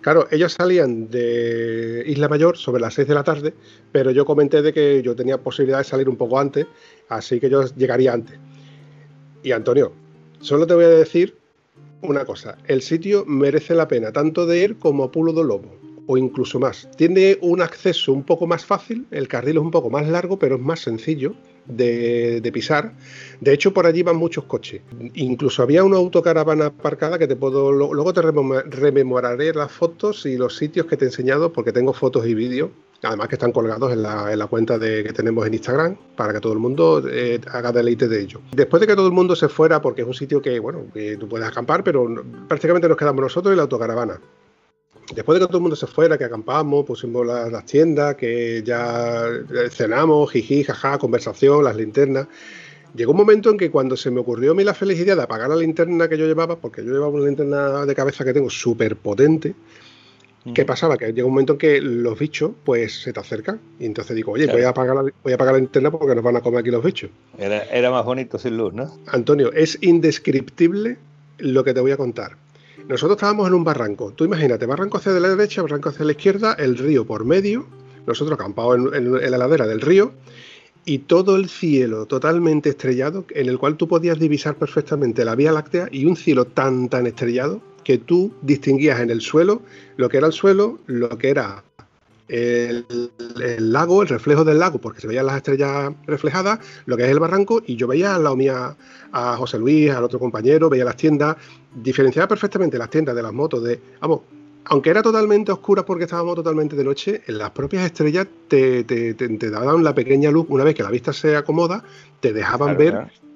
Claro, 0.01 0.27
ellos 0.29 0.53
salían 0.53 1.09
de 1.09 2.03
Isla 2.05 2.29
Mayor 2.29 2.57
sobre 2.57 2.79
las 2.79 2.93
6 2.93 3.07
de 3.07 3.13
la 3.15 3.23
tarde, 3.23 3.53
pero 3.91 4.11
yo 4.11 4.25
comenté 4.25 4.61
de 4.61 4.71
que 4.71 5.01
yo 5.01 5.15
tenía 5.15 5.39
posibilidad 5.39 5.79
de 5.79 5.83
salir 5.83 6.07
un 6.07 6.15
poco 6.15 6.39
antes, 6.39 6.67
así 7.09 7.39
que 7.39 7.49
yo 7.49 7.65
llegaría 7.75 8.13
antes. 8.13 8.37
Y 9.43 9.51
Antonio, 9.51 9.91
solo 10.39 10.67
te 10.67 10.75
voy 10.75 10.85
a 10.85 10.89
decir 10.89 11.35
una 12.01 12.23
cosa, 12.23 12.57
el 12.67 12.83
sitio 12.83 13.25
merece 13.25 13.73
la 13.73 13.87
pena 13.87 14.11
tanto 14.11 14.45
de 14.45 14.59
ir 14.59 14.77
como 14.77 15.03
a 15.03 15.11
Pulo 15.11 15.33
do 15.33 15.43
Lobo, 15.43 15.75
o 16.07 16.17
incluso 16.17 16.59
más. 16.59 16.89
Tiene 16.97 17.37
un 17.41 17.61
acceso 17.61 18.13
un 18.13 18.23
poco 18.23 18.47
más 18.47 18.65
fácil, 18.65 19.05
el 19.11 19.27
carril 19.27 19.57
es 19.57 19.61
un 19.63 19.71
poco 19.71 19.89
más 19.89 20.07
largo, 20.07 20.39
pero 20.39 20.55
es 20.55 20.61
más 20.61 20.79
sencillo 20.79 21.33
de, 21.65 22.49
pisar. 22.53 22.93
De 23.41 23.53
hecho, 23.53 23.73
por 23.73 23.85
allí 23.85 24.01
van 24.01 24.15
muchos 24.15 24.45
coches. 24.45 24.81
Incluso 25.15 25.61
había 25.63 25.83
una 25.83 25.97
autocaravana 25.97 26.67
aparcada 26.67 27.19
que 27.19 27.27
te 27.27 27.35
puedo. 27.35 27.71
Luego 27.71 28.13
te 28.13 28.21
rememo- 28.21 28.63
rememoraré 28.63 29.53
las 29.53 29.71
fotos 29.71 30.25
y 30.25 30.37
los 30.37 30.55
sitios 30.55 30.85
que 30.85 30.95
te 30.95 31.05
he 31.05 31.07
enseñado, 31.09 31.51
porque 31.51 31.73
tengo 31.73 31.91
fotos 31.93 32.25
y 32.25 32.33
vídeos. 32.33 32.69
Además 33.03 33.27
que 33.27 33.35
están 33.35 33.51
colgados 33.51 33.93
en 33.93 34.01
la, 34.01 34.33
en 34.33 34.39
la 34.39 34.47
cuenta 34.47 34.79
de, 34.79 35.03
que 35.03 35.13
tenemos 35.13 35.45
en 35.45 35.53
Instagram 35.53 35.97
para 36.15 36.33
que 36.33 36.39
todo 36.39 36.53
el 36.53 36.59
mundo 36.59 37.03
eh, 37.07 37.39
haga 37.51 37.71
deleite 37.71 38.07
de 38.07 38.21
ello. 38.21 38.41
Después 38.55 38.81
de 38.81 38.87
que 38.87 38.95
todo 38.95 39.05
el 39.05 39.13
mundo 39.13 39.35
se 39.35 39.49
fuera, 39.49 39.81
porque 39.81 40.01
es 40.01 40.07
un 40.07 40.15
sitio 40.15 40.41
que, 40.41 40.57
bueno, 40.57 40.85
que 40.91 41.15
tú 41.17 41.27
puedes 41.27 41.47
acampar, 41.47 41.83
pero 41.83 42.07
prácticamente 42.47 42.87
nos 42.87 42.97
quedamos 42.97 43.21
nosotros 43.21 43.53
y 43.53 43.55
la 43.57 43.63
autocaravana. 43.63 44.19
Después 45.15 45.39
de 45.39 45.45
que 45.45 45.47
todo 45.47 45.57
el 45.57 45.61
mundo 45.61 45.75
se 45.75 45.87
fuera, 45.87 46.17
que 46.17 46.25
acampamos, 46.25 46.85
pusimos 46.85 47.25
la- 47.25 47.49
las 47.49 47.65
tiendas, 47.65 48.15
que 48.15 48.61
ya 48.65 49.25
eh, 49.27 49.69
cenamos, 49.69 50.31
jiji, 50.31 50.63
jaja, 50.63 50.97
conversación, 50.97 51.63
las 51.63 51.75
linternas. 51.75 52.27
Llegó 52.95 53.11
un 53.11 53.17
momento 53.17 53.49
en 53.49 53.57
que 53.57 53.69
cuando 53.71 53.95
se 53.95 54.11
me 54.11 54.19
ocurrió 54.19 54.51
a 54.51 54.53
mí 54.55 54.63
la 54.63 54.73
felicidad 54.73 55.15
de 55.15 55.23
apagar 55.23 55.49
la 55.49 55.55
linterna 55.55 56.07
que 56.07 56.17
yo 56.17 56.25
llevaba, 56.25 56.57
porque 56.57 56.83
yo 56.83 56.91
llevaba 56.91 57.09
una 57.09 57.25
linterna 57.25 57.85
de 57.85 57.95
cabeza 57.95 58.25
que 58.25 58.33
tengo 58.33 58.49
súper 58.49 58.95
potente, 58.97 59.53
¿qué 60.53 60.65
pasaba? 60.65 60.97
Que 60.97 61.07
llega 61.11 61.25
un 61.25 61.31
momento 61.33 61.53
en 61.53 61.59
que 61.59 61.81
los 61.81 62.17
bichos 62.17 62.51
pues 62.63 63.01
se 63.03 63.13
te 63.13 63.19
acercan. 63.19 63.59
Y 63.79 63.85
entonces 63.85 64.15
digo, 64.15 64.31
oye, 64.31 64.45
Claro. 64.45 64.57
voy, 64.59 64.65
a 64.65 64.69
apagar 64.69 64.95
la, 64.95 65.01
voy 65.23 65.31
a 65.31 65.35
apagar 65.35 65.53
la 65.53 65.59
linterna 65.59 65.91
porque 65.91 66.15
nos 66.15 66.23
van 66.23 66.37
a 66.37 66.41
comer 66.41 66.61
aquí 66.61 66.71
los 66.71 66.83
bichos. 66.83 67.09
Era, 67.37 67.63
era 67.65 67.91
más 67.91 68.03
bonito 68.05 68.37
sin 68.39 68.57
luz, 68.57 68.73
¿no? 68.73 68.91
Antonio, 69.07 69.51
es 69.53 69.77
indescriptible 69.81 70.97
lo 71.39 71.63
que 71.63 71.73
te 71.73 71.81
voy 71.81 71.91
a 71.91 71.97
contar. 71.97 72.35
Nosotros 72.87 73.17
estábamos 73.17 73.47
en 73.47 73.53
un 73.53 73.63
barranco. 73.63 74.11
Tú 74.13 74.23
imagínate, 74.25 74.65
barranco 74.65 74.97
hacia 74.97 75.11
la 75.13 75.29
derecha, 75.29 75.61
barranco 75.61 75.89
hacia 75.89 76.05
la 76.05 76.11
izquierda, 76.13 76.53
el 76.53 76.77
río 76.77 77.05
por 77.05 77.25
medio, 77.25 77.65
nosotros 78.05 78.39
acampados 78.39 78.77
en, 78.77 78.93
en- 79.07 79.23
en 79.23 79.31
la 79.31 79.37
ladera 79.37 79.67
del 79.67 79.81
río, 79.81 80.13
y 80.85 80.99
todo 80.99 81.35
el 81.35 81.49
cielo 81.49 82.05
totalmente 82.05 82.69
estrellado, 82.69 83.25
en 83.31 83.49
el 83.49 83.57
cual 83.59 83.75
tú 83.75 83.89
podías 83.89 84.19
divisar 84.19 84.55
perfectamente 84.55 85.25
la 85.25 85.35
Vía 85.35 85.51
Láctea 85.51 85.89
y 85.91 86.05
un 86.05 86.15
cielo 86.15 86.45
tan, 86.45 86.87
tan 86.87 87.07
estrellado 87.07 87.61
que 87.83 87.97
tú 87.97 88.31
distinguías 88.41 89.01
en 89.01 89.09
el 89.09 89.19
suelo 89.19 89.61
lo 89.97 90.07
que 90.07 90.17
era 90.17 90.27
el 90.27 90.33
suelo, 90.33 90.79
lo 90.85 91.09
que 91.17 91.29
era 91.29 91.63
el, 92.27 92.85
el 93.41 93.71
lago, 93.71 94.01
el 94.01 94.07
reflejo 94.09 94.43
del 94.43 94.59
lago, 94.59 94.79
porque 94.79 95.01
se 95.01 95.07
veían 95.07 95.25
las 95.25 95.37
estrellas 95.37 95.93
reflejadas, 96.05 96.59
lo 96.85 96.97
que 96.97 97.03
es 97.03 97.09
el 97.09 97.19
barranco, 97.19 97.61
y 97.65 97.75
yo 97.75 97.87
veía 97.87 98.15
al 98.15 98.23
lado 98.23 98.35
mía 98.35 98.75
a 99.11 99.37
José 99.37 99.57
Luis, 99.57 99.89
al 99.91 100.03
otro 100.03 100.19
compañero, 100.19 100.69
veía 100.69 100.85
las 100.85 100.97
tiendas, 100.97 101.37
diferenciaba 101.75 102.27
perfectamente 102.27 102.77
las 102.77 102.89
tiendas 102.89 103.15
de 103.15 103.23
las 103.23 103.33
motos, 103.33 103.63
de, 103.63 103.79
vamos, 104.01 104.21
aunque 104.65 104.89
era 104.89 105.01
totalmente 105.01 105.51
oscura 105.51 105.85
porque 105.85 106.03
estábamos 106.03 106.35
totalmente 106.35 106.75
de 106.75 106.83
noche, 106.83 107.21
en 107.25 107.37
las 107.37 107.51
propias 107.51 107.85
estrellas 107.85 108.27
te, 108.49 108.83
te- 108.83 109.13
te- 109.13 109.29
te 109.29 109.49
daban 109.49 109.81
la 109.83 109.95
pequeña 109.95 110.29
luz, 110.29 110.45
una 110.49 110.65
vez 110.65 110.75
que 110.75 110.83
la 110.83 110.89
vista 110.91 111.13
se 111.13 111.37
acomoda, 111.37 111.83
te 112.19 112.33
dejaban 112.33 112.75
Claro, 112.75 112.79
ver, 112.79 112.91
claro. 112.91 113.26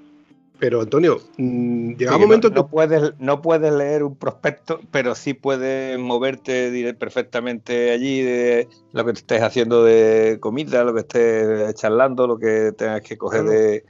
Pero 0.61 0.79
Antonio, 0.81 1.17
mm, 1.37 1.95
llegaba 1.97 2.17
Sí, 2.17 2.23
un 2.23 2.29
momento 2.29 2.49
no, 2.49 2.53
que... 2.53 2.55
no 2.61 2.67
puedes, 2.69 3.13
no 3.19 3.41
puedes 3.41 3.73
leer 3.73 4.03
un 4.03 4.15
prospecto, 4.15 4.79
pero 4.91 5.15
sí 5.15 5.33
puedes 5.33 5.97
moverte 5.97 6.93
perfectamente 6.93 7.89
allí 7.89 8.21
de 8.21 8.67
lo 8.93 9.03
que 9.03 9.11
estés 9.13 9.41
haciendo 9.41 9.83
de 9.83 10.37
comida, 10.39 10.83
lo 10.83 10.93
que 10.93 10.99
estés 11.01 11.73
charlando, 11.73 12.27
lo 12.27 12.37
que 12.37 12.73
tengas 12.77 13.01
que 13.01 13.17
coger 13.17 13.41
Claro. 13.41 13.57
de 13.57 13.85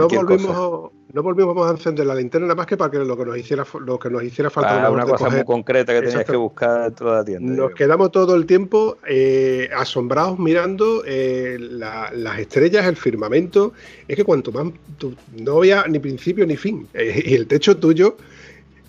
No 0.00 0.08
volvimos, 0.08 0.46
cosa. 0.56 0.94
no 1.12 1.22
volvimos 1.22 1.68
a 1.68 1.70
encender 1.72 2.06
la 2.06 2.14
linterna 2.14 2.46
nada 2.46 2.54
más 2.56 2.66
que 2.66 2.76
para 2.78 2.90
que 2.90 2.98
lo 2.98 3.16
que 3.16 3.24
nos 3.26 3.36
hiciera, 3.36 3.66
lo 3.84 3.98
que 3.98 4.08
nos 4.08 4.22
hiciera 4.22 4.48
falta 4.48 4.70
Para 4.76 4.90
una 4.90 5.04
cosa 5.04 5.28
muy 5.28 5.44
concreta 5.44 5.92
que 5.92 5.98
tenías 5.98 6.14
Exacto. 6.14 6.32
que 6.32 6.36
buscar 6.38 6.82
dentro 6.84 7.10
de 7.10 7.16
la 7.18 7.24
tienda. 7.24 7.46
Nos 7.48 7.56
digamos. 7.56 7.74
quedamos 7.74 8.12
todo 8.12 8.34
el 8.34 8.46
tiempo 8.46 8.96
eh, 9.06 9.68
asombrados 9.76 10.38
mirando 10.38 11.02
eh, 11.06 11.58
la- 11.60 12.10
las 12.14 12.38
estrellas, 12.38 12.86
el 12.86 12.96
firmamento. 12.96 13.74
Es 14.08 14.16
que 14.16 14.24
cuanto 14.24 14.50
más 14.52 14.68
tú- 14.96 15.14
no 15.38 15.58
había 15.58 15.84
ni 15.86 15.98
principio 15.98 16.46
ni 16.46 16.56
fin. 16.56 16.86
Eh, 16.94 17.22
y 17.26 17.34
el 17.34 17.46
techo 17.46 17.76
tuyo 17.76 18.16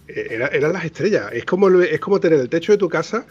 eh, 0.07 0.27
era- 0.31 0.47
eran 0.47 0.71
las 0.73 0.85
estrellas. 0.85 1.31
Es 1.33 1.43
como, 1.45 1.69
es 1.81 1.99
como 1.99 2.19
tener 2.19 2.39
el 2.39 2.47
techo 2.49 2.71
de 2.71 2.77
tu 2.77 2.87
casa 2.87 3.25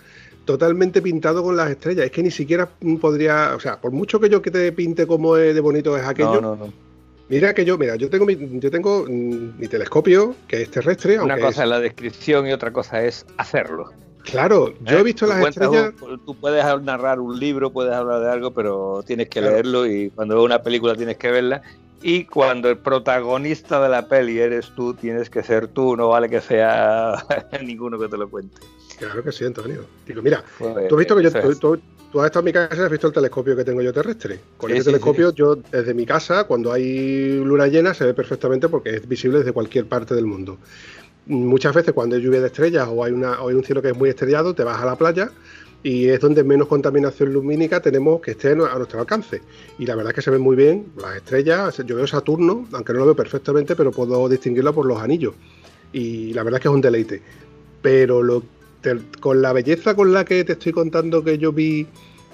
totalmente 0.44 1.00
pintado 1.00 1.42
con 1.42 1.56
las 1.56 1.70
estrellas. 1.70 2.04
Es 2.06 2.10
que 2.10 2.22
ni 2.22 2.30
siquiera 2.30 2.68
podría, 3.00 3.52
o 3.56 3.60
sea, 3.60 3.80
por 3.80 3.92
mucho 3.92 4.18
que 4.20 4.28
yo 4.28 4.42
que 4.42 4.50
te 4.50 4.72
pinte 4.72 5.06
como 5.06 5.36
de 5.36 5.58
bonito 5.60 5.96
es 5.96 6.04
aquello, 6.04 6.34
No, 6.40 6.56
no, 6.56 6.56
no. 6.56 6.91
Mira 7.28 7.54
que 7.54 7.64
yo, 7.64 7.78
mira, 7.78 7.96
yo 7.96 8.08
tengo 8.10 8.26
mi, 8.26 8.36
yo 8.60 8.70
tengo 8.70 9.04
mm, 9.08 9.58
mi 9.58 9.68
telescopio 9.68 10.34
que 10.48 10.62
es 10.62 10.70
terrestre, 10.70 11.18
Una 11.20 11.36
cosa 11.36 11.48
es- 11.48 11.58
es 11.58 11.68
la 11.68 11.80
descripción 11.80 12.46
y 12.46 12.52
otra 12.52 12.72
cosa 12.72 13.02
es 13.04 13.24
hacerlo. 13.38 13.90
claro, 14.24 14.72
yo 14.80 14.96
¿eh? 14.98 15.00
he 15.00 15.02
visto 15.02 15.26
Tú 15.26 15.32
las 15.32 15.46
estrellas. 15.48 15.92
un- 16.00 16.24
tú 16.24 16.38
puedes 16.38 16.64
narrar 16.82 17.18
un 17.20 17.38
libro, 17.38 17.72
puedes 17.72 17.92
hablar 17.92 18.20
de 18.20 18.30
algo, 18.30 18.52
pero 18.52 19.02
tienes 19.04 19.28
que 19.28 19.40
Claro. 19.40 19.54
leerlo 19.54 19.86
y 19.86 20.10
cuando 20.10 20.36
ves 20.36 20.44
una 20.44 20.62
película 20.62 20.94
tienes 20.94 21.16
que 21.16 21.30
verla. 21.30 21.62
Y 22.02 22.24
cuando 22.24 22.68
el 22.68 22.78
protagonista 22.78 23.80
de 23.82 23.88
la 23.88 24.08
peli 24.08 24.38
eres 24.38 24.72
tú, 24.74 24.94
tienes 24.94 25.30
que 25.30 25.42
ser 25.42 25.68
tú, 25.68 25.96
no 25.96 26.08
vale 26.08 26.28
que 26.28 26.40
sea 26.40 27.14
ninguno 27.64 27.98
que 27.98 28.08
te 28.08 28.16
lo 28.16 28.28
cuente. 28.28 28.56
Claro 28.98 29.22
que 29.22 29.32
sí, 29.32 29.44
Antonio. 29.44 29.84
Digo, 30.06 30.20
mira, 30.22 30.42
Pues, 30.58 30.88
Tú 30.88 30.94
has 30.96 30.98
visto 30.98 31.16
que 31.16 31.22
yo, 31.22 31.30
tú, 31.32 31.54
tú- 31.56 31.80
tú 32.12 32.20
has 32.20 32.26
estado 32.26 32.40
en 32.40 32.44
mi 32.46 32.52
casa 32.52 32.76
y 32.76 32.80
has 32.80 32.90
visto 32.90 33.06
el 33.06 33.12
telescopio 33.12 33.56
que 33.56 33.64
tengo 33.64 33.80
yo 33.82 33.92
terrestre. 33.92 34.38
Con 34.56 34.70
Sí, 34.70 34.74
ese 34.74 34.82
sí, 34.84 34.86
telescopio, 34.90 35.32
yo 35.32 35.56
desde 35.56 35.94
mi 35.94 36.04
casa, 36.04 36.44
cuando 36.44 36.72
hay 36.72 37.36
luna 37.38 37.68
llena, 37.68 37.94
se 37.94 38.04
ve 38.04 38.14
perfectamente 38.14 38.68
porque 38.68 38.96
es 38.96 39.08
visible 39.08 39.38
desde 39.38 39.52
cualquier 39.52 39.86
parte 39.86 40.14
del 40.14 40.26
mundo. 40.26 40.58
Muchas 41.26 41.72
veces, 41.74 41.92
cuando 41.94 42.16
hay 42.16 42.22
lluvia 42.22 42.40
de 42.40 42.48
estrellas 42.48 42.88
o 42.90 43.04
hay, 43.04 43.12
una, 43.12 43.40
o 43.40 43.48
hay 43.48 43.54
un 43.54 43.62
cielo 43.64 43.80
que 43.80 43.90
es 43.90 43.96
muy 43.96 44.08
estrellado, 44.10 44.54
te 44.54 44.64
vas 44.64 44.80
a 44.82 44.84
la 44.84 44.96
playa 44.96 45.30
y 45.82 46.08
es 46.08 46.20
donde 46.20 46.44
menos 46.44 46.68
contaminación 46.68 47.32
lumínica 47.32 47.80
tenemos 47.80 48.20
que 48.20 48.32
esté 48.32 48.50
a 48.52 48.54
nuestro 48.54 49.00
alcance. 49.00 49.40
Y 49.78 49.86
la 49.86 49.94
verdad 49.96 50.10
es 50.12 50.16
que 50.16 50.22
se 50.22 50.30
ven 50.30 50.40
muy 50.40 50.54
bien 50.56 50.86
las 50.96 51.16
estrellas. 51.16 51.82
Yo 51.84 51.96
veo 51.96 52.06
Saturno, 52.06 52.68
aunque 52.72 52.92
no 52.92 53.00
lo 53.00 53.06
veo 53.06 53.16
perfectamente, 53.16 53.74
pero 53.74 53.90
puedo 53.90 54.28
distinguirlo 54.28 54.72
por 54.72 54.86
los 54.86 55.00
anillos. 55.00 55.34
Y 55.92 56.32
la 56.34 56.42
verdad 56.44 56.58
es 56.58 56.62
que 56.62 56.68
es 56.68 56.74
un 56.74 56.80
deleite. 56.80 57.20
Pero 57.82 58.22
lo, 58.22 58.42
te- 58.80 58.98
con 59.20 59.42
la 59.42 59.52
belleza 59.52 59.94
con 59.96 60.12
la 60.12 60.24
que 60.24 60.44
te 60.44 60.52
estoy 60.52 60.70
contando 60.72 61.24
que 61.24 61.36
yo 61.38 61.52
vi 61.52 61.86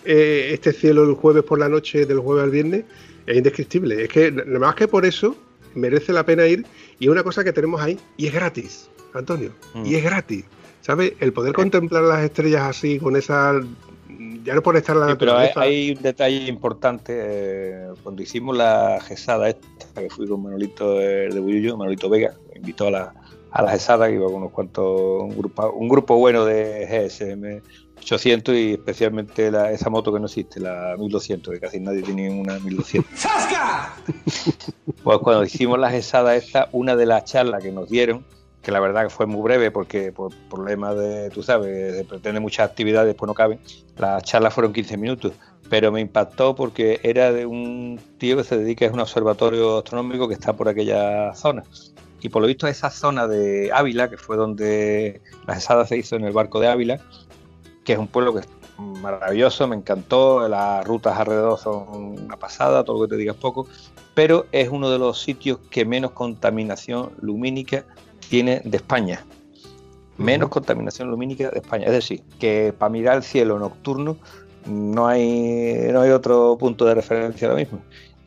eh, 0.04 0.50
este 0.52 0.72
cielo 0.72 1.04
el 1.04 1.14
jueves 1.14 1.42
por 1.44 1.58
la 1.58 1.68
noche, 1.68 2.04
del 2.06 2.18
jueves 2.18 2.44
al 2.44 2.50
viernes, 2.50 2.84
es 3.26 3.37
indescriptible. 3.37 4.02
Es 4.04 4.08
que 4.11 4.30
nada 4.30 4.58
más 4.58 4.74
que 4.74 4.88
por 4.88 5.06
eso 5.06 5.34
merece 5.74 6.12
la 6.12 6.24
pena 6.26 6.46
ir 6.46 6.66
y 6.98 7.06
es 7.06 7.11
una 7.11 7.22
cosa 7.22 7.42
que 7.44 7.52
tenemos 7.52 7.80
ahí 7.80 7.98
y 8.16 8.26
es 8.26 8.34
gratis, 8.34 8.88
Antonio, 9.14 9.50
Mm. 9.74 9.87
y 9.87 9.94
es 9.94 10.04
gratis. 10.04 10.44
¿Sabes? 10.80 11.12
El 11.20 11.32
poder 11.32 11.52
contemplar 11.52 12.02
las 12.04 12.22
estrellas 12.24 12.62
así, 12.62 12.98
con 12.98 13.16
esa. 13.16 13.52
Ya 14.44 14.54
no 14.54 14.62
por 14.62 14.76
estar 14.76 14.96
la 14.96 15.08
Sí, 15.10 15.16
pero 15.18 15.36
hay, 15.56 15.90
un 15.92 16.02
detalle 16.02 16.46
importante. 16.48 17.12
eh, 17.16 17.88
cuando 18.02 18.22
hicimos 18.22 18.56
la 18.56 18.98
gesada 19.06 19.48
esta, 19.50 20.00
que 20.00 20.08
fui 20.08 20.26
con 20.26 20.42
Manolito 20.42 20.94
de, 20.98 21.28
de 21.28 21.40
Buyuyo, 21.40 21.76
Manolito 21.76 22.08
Vega, 22.08 22.32
me 22.52 22.58
invitó 22.60 22.86
a 22.88 22.90
la, 22.90 23.14
a 23.50 23.62
la 23.62 23.70
gesada, 23.72 24.08
que 24.08 24.14
iba 24.14 24.24
con 24.26 24.36
unos 24.36 24.52
cuantos, 24.52 25.22
un 25.22 25.36
grupo, 25.36 25.70
un 25.72 25.88
grupo 25.88 26.16
bueno 26.16 26.44
de 26.46 26.86
GSM 26.86 27.60
800 28.00 28.54
y 28.54 28.72
especialmente 28.74 29.50
la- 29.50 29.70
esa 29.72 29.90
moto 29.90 30.12
que 30.12 30.20
no 30.20 30.26
existe, 30.26 30.60
la 30.60 30.94
1200, 30.98 31.52
que 31.52 31.60
casi 31.60 31.78
nadie 31.80 32.02
tiene 32.02 32.30
una 32.30 32.58
1200. 32.58 33.10
Pues 35.02 35.18
cuando 35.18 35.44
hicimos 35.44 35.78
la 35.78 35.90
gesada 35.90 36.34
esta, 36.36 36.68
una 36.72 36.96
de 36.96 37.06
las 37.06 37.24
charlas 37.24 37.62
que 37.62 37.70
nos 37.72 37.88
dieron, 37.88 38.24
que 38.68 38.72
la 38.72 38.81
verdad 38.81 39.04
que 39.04 39.09
fue 39.09 39.24
muy 39.24 39.40
breve 39.40 39.70
porque 39.70 40.12
por 40.12 40.31
problemas 40.50 40.94
de, 40.94 41.31
tú 41.31 41.42
sabes, 41.42 42.07
de 42.07 42.40
muchas 42.40 42.68
actividades, 42.68 43.14
pues 43.14 43.26
no 43.26 43.33
caben, 43.33 43.59
las 43.96 44.22
charlas 44.24 44.52
fueron 44.52 44.74
15 44.74 44.98
minutos, 44.98 45.33
pero 45.70 45.90
me 45.90 46.02
impactó 46.02 46.54
porque 46.54 47.00
era 47.02 47.33
de 47.33 47.46
un 47.46 47.98
tío 48.18 48.37
que 48.37 48.44
se 48.44 48.59
dedica 48.59 48.87
a 48.87 48.92
un 48.92 49.00
observatorio 49.00 49.78
astronómico 49.78 50.28
que 50.28 50.35
está 50.35 50.52
por 50.52 50.68
aquella 50.68 51.33
zona. 51.35 51.62
Y 52.20 52.28
por 52.28 52.42
lo 52.42 52.48
visto 52.48 52.66
esa 52.66 52.90
zona 52.90 53.26
de 53.26 53.70
Ávila, 53.72 54.11
que 54.11 54.18
fue 54.18 54.37
donde 54.37 55.22
la 55.46 55.54
gesada 55.54 55.87
se 55.87 55.96
hizo 55.96 56.16
en 56.16 56.24
el 56.24 56.35
barco 56.35 56.61
de 56.61 56.68
Ávila, 56.68 57.00
que 57.85 57.94
es 57.94 57.98
un 57.98 58.07
pueblo 58.07 58.35
que 58.35 58.40
es 58.40 58.48
maravilloso, 58.76 59.66
me 59.66 59.76
encantó, 59.76 60.46
las 60.46 60.87
rutas 60.87 61.18
alrededor 61.18 61.59
son 61.59 61.88
una 62.22 62.37
pasada, 62.37 62.85
todo 62.85 62.98
lo 62.98 63.09
que 63.09 63.14
te 63.14 63.16
digas 63.16 63.37
poco, 63.37 63.66
pero 64.12 64.44
es 64.52 64.68
uno 64.68 64.90
de 64.90 64.98
los 64.98 65.22
sitios 65.22 65.59
que 65.70 65.87
menos 65.87 66.11
contaminación 66.11 67.12
lumínica 67.22 67.87
tiene 68.28 68.60
de 68.64 68.76
España. 68.76 69.24
Menos 70.16 70.48
contaminación 70.48 71.08
lumínica 71.08 71.50
de 71.50 71.58
España. 71.58 71.86
Es 71.86 71.92
decir, 71.92 72.22
que 72.40 72.74
para 72.76 72.90
mirar 72.90 73.16
el 73.16 73.22
cielo 73.22 73.58
nocturno 73.58 74.16
no 74.66 75.06
hay, 75.06 75.88
no 75.92 76.00
hay 76.00 76.10
otro 76.10 76.56
punto 76.58 76.84
de 76.84 76.94
referencia 76.94 77.48
ahora 77.48 77.60
mismo. 77.60 77.80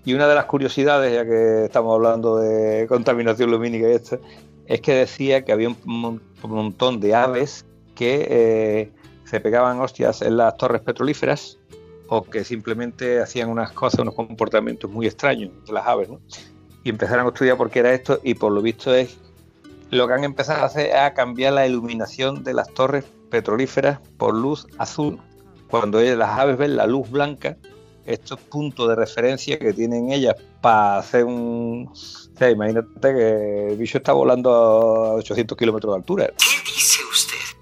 Y 0.04 0.14
una 0.14 0.28
de 0.28 0.36
las 0.36 0.46
curiosidades, 0.46 1.14
ya 1.14 1.26
que 1.26 1.66
estamos 1.66 1.94
hablando 1.94 2.38
de 2.38 2.88
contaminación 2.88 3.52
lumínica 3.52 3.88
y 3.90 3.92
esto, 3.92 4.20
es 4.66 4.82
que 4.82 4.94
decía 4.94 5.44
que 5.44 5.52
había 5.52 5.68
un 5.68 5.78
mon- 5.84 6.22
un 6.42 6.52
montón 6.52 7.00
de 7.00 7.14
aves 7.14 7.66
que 7.94 8.26
eh, 8.30 8.92
se 9.26 9.40
pegaban 9.40 9.80
hostias 9.80 10.22
en 10.22 10.38
las 10.38 10.58
torres 10.58 10.82
petrolíferas 10.82 11.60
o 12.08 12.24
que 12.24 12.44
simplemente 12.44 13.22
hacían 13.22 13.50
unas 13.50 13.72
cosas, 13.74 14.00
unos 14.00 14.16
comportamientos 14.16 14.90
muy 14.90 15.06
extraños 15.06 15.52
de 15.68 15.74
las 15.74 15.86
aves, 15.86 16.10
¿no? 16.10 16.20
Y 16.84 16.90
empezaron 16.90 17.26
a 17.26 17.30
estudiar 17.30 17.58
por 17.58 17.70
qué 17.70 17.80
era 17.80 17.94
esto 17.94 18.20
y 18.24 18.34
por 18.34 18.52
lo 18.52 18.62
visto 18.62 18.96
es 18.96 19.18
lo 19.92 20.08
que 20.08 20.14
han 20.14 20.24
empezado 20.24 20.62
a 20.62 20.66
hacer 20.66 20.88
es 20.88 20.96
a 20.96 21.14
cambiar 21.14 21.54
la 21.54 21.68
iluminación 21.68 22.44
de 22.44 22.54
las 22.54 22.74
torres 22.74 23.06
petrolíferas 23.30 24.00
por 24.18 24.34
luz 24.34 24.66
azul. 24.78 25.20
Cuando 25.70 26.02
las 26.02 26.40
aves 26.40 26.58
ven 26.58 26.76
la 26.78 26.88
luz 26.88 27.10
blanca, 27.10 27.58
estos 28.06 28.40
puntos 28.40 28.88
de 28.90 28.96
referencia 28.96 29.60
que 29.60 29.74
tienen 29.74 30.12
ellas 30.12 30.36
para 30.62 30.98
hacer 30.98 31.26
un... 31.26 31.90
O 31.92 31.96
sea, 31.96 32.50
imagínate 32.50 32.88
que 33.02 33.68
el 33.72 33.78
bicho 33.78 33.98
está 33.98 34.14
volando 34.14 34.54
a 34.54 35.14
800 35.16 35.58
kilómetros 35.58 35.94
de 35.94 35.98
altura. 35.98 36.28
¿Qué? 36.38 37.11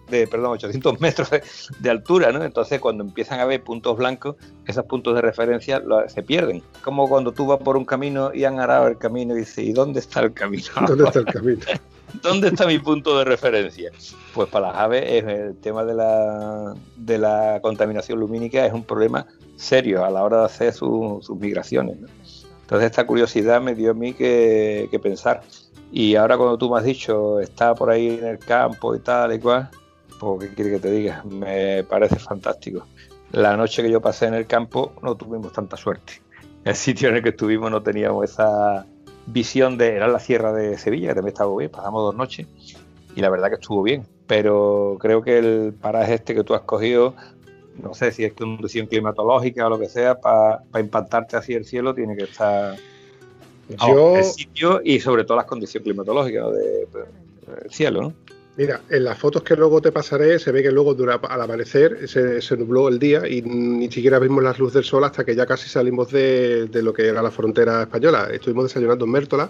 De, 0.10 0.28
perdón, 0.28 0.52
800 0.54 1.00
metros 1.02 1.30
de, 1.30 1.42
de 1.80 1.90
altura, 1.90 2.32
¿no? 2.32 2.44
Entonces, 2.44 2.80
cuando 2.80 3.04
empiezan 3.04 3.40
a 3.40 3.46
ver 3.46 3.64
puntos 3.64 3.98
blancos, 3.98 4.36
esos 4.66 4.86
puntos 4.86 5.16
de 5.16 5.22
referencia 5.22 5.80
lo- 5.80 6.08
se 6.10 6.24
pierden. 6.24 6.64
Como 6.84 7.08
cuando 7.08 7.32
tú 7.32 7.46
vas 7.48 7.60
por 7.60 7.78
un 7.78 7.86
camino 7.86 8.32
y 8.34 8.44
han 8.46 8.60
arado 8.60 8.88
el 8.88 8.98
camino 8.98 9.36
y 9.36 9.40
dices, 9.40 9.60
¿y 9.66 9.74
dónde 9.74 10.00
está 10.00 10.22
el 10.22 10.34
camino? 10.34 10.64
¿Dónde 10.88 11.04
está 11.06 11.20
el 11.20 11.26
camino? 11.34 11.62
¿Dónde 12.24 12.48
está 12.48 12.66
mi 12.66 12.80
punto 12.80 13.18
de 13.20 13.24
referencia? 13.26 13.92
Pues 14.34 14.50
para 14.50 14.68
las 14.70 14.78
aves 14.78 15.04
es 15.06 15.24
el 15.26 15.56
tema 15.58 15.84
de 15.86 15.94
la, 15.94 16.74
de 16.96 17.18
la 17.20 17.60
contaminación 17.62 18.20
lumínica 18.20 18.66
es 18.66 18.74
un 18.74 18.84
problema 18.84 19.28
serio 19.56 20.04
a 20.04 20.10
la 20.10 20.24
hora 20.24 20.40
de 20.40 20.46
hacer 20.46 20.74
su- 20.74 21.20
sus 21.22 21.38
migraciones. 21.38 22.00
¿no? 22.00 22.08
Entonces 22.62 22.90
esta 22.90 23.06
curiosidad 23.06 23.62
me 23.62 23.76
dio 23.76 23.92
a 23.92 23.94
mí 23.94 24.14
que, 24.14 24.88
que 24.90 24.98
pensar. 25.00 25.42
Y 25.92 26.16
ahora 26.16 26.38
cuando 26.38 26.58
tú 26.58 26.72
me 26.72 26.78
has 26.80 26.84
dicho, 26.86 27.40
está 27.40 27.74
por 27.76 27.90
ahí 27.92 28.10
en 28.20 28.26
el 28.26 28.40
campo 28.40 28.96
y 28.96 29.00
tal 29.00 29.34
y 29.34 29.40
cual, 29.40 29.70
pues 30.20 30.50
qué 30.50 30.56
quiere 30.56 30.72
que 30.72 30.80
te 30.80 30.92
diga, 30.92 31.24
me 31.24 31.84
parece 31.84 32.18
fantástico. 32.18 32.86
La 33.32 33.56
noche 33.56 33.82
que 33.82 33.90
yo 33.92 34.02
pasé 34.02 34.26
en 34.28 34.34
el 34.34 34.46
campo 34.48 34.94
no 35.02 35.16
tuvimos 35.16 35.54
tanta 35.54 35.78
suerte. 35.78 36.22
El 36.66 36.76
sitio 36.76 37.10
en 37.10 37.16
el 37.18 37.24
que 37.24 37.30
estuvimos 37.30 37.72
no 37.72 37.82
teníamos 37.82 38.30
esa 38.30 38.86
visión 39.28 39.78
de, 39.78 39.96
era 39.96 40.08
la 40.08 40.20
sierra 40.20 40.52
de 40.54 40.78
Sevilla, 40.78 41.10
que 41.10 41.16
también 41.16 41.34
estaba 41.34 41.56
bien, 41.56 41.70
pasamos 41.72 42.04
dos 42.04 42.16
noches 42.16 42.48
y 43.16 43.22
la 43.22 43.30
verdad 43.30 43.50
que 43.50 43.56
estuvo 43.56 43.82
bien, 43.84 44.04
pero 44.28 44.98
creo 45.00 45.22
que 45.22 45.38
el 45.38 45.74
paraje 45.80 46.16
este 46.16 46.36
que 46.36 46.44
tú 46.44 46.54
has 46.54 46.62
cogido, 46.62 47.16
no 47.82 47.94
sé 47.94 48.12
si 48.12 48.24
es 48.26 48.34
condición 48.34 48.88
climatológica 48.88 49.68
o 49.68 49.70
lo 49.70 49.80
que 49.80 49.88
sea, 49.88 50.20
para 50.20 50.62
impactarte 50.80 51.38
así 51.38 51.54
el 51.54 51.66
cielo 51.66 51.94
tiene 51.96 52.16
que 52.18 52.24
estar 52.24 52.76
Yo, 53.88 54.16
el 54.18 54.24
sitio 54.24 54.82
y 54.84 55.00
sobre 55.00 55.24
todo 55.24 55.38
las 55.38 55.46
condiciones 55.46 55.84
climatológicas 55.86 56.44
¿no? 56.44 56.52
de- 56.52 56.88
del 57.62 57.72
cielo, 57.72 58.02
¿no? 58.02 58.14
Mira, 58.58 58.82
en 58.90 59.04
las 59.04 59.18
fotos 59.18 59.44
que 59.44 59.56
luego 59.56 59.82
te 59.82 59.92
pasaré 59.92 60.40
se 60.40 60.52
ve 60.52 60.62
que 60.62 60.72
luego 60.72 60.96
al 61.30 61.42
amanecer 61.42 62.08
se, 62.08 62.58
nubló 62.58 62.90
el 62.90 63.00
día 63.00 63.28
y 63.28 63.42
ni 63.42 63.92
siquiera 63.92 64.20
vimos 64.20 64.44
la 64.44 64.54
luz 64.54 64.74
del 64.74 64.84
sol 64.84 65.04
hasta 65.04 65.24
que 65.24 65.36
ya 65.36 65.46
casi 65.46 65.70
salimos 65.70 66.12
de, 66.12 66.70
lo 66.74 66.94
que 66.94 67.08
era 67.08 67.22
la 67.22 67.32
frontera 67.32 67.84
española. 67.84 68.30
Estuvimos 68.32 68.66
desayunando 68.66 69.06
en 69.06 69.12
Mértola 69.12 69.50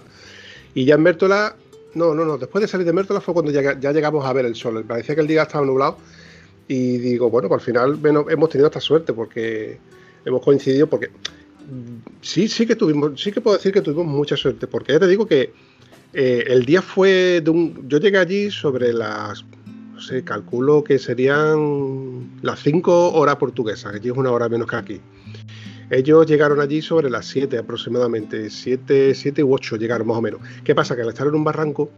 y 0.74 0.84
ya 0.84 0.94
en 0.94 1.02
Mértola, 1.02 1.56
no, 1.94 2.14
no, 2.14 2.24
no, 2.24 2.38
después 2.38 2.62
de 2.62 2.68
salir 2.68 2.86
de 2.86 2.92
Mértola 2.92 3.20
fue 3.20 3.34
cuando 3.34 3.50
ya, 3.50 3.78
ya 3.78 3.92
llegamos 3.92 4.24
a 4.24 4.32
ver 4.32 4.46
el 4.46 4.54
sol. 4.54 4.84
Parecía 4.86 5.14
que 5.14 5.20
el 5.22 5.26
día 5.26 5.42
estaba 5.42 5.64
nublado 5.66 5.96
y 6.68 6.98
digo, 6.98 7.30
bueno, 7.30 7.48
pues 7.48 7.62
al 7.62 7.64
final 7.64 7.94
bueno, 7.96 8.26
hemos 8.28 8.48
tenido 8.48 8.68
esta 8.68 8.80
suerte 8.80 9.12
porque 9.12 9.78
hemos 10.24 10.40
coincidido 10.40 10.86
porque 10.86 11.08
mm, 11.08 12.20
sí, 12.20 12.46
sí 12.46 12.64
que 12.64 12.76
tuvimos, 12.76 13.20
sí 13.20 13.32
que 13.32 13.40
puedo 13.40 13.56
decir 13.56 13.72
que 13.72 13.80
tuvimos 13.80 14.06
mucha 14.06 14.36
suerte 14.36 14.68
porque 14.68 14.92
ya 14.92 15.00
te 15.00 15.08
digo 15.08 15.26
que 15.26 15.52
eh, 16.12 16.44
el 16.48 16.64
día 16.64 16.82
fue 16.82 17.40
de 17.40 17.50
un. 17.50 17.88
Yo 17.88 17.98
llegué 17.98 18.18
allí 18.18 18.50
sobre 18.50 18.92
las. 18.92 19.44
No 19.94 20.00
sé, 20.00 20.24
calculo 20.24 20.82
que 20.82 20.98
serían 20.98 22.30
las 22.42 22.60
5 22.60 23.12
horas 23.12 23.36
portuguesas, 23.36 23.94
allí 23.94 24.08
es 24.08 24.16
una 24.16 24.30
hora 24.30 24.48
menos 24.48 24.66
que 24.66 24.76
aquí. 24.76 25.00
Ellos 25.90 26.24
llegaron 26.26 26.60
allí 26.60 26.80
sobre 26.80 27.10
las 27.10 27.26
7 27.26 27.58
aproximadamente, 27.58 28.48
7, 28.48 29.14
7 29.14 29.44
u 29.44 29.52
8 29.52 29.76
llegaron 29.76 30.06
más 30.06 30.16
o 30.16 30.22
menos. 30.22 30.40
¿Qué 30.64 30.74
pasa? 30.74 30.96
Que 30.96 31.02
al 31.02 31.08
estar 31.08 31.26
en 31.26 31.34
un 31.34 31.44
barranco, 31.44 31.90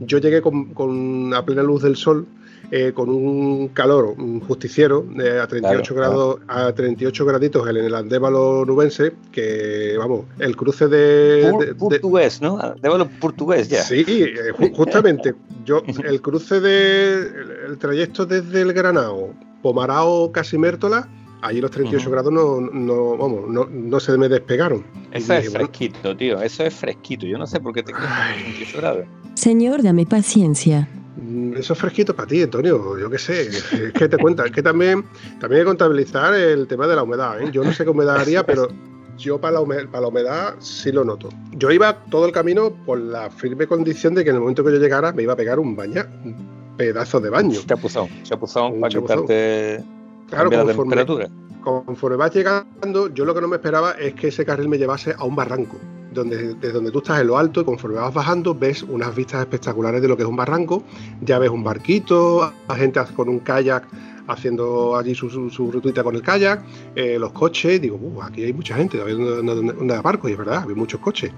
yo 0.00 0.18
llegué 0.18 0.40
con, 0.40 0.72
con 0.72 1.34
a 1.34 1.44
plena 1.44 1.62
luz 1.62 1.82
del 1.82 1.96
sol, 1.96 2.26
eh, 2.70 2.92
con 2.94 3.08
un 3.08 3.68
calor 3.68 4.14
un 4.18 4.40
justiciero 4.40 5.06
eh, 5.18 5.38
a 5.40 5.46
38 5.46 5.94
Claro, 5.94 6.08
grados, 6.10 6.40
a 6.48 6.72
38 6.72 7.24
graditos 7.24 7.68
en 7.68 7.76
el 7.78 7.94
andévalo 7.94 8.64
nubense, 8.66 9.14
que 9.32 9.94
vamos, 9.98 10.26
el 10.38 10.54
cruce 10.56 10.86
de- 10.88 11.50
Pur- 11.50 11.60
de- 11.60 11.66
de, 11.66 11.74
portugués, 11.74 12.40
¿no? 12.42 12.58
Débalo 12.82 13.08
portugués 13.20 13.68
ya. 13.68 13.82
Sí, 13.82 14.04
eh, 14.08 14.52
ju- 14.52 14.74
justamente. 14.76 15.34
Yo, 15.64 15.82
el 16.04 16.20
cruce 16.20 16.60
de. 16.60 17.14
El, 17.14 17.50
el 17.70 17.78
trayecto 17.78 18.26
desde 18.26 18.60
el 18.62 18.72
Granado, 18.72 19.30
Pomarao, 19.62 20.30
casi 20.32 20.56
Mértola, 20.58 21.08
allí 21.42 21.60
los 21.60 21.70
38 21.70 22.02
Ujú. 22.04 22.10
grados 22.10 22.32
no, 22.32 22.60
no, 22.60 23.16
vamos, 23.16 23.48
no, 23.48 23.66
no 23.70 24.00
se 24.00 24.16
me 24.18 24.28
despegaron. 24.28 24.84
Eso 25.12 25.32
es 25.34 25.50
bueno, 25.50 25.66
fresquito, 25.66 26.16
tío. 26.16 26.40
Eso 26.42 26.64
es 26.64 26.74
fresquito. 26.74 27.26
Yo 27.26 27.38
no 27.38 27.46
sé 27.46 27.60
por 27.60 27.72
qué 27.74 27.82
te 27.82 27.92
quedas 27.92 28.06
con 28.34 28.42
38 28.42 28.78
grados. 28.78 29.04
Señor, 29.34 29.82
dame 29.82 30.04
paciencia. 30.06 30.88
Mm, 31.20 31.56
eso 31.56 31.72
es 31.72 31.78
fresquito 31.78 32.14
para 32.14 32.28
ti, 32.28 32.42
Antonio. 32.42 32.98
Yo 32.98 33.10
qué 33.10 33.18
sé. 33.18 33.48
Es 33.48 33.92
que 33.92 34.08
te 34.08 34.16
cuenta. 34.18 34.44
Es 34.46 34.52
que 34.52 34.62
también, 34.62 35.04
también 35.40 35.60
hay 35.60 35.64
que 35.64 35.66
contabilizar 35.66 36.34
el 36.34 36.66
tema 36.66 36.86
de 36.86 36.96
la 36.96 37.02
humedad. 37.02 37.40
¿eh? 37.40 37.50
Yo 37.52 37.62
no 37.64 37.72
sé 37.72 37.84
qué 37.84 37.90
humedad 37.90 38.16
haría, 38.20 38.44
pero 38.44 38.68
yo 39.16 39.40
para 39.40 39.54
la, 39.54 39.60
hume- 39.60 39.88
para 39.88 40.02
la 40.02 40.08
humedad 40.08 40.54
sí 40.60 40.92
lo 40.92 41.04
noto. 41.04 41.28
Yo 41.52 41.70
iba 41.72 42.04
todo 42.04 42.26
el 42.26 42.32
camino 42.32 42.70
por 42.86 42.98
la 43.00 43.30
firme 43.30 43.66
condición 43.66 44.14
de 44.14 44.22
que 44.24 44.30
en 44.30 44.36
el 44.36 44.40
momento 44.40 44.62
que 44.64 44.70
yo 44.72 44.78
llegara 44.78 45.12
me 45.12 45.22
iba 45.24 45.32
a 45.32 45.36
pegar 45.36 45.58
un 45.58 45.74
baño, 45.74 46.02
un 46.24 46.36
pedazo 46.76 47.18
de 47.20 47.28
baño. 47.30 47.58
Chapuzón, 47.66 48.08
chapuzón 48.22 48.78
para 48.80 48.92
chapuzón. 48.92 49.22
quitarte 49.26 49.84
Claro, 50.28 50.50
la 50.50 50.58
conforme, 50.58 50.96
temperatura. 50.96 51.28
conforme 51.64 52.16
vas 52.16 52.32
llegando, 52.34 53.08
yo 53.12 53.24
lo 53.24 53.34
que 53.34 53.40
no 53.40 53.48
me 53.48 53.56
esperaba 53.56 53.92
es 53.92 54.14
que 54.14 54.28
ese 54.28 54.44
carril 54.44 54.68
me 54.68 54.78
llevase 54.78 55.14
a 55.18 55.24
un 55.24 55.34
barranco, 55.34 55.78
donde 56.12 56.54
desde 56.54 56.72
donde 56.72 56.90
tú 56.90 56.98
estás 56.98 57.20
en 57.20 57.26
lo 57.26 57.38
alto 57.38 57.60
y 57.60 57.64
conforme 57.64 57.96
vas 57.96 58.12
bajando 58.14 58.54
ves 58.54 58.82
unas 58.82 59.14
vistas 59.14 59.40
espectaculares 59.40 60.00
de 60.02 60.08
lo 60.08 60.16
que 60.16 60.22
es 60.22 60.28
un 60.28 60.36
barranco, 60.36 60.82
ya 61.20 61.38
ves 61.38 61.50
un 61.50 61.62
barquito, 61.64 62.52
la 62.68 62.74
gente 62.76 63.00
con 63.14 63.28
un 63.28 63.40
kayak 63.40 63.86
haciendo 64.26 64.94
allí 64.96 65.14
su, 65.14 65.30
su, 65.30 65.48
su 65.48 65.70
rutita 65.72 66.02
con 66.02 66.14
el 66.14 66.20
kayak, 66.22 66.62
eh, 66.94 67.18
los 67.18 67.32
coches, 67.32 67.80
digo, 67.80 67.96
"Uh, 67.96 68.22
aquí 68.22 68.44
hay 68.44 68.52
mucha 68.52 68.74
gente, 68.76 69.02
una, 69.14 69.54
una 69.54 70.02
barco 70.02 70.28
y 70.28 70.32
es 70.32 70.38
verdad, 70.38 70.62
había 70.64 70.76
muchos 70.76 71.00
coches. 71.00 71.30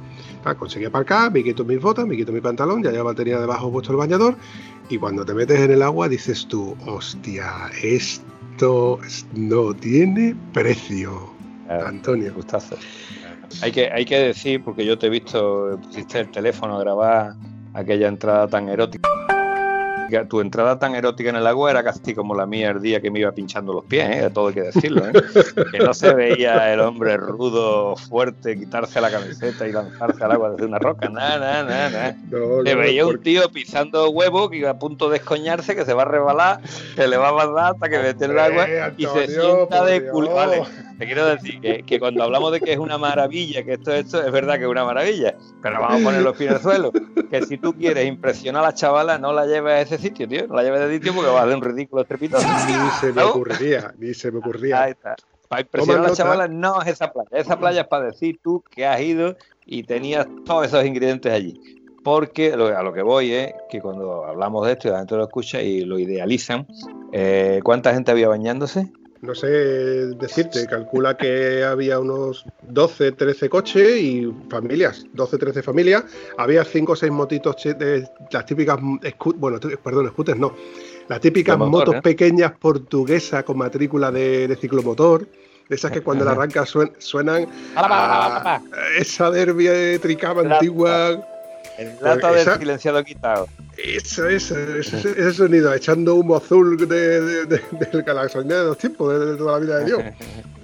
Ah, 0.44 0.56
conseguí 0.56 0.86
aparcar, 0.86 1.32
me 1.32 1.44
quito 1.44 1.64
mis 1.64 1.80
botas, 1.80 2.04
me 2.06 2.16
quito 2.16 2.32
mi 2.32 2.40
pantalón, 2.40 2.82
ya 2.82 2.90
llevaba 2.90 3.14
tenía 3.14 3.38
debajo 3.38 3.70
puesto 3.70 3.92
el 3.92 3.98
bañador 3.98 4.34
y 4.88 4.98
cuando 4.98 5.24
te 5.24 5.34
metes 5.34 5.60
en 5.60 5.70
el 5.70 5.82
agua 5.82 6.08
dices 6.08 6.46
tú, 6.48 6.76
hostia, 6.86 7.70
es 7.80 8.22
esto 8.60 8.98
es- 9.06 9.24
no 9.34 9.72
tiene 9.72 10.36
precio. 10.52 11.30
Antonio. 11.68 12.34
Gustazo. 12.34 12.76
Hay 13.62 13.72
que, 13.72 13.90
hay 13.92 14.04
que 14.04 14.18
decir, 14.18 14.62
porque 14.64 14.84
yo 14.84 14.98
te 14.98 15.08
he 15.08 15.10
visto, 15.10 15.78
pusiste 15.82 16.20
el 16.20 16.30
teléfono 16.30 16.78
a 16.78 16.80
grabar 16.80 17.34
aquella 17.74 18.08
entrada 18.08 18.48
tan 18.48 18.68
erótica. 18.68 19.09
Tu 20.28 20.40
entrada 20.40 20.78
tan 20.78 20.94
erótica 20.94 21.30
en 21.30 21.36
el 21.36 21.46
agua 21.46 21.70
era 21.70 21.82
casi 21.82 22.14
como 22.14 22.34
la 22.34 22.46
mía 22.46 22.70
el 22.70 22.80
día 22.82 23.00
que 23.00 23.10
me 23.10 23.20
iba 23.20 23.32
pinchando 23.32 23.72
los 23.72 23.84
pies, 23.84 24.08
¿eh? 24.10 24.30
todo 24.32 24.48
hay 24.48 24.54
que 24.54 24.62
decirlo. 24.62 25.06
¿eh? 25.06 25.12
Que 25.72 25.78
no 25.78 25.94
se 25.94 26.12
veía 26.14 26.72
el 26.72 26.80
hombre 26.80 27.16
rudo, 27.16 27.96
fuerte, 27.96 28.58
quitarse 28.58 29.00
la 29.00 29.10
camiseta 29.10 29.66
y 29.68 29.72
lanzarse 29.72 30.22
al 30.24 30.32
agua 30.32 30.50
desde 30.50 30.66
una 30.66 30.78
roca. 30.78 31.08
Nada, 31.08 31.38
nada, 31.38 31.62
nada. 31.64 31.90
nada. 31.90 32.16
No, 32.30 32.62
Se 32.64 32.74
no, 32.74 32.80
veía 32.80 33.04
un 33.06 33.12
porque- 33.12 33.24
tío 33.24 33.42
pisando 33.52 34.10
huevo 34.10 34.50
que 34.50 34.56
iba 34.58 34.70
a 34.70 34.78
punto 34.78 35.08
de 35.08 35.16
escoñarse, 35.18 35.74
que 35.76 35.84
se 35.84 35.94
va 35.94 36.02
a 36.02 36.06
rebalar, 36.06 36.60
que 36.96 37.06
le 37.06 37.16
va 37.16 37.28
a 37.28 37.32
mandar 37.32 37.72
hasta 37.74 37.88
que 37.88 37.98
mete 37.98 38.24
el 38.26 38.38
agua 38.38 38.66
y 38.96 39.04
se 39.06 39.28
sienta 39.28 39.84
de 39.84 40.08
culo. 40.10 40.34
Vale, 40.34 40.62
te 40.98 41.06
quiero 41.06 41.26
decir 41.26 41.60
que, 41.60 41.82
que 41.82 41.98
cuando 41.98 42.22
hablamos 42.24 42.52
de 42.52 42.60
que 42.60 42.72
es 42.72 42.78
una 42.78 42.98
maravilla, 42.98 43.62
que 43.64 43.74
esto, 43.74 43.92
esto 43.92 44.22
es 44.22 44.30
verdad 44.32 44.56
que 44.56 44.64
es 44.64 44.68
una 44.70 44.84
maravilla, 44.84 45.34
pero 45.62 45.80
vamos 45.80 46.00
a 46.00 46.04
poner 46.04 46.22
los 46.22 46.36
pies 46.36 46.50
en 46.50 46.56
el 46.56 46.62
suelo. 46.62 46.92
Que 47.30 47.42
si 47.42 47.58
tú 47.58 47.72
quieres 47.74 48.06
impresionar 48.06 48.62
a 48.64 48.68
la 48.68 48.74
chavala, 48.74 49.18
no 49.18 49.32
la 49.32 49.46
lleves 49.46 49.72
a 49.72 49.80
ese 49.80 49.98
sitio, 50.00 50.28
tío. 50.28 50.46
No 50.48 50.54
la 50.54 50.62
lleves 50.62 50.80
de 50.80 50.94
sitio 50.94 51.14
porque 51.14 51.30
vas 51.30 51.40
a 51.40 51.44
hacer 51.44 51.56
un 51.56 51.62
ridículo 51.62 52.02
estrepitoso. 52.02 52.46
Ni 52.66 52.90
se 53.00 53.12
me 53.12 53.22
ocurriría, 53.22 53.94
ni 53.98 54.14
se 54.14 54.30
me 54.30 54.38
ocurría. 54.38 54.82
Ahí 54.82 54.90
está. 54.92 55.16
Para 55.48 55.62
impresionar 55.62 56.04
a 56.06 56.06
Toma 56.06 56.06
la 56.06 56.08
nota. 56.08 56.16
chavala 56.16 56.48
no 56.48 56.82
es 56.82 56.88
esa 56.88 57.12
playa. 57.12 57.28
Esa 57.32 57.58
playa 57.58 57.80
es 57.82 57.86
para 57.88 58.04
decir 58.06 58.38
tú 58.42 58.62
que 58.70 58.86
has 58.86 59.00
ido 59.00 59.36
y 59.66 59.82
tenías 59.82 60.26
todos 60.44 60.66
esos 60.66 60.84
ingredientes 60.84 61.32
allí. 61.32 61.60
Porque 62.02 62.52
a 62.52 62.82
lo 62.82 62.92
que 62.92 63.02
voy 63.02 63.32
es 63.32 63.52
que 63.68 63.80
cuando 63.80 64.24
hablamos 64.24 64.66
de 64.66 64.72
esto 64.72 64.88
y 64.88 64.90
la 64.92 64.98
gente 65.00 65.16
lo 65.16 65.24
escucha 65.24 65.60
y 65.60 65.84
lo 65.84 65.98
idealizan, 65.98 66.66
eh, 67.12 67.60
¿cuánta 67.62 67.92
gente 67.92 68.10
había 68.10 68.28
bañándose? 68.28 68.90
No 69.22 69.34
sé 69.34 69.48
decirte, 70.16 70.66
calcula 70.66 71.14
que 71.16 71.62
había 71.62 71.98
unos 71.98 72.46
12, 72.62 73.12
13 73.12 73.50
coches 73.50 73.96
y 74.00 74.32
familias, 74.48 75.04
12, 75.12 75.36
13 75.36 75.62
familias. 75.62 76.04
Había 76.38 76.64
5 76.64 76.92
o 76.92 76.96
6 76.96 77.12
motitos, 77.12 77.56
de, 77.64 78.08
las 78.30 78.46
típicas, 78.46 78.78
bueno, 79.36 79.58
perdón, 79.84 80.08
scooters 80.08 80.38
no, 80.38 80.54
las 81.08 81.20
típicas 81.20 81.58
motor, 81.58 81.70
motos 81.70 81.94
¿eh? 81.96 82.02
pequeñas 82.02 82.52
portuguesas 82.58 83.44
con 83.44 83.58
matrícula 83.58 84.10
de, 84.10 84.48
de 84.48 84.56
ciclomotor, 84.56 85.28
de 85.68 85.76
esas 85.76 85.90
que 85.92 86.00
cuando 86.00 86.24
la 86.24 86.30
arrancas 86.32 86.74
suen- 86.74 86.92
suenan 86.98 87.46
a 87.76 88.62
esa 88.98 89.30
derbi 89.30 89.64
de 89.66 89.98
tricama 89.98 90.40
antigua. 90.54 91.22
El 91.78 91.92
Pues 91.98 92.16
del 92.22 92.34
esa- 92.36 92.58
silenciado 92.58 93.04
quitado. 93.04 93.48
Eso, 93.82 94.26
eso, 94.28 94.58
ese, 94.58 94.98
ese 95.10 95.32
sonido, 95.32 95.72
echando 95.72 96.14
humo 96.16 96.36
azul 96.36 96.76
de, 96.76 96.86
de, 97.20 97.46
de- 97.46 97.58
de 97.70 98.02
la 98.06 98.22
gasolina 98.22 98.56
de 98.58 98.64
los 98.64 98.78
tiempos, 98.78 99.18
de, 99.18 99.36
toda 99.36 99.52
la 99.52 99.58
vida 99.58 99.78
de 99.78 99.84
Dios. 99.86 100.02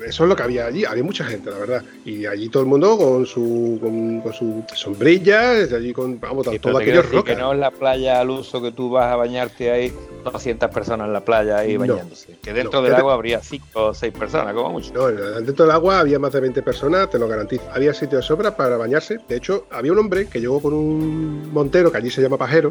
Eso 0.06 0.22
es 0.24 0.28
lo 0.28 0.36
que 0.36 0.42
había 0.42 0.66
allí, 0.66 0.84
había 0.84 1.02
mucha 1.02 1.24
gente, 1.24 1.50
la 1.50 1.56
verdad. 1.58 1.82
Y 2.04 2.26
allí 2.26 2.48
todo 2.50 2.62
el 2.62 2.68
mundo 2.68 2.96
con 2.98 3.24
su 3.26 3.78
con, 3.80 4.20
con 4.20 4.32
su 4.34 4.62
sombrilla, 4.74 5.52
allí 5.52 5.92
con 5.94 6.20
vamos, 6.20 6.46
Sí, 6.50 6.58
todo 6.58 6.76
aquello 6.76 7.02
decir 7.02 7.22
que 7.24 7.32
roca. 7.32 7.34
no 7.42 7.52
es 7.54 7.58
la 7.58 7.70
playa 7.70 8.20
al 8.20 8.28
uso 8.30 8.60
que 8.62 8.70
tú 8.72 8.90
vas 8.90 9.10
a 9.10 9.16
bañarte 9.16 9.70
ahí, 9.70 9.92
200 10.22 10.70
personas 10.70 11.06
en 11.06 11.12
la 11.14 11.24
playa 11.24 11.56
ahí 11.58 11.74
No. 11.74 11.80
bañándose. 11.80 12.36
Que 12.42 12.52
dentro 12.52 12.80
No. 12.80 12.84
del 12.86 12.94
agua 12.94 13.14
habría 13.14 13.40
5 13.42 13.86
o 13.86 13.94
6 13.94 14.12
personas, 14.12 14.52
como 14.54 14.70
mucho. 14.70 14.92
No, 14.92 15.06
dentro 15.08 15.64
del 15.64 15.72
agua 15.74 15.98
había 15.98 16.18
más 16.18 16.30
de 16.32 16.40
20 16.40 16.62
personas, 16.62 17.08
te 17.10 17.18
lo 17.18 17.26
garantizo. 17.26 17.64
Había 17.72 17.94
sitio 17.94 18.18
de 18.18 18.22
sobra 18.22 18.54
para 18.54 18.76
bañarse. 18.76 19.18
De 19.26 19.36
hecho, 19.36 19.66
había 19.70 19.92
un 19.92 19.98
hombre 19.98 20.26
que 20.28 20.40
llegó 20.40 20.60
con 20.60 20.74
un 20.74 21.50
montero, 21.52 21.90
que 21.90 21.96
allí 21.98 22.10
se 22.10 22.20
llama 22.20 22.36
pajero, 22.36 22.70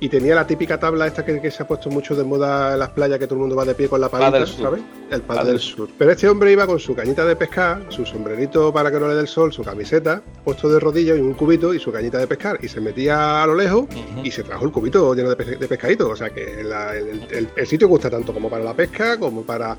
y 0.00 0.08
tenía 0.08 0.34
la 0.34 0.46
típica 0.46 0.78
tabla 0.78 1.06
esta 1.08 1.24
que, 1.24 1.40
que 1.40 1.50
se 1.50 1.62
ha 1.62 1.66
puesto 1.66 1.90
mucho 1.90 2.14
de 2.14 2.22
moda 2.22 2.72
en 2.74 2.78
las 2.78 2.90
playas, 2.90 3.18
que 3.18 3.26
todo 3.26 3.34
el 3.34 3.40
mundo 3.40 3.56
va 3.56 3.64
de 3.64 3.74
pie 3.74 3.88
con 3.88 4.00
la 4.00 4.08
palita. 4.08 4.30
¿sabes? 4.62 4.80
El 5.10 5.22
paddle 5.22 5.42
Paddle 5.42 5.58
surf. 5.58 5.90
Pero 5.98 6.10
este 6.12 6.28
hombre 6.28 6.52
iba 6.52 6.66
con 6.66 6.78
su 6.78 6.94
cañita 6.94 7.24
de 7.24 7.34
pescar, 7.34 7.82
su 7.88 8.06
sombrerito 8.06 8.72
para 8.72 8.90
que 8.92 9.00
no 9.00 9.08
le 9.08 9.14
dé 9.14 9.22
el 9.22 9.28
sol, 9.28 9.52
su 9.52 9.64
camiseta, 9.64 10.22
puesto 10.44 10.68
de 10.68 10.78
rodillas 10.78 11.18
y 11.18 11.20
un 11.20 11.34
cubito 11.34 11.74
y 11.74 11.80
su 11.80 11.90
cañita 11.90 12.18
de 12.18 12.26
pescar. 12.28 12.58
Y 12.62 12.68
se 12.68 12.80
metía 12.80 13.42
a 13.42 13.46
lo 13.46 13.54
lejos 13.56 13.86
y 14.22 14.30
se 14.30 14.44
trajo 14.44 14.64
el 14.66 14.70
cubito 14.70 15.14
lleno 15.14 15.30
de, 15.30 15.36
pe- 15.36 15.56
de 15.56 15.66
pescadito. 15.66 16.08
O 16.10 16.16
sea 16.16 16.30
que 16.30 16.62
la- 16.62 16.94
el, 16.96 17.26
el- 17.30 17.48
el 17.56 17.66
sitio 17.66 17.88
gusta 17.88 18.08
tanto 18.08 18.32
como 18.32 18.48
para 18.48 18.62
la 18.62 18.74
pesca 18.74 19.18
como 19.18 19.42
para. 19.42 19.76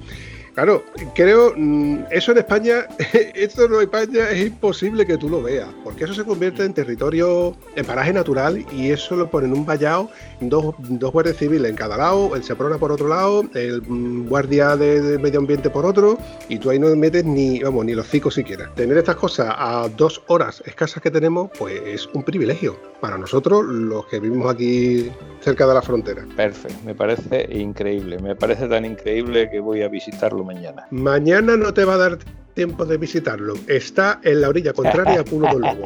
Claro, 0.59 0.83
creo, 1.15 1.53
mm, 1.55 2.07
eso 2.11 2.33
en 2.33 2.39
España, 2.39 2.85
esto 3.33 3.63
en 3.63 3.81
España 3.81 4.29
es 4.29 4.47
imposible 4.47 5.05
que 5.05 5.17
tú 5.17 5.29
lo 5.29 5.41
veas, 5.41 5.69
porque 5.85 6.03
eso 6.03 6.13
se 6.13 6.25
convierte 6.25 6.65
en 6.65 6.73
territorio, 6.73 7.55
en 7.77 7.85
paraje 7.85 8.11
natural 8.11 8.65
y 8.69 8.91
eso 8.91 9.15
lo 9.15 9.31
ponen 9.31 9.53
un 9.53 9.65
vallado, 9.65 10.09
dos, 10.41 10.75
dos 10.77 11.13
guardias 11.13 11.37
civiles 11.37 11.69
en 11.69 11.77
cada 11.77 11.95
lado, 11.95 12.35
el 12.35 12.43
Seprona 12.43 12.77
por 12.77 12.91
otro 12.91 13.07
lado, 13.07 13.45
el 13.53 13.81
mm, 13.81 14.27
guardia 14.27 14.75
de 14.75 15.17
medio 15.17 15.39
ambiente 15.39 15.69
por 15.69 15.85
otro, 15.85 16.17
y 16.49 16.57
tú 16.59 16.71
ahí 16.71 16.77
no 16.77 16.93
metes 16.93 17.23
ni, 17.23 17.63
vamos, 17.63 17.85
ni 17.85 17.95
los 17.95 18.09
cicos 18.09 18.33
siquiera. 18.33 18.69
Tener 18.75 18.97
estas 18.97 19.15
cosas 19.15 19.55
a 19.57 19.87
dos 19.95 20.21
horas 20.27 20.61
escasas 20.65 21.01
que 21.01 21.09
tenemos, 21.09 21.51
pues 21.57 21.81
es 21.85 22.05
un 22.07 22.23
privilegio 22.23 22.77
para 22.99 23.17
nosotros, 23.17 23.65
los 23.65 24.05
que 24.07 24.19
vivimos 24.19 24.53
aquí 24.53 25.09
cerca 25.39 25.65
de 25.65 25.73
la 25.73 25.81
frontera. 25.81 26.25
Perfecto, 26.35 26.77
me 26.85 26.93
parece 26.93 27.47
increíble. 27.49 28.19
Me 28.19 28.35
parece 28.35 28.67
tan 28.67 28.83
increíble 28.83 29.49
que 29.49 29.61
voy 29.61 29.83
a 29.83 29.87
visitarlo 29.87 30.48
mañana. 30.53 30.87
Mañana 30.89 31.57
no 31.57 31.73
te 31.73 31.85
va 31.85 31.93
a 31.93 31.97
dar 31.97 32.17
tiempo 32.55 32.85
de 32.85 32.97
visitarlo. 32.97 33.53
Está 33.67 34.19
en 34.23 34.41
la 34.41 34.49
orilla 34.49 34.73
contraria 34.73 35.21
a 35.21 35.23
Pulo 35.23 35.47
del 35.47 35.59
Lobo. 35.61 35.85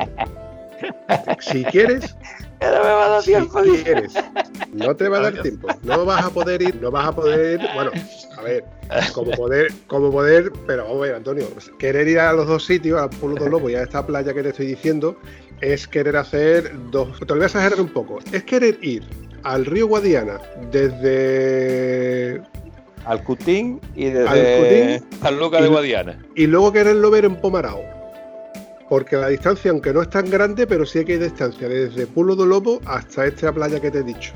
Si 1.39 1.63
quieres, 1.65 2.15
no 2.61 2.67
me 2.67 2.77
va 2.77 3.05
a 3.05 3.09
dar 3.09 3.21
si 3.21 3.31
tiempo. 3.31 3.61
quieres, 3.61 4.13
no 4.73 4.95
te 4.95 5.09
va 5.09 5.17
a 5.17 5.21
dar 5.21 5.41
tiempo. 5.41 5.67
No 5.83 6.05
vas 6.05 6.25
a 6.25 6.29
poder 6.29 6.61
ir, 6.61 6.75
no 6.81 6.91
vas 6.91 7.07
a 7.07 7.15
poder, 7.15 7.59
bueno, 7.73 7.91
a 8.37 8.41
ver, 8.41 8.63
como 9.13 9.31
poder, 9.31 9.71
como 9.87 10.11
poder, 10.11 10.51
pero 10.65 10.83
vamos 10.83 10.99
a 10.99 11.01
ver, 11.01 11.15
Antonio, 11.15 11.45
querer 11.77 12.07
ir 12.07 12.19
a 12.19 12.33
los 12.33 12.47
dos 12.47 12.65
sitios, 12.65 13.01
a 13.01 13.09
Pulo 13.09 13.35
del 13.35 13.51
Lobo 13.51 13.69
y 13.69 13.75
a 13.75 13.83
esta 13.83 14.05
playa 14.05 14.33
que 14.33 14.43
te 14.43 14.49
estoy 14.49 14.67
diciendo, 14.67 15.17
es 15.61 15.87
querer 15.87 16.15
hacer 16.17 16.71
dos. 16.89 17.19
Te 17.19 17.25
lo 17.27 17.35
voy 17.35 17.43
a 17.43 17.47
exagerar 17.47 17.79
un 17.79 17.89
poco. 17.89 18.19
Es 18.31 18.43
querer 18.43 18.77
ir 18.81 19.03
al 19.43 19.65
río 19.65 19.87
Guadiana 19.87 20.39
desde 20.71 22.41
Al 23.05 23.23
Cutín 23.23 23.79
y 23.95 24.05
desde 24.05 24.27
Al 24.27 24.99
Cutín 24.99 25.19
San 25.21 25.39
Lucas 25.39 25.61
de 25.61 25.67
Guadiana. 25.67 26.17
y 26.35 26.47
luego 26.47 26.71
quererlo 26.71 27.11
ver 27.11 27.25
en 27.25 27.35
Pomarao. 27.35 27.81
Porque 28.89 29.15
la 29.15 29.29
distancia, 29.29 29.71
aunque 29.71 29.91
no 29.93 30.01
es 30.01 30.09
tan 30.09 30.29
grande, 30.29 30.67
pero 30.67 30.85
sí 30.85 31.03
que 31.03 31.13
hay 31.13 31.19
distancia 31.19 31.67
desde 31.67 32.05
Pulo 32.05 32.35
do 32.35 32.45
Lobo 32.45 32.79
hasta 32.85 33.25
esta 33.25 33.51
playa 33.51 33.79
que 33.79 33.89
te 33.89 33.99
he 33.99 34.03
dicho. 34.03 34.33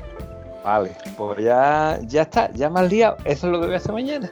Vale, 0.64 0.90
pues 1.16 1.38
ya, 1.44 1.98
ya 2.02 2.22
está, 2.22 2.50
ya 2.52 2.68
me 2.68 2.80
has 2.80 2.90
liado. 2.90 3.16
Eso 3.24 3.46
es 3.46 3.52
lo 3.52 3.60
que 3.60 3.66
voy 3.66 3.74
a 3.74 3.78
hacer 3.78 3.92
mañana. 3.92 4.30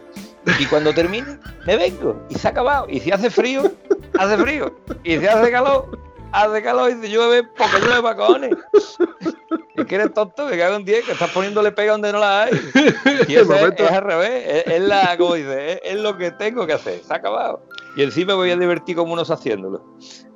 Y 0.58 0.66
cuando 0.66 0.92
termine, 0.92 1.38
me 1.66 1.76
vengo 1.76 2.20
y 2.28 2.34
se 2.34 2.48
ha 2.48 2.50
acabado. 2.50 2.86
Y 2.88 3.00
si 3.00 3.10
hace 3.12 3.30
frío, 3.30 3.70
hace 4.18 4.36
frío. 4.36 4.74
Y 5.04 5.18
si 5.18 5.26
hace 5.26 5.50
calor, 5.50 5.98
hace 6.32 6.62
calor. 6.62 6.90
Y 6.90 7.06
si 7.06 7.08
llueve, 7.12 7.44
porque 7.44 7.80
llueve 7.80 8.02
para 8.02 8.16
cojones. 8.16 8.50
Es 9.76 9.84
que 9.84 9.96
eres 9.96 10.14
tonto, 10.14 10.48
que 10.48 10.56
cago 10.56 10.76
en 10.76 10.86
10, 10.86 11.04
que 11.04 11.12
estás 11.12 11.30
poniéndole 11.32 11.70
pega 11.70 11.92
donde 11.92 12.10
no 12.10 12.18
la 12.18 12.44
hay. 12.44 12.52
Y 13.28 13.34
eso 13.34 13.54
es, 13.54 13.74
es 13.78 13.90
al 13.90 14.04
revés, 14.04 14.44
es, 14.46 14.72
es 14.72 14.80
la, 14.80 15.14
como 15.18 15.34
dice, 15.34 15.72
es, 15.72 15.80
es 15.84 16.00
lo 16.00 16.16
que 16.16 16.30
tengo 16.30 16.66
que 16.66 16.72
hacer, 16.72 17.04
se 17.04 17.12
ha 17.12 17.16
acabado. 17.16 17.62
Y 17.96 18.02
encima 18.02 18.32
me 18.32 18.34
voy 18.34 18.50
a 18.50 18.56
divertir 18.56 18.94
como 18.94 19.14
unos 19.14 19.30
haciéndolo. 19.30 19.82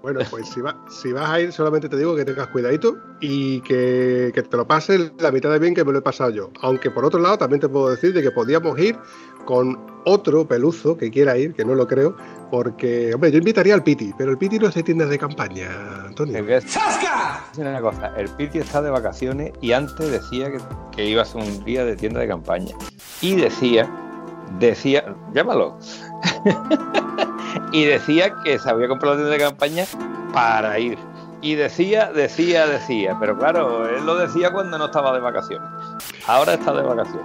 Bueno, 0.02 0.20
pues 0.30 0.48
si, 0.48 0.62
va- 0.62 0.82
si 0.88 1.12
vas 1.12 1.28
a 1.28 1.40
ir, 1.40 1.52
solamente 1.52 1.88
te 1.90 1.96
digo 1.98 2.16
que 2.16 2.24
tengas 2.24 2.46
cuidadito 2.48 2.96
y 3.20 3.60
que, 3.60 4.32
que 4.34 4.42
te 4.42 4.56
lo 4.56 4.66
pases 4.66 5.12
la 5.18 5.30
mitad 5.30 5.50
de 5.50 5.58
bien 5.58 5.74
que 5.74 5.84
me 5.84 5.92
lo 5.92 5.98
he 5.98 6.02
pasado 6.02 6.30
yo. 6.30 6.50
Aunque 6.62 6.90
por 6.90 7.04
otro 7.04 7.20
lado, 7.20 7.36
también 7.36 7.60
te 7.60 7.68
puedo 7.68 7.90
decir 7.90 8.14
de 8.14 8.22
que 8.22 8.30
podíamos 8.30 8.78
ir 8.78 8.96
con 9.44 9.78
otro 10.06 10.48
peluzo 10.48 10.96
que 10.96 11.10
quiera 11.10 11.36
ir, 11.36 11.52
que 11.52 11.64
no 11.64 11.74
lo 11.74 11.86
creo, 11.86 12.16
porque, 12.50 13.12
hombre, 13.14 13.30
yo 13.30 13.38
invitaría 13.38 13.74
al 13.74 13.82
Piti, 13.84 14.12
pero 14.16 14.30
el 14.30 14.38
Piti 14.38 14.58
no 14.58 14.68
es 14.68 14.74
de 14.74 14.82
tiendas 14.82 15.10
de 15.10 15.18
campaña, 15.18 15.68
Antonio. 16.06 16.38
Es 17.52 17.58
una 17.58 17.80
cosa, 17.82 18.14
el 18.16 18.28
Piti 18.30 18.58
está 18.58 18.80
de 18.80 18.88
vacaciones 18.90 19.52
y 19.60 19.72
antes 19.72 20.10
decía 20.10 20.50
que, 20.50 20.58
que 20.96 21.04
iba 21.06 21.20
a 21.22 21.24
ser 21.26 21.42
un 21.42 21.62
día 21.64 21.84
de 21.84 21.94
tienda 21.96 22.20
de 22.20 22.28
campaña. 22.28 22.74
Y 23.20 23.34
decía, 23.36 23.86
decía, 24.58 25.14
llámalo. 25.34 25.78
y 27.72 27.84
decía 27.84 28.34
que 28.44 28.58
se 28.58 28.68
había 28.70 28.88
comprado 28.88 29.14
la 29.16 29.20
tienda 29.22 29.36
de 29.36 29.50
campaña 29.50 29.84
para 30.32 30.78
ir. 30.78 30.98
Y 31.42 31.54
decía, 31.54 32.10
decía, 32.14 32.66
decía. 32.66 33.16
Pero 33.18 33.38
claro, 33.38 33.88
él 33.88 34.04
lo 34.04 34.16
decía 34.16 34.52
cuando 34.52 34.76
no 34.78 34.86
estaba 34.86 35.12
de 35.14 35.20
vacaciones. 35.20 35.68
Ahora 36.26 36.54
está 36.54 36.72
de 36.74 36.82
vacaciones. 36.82 37.24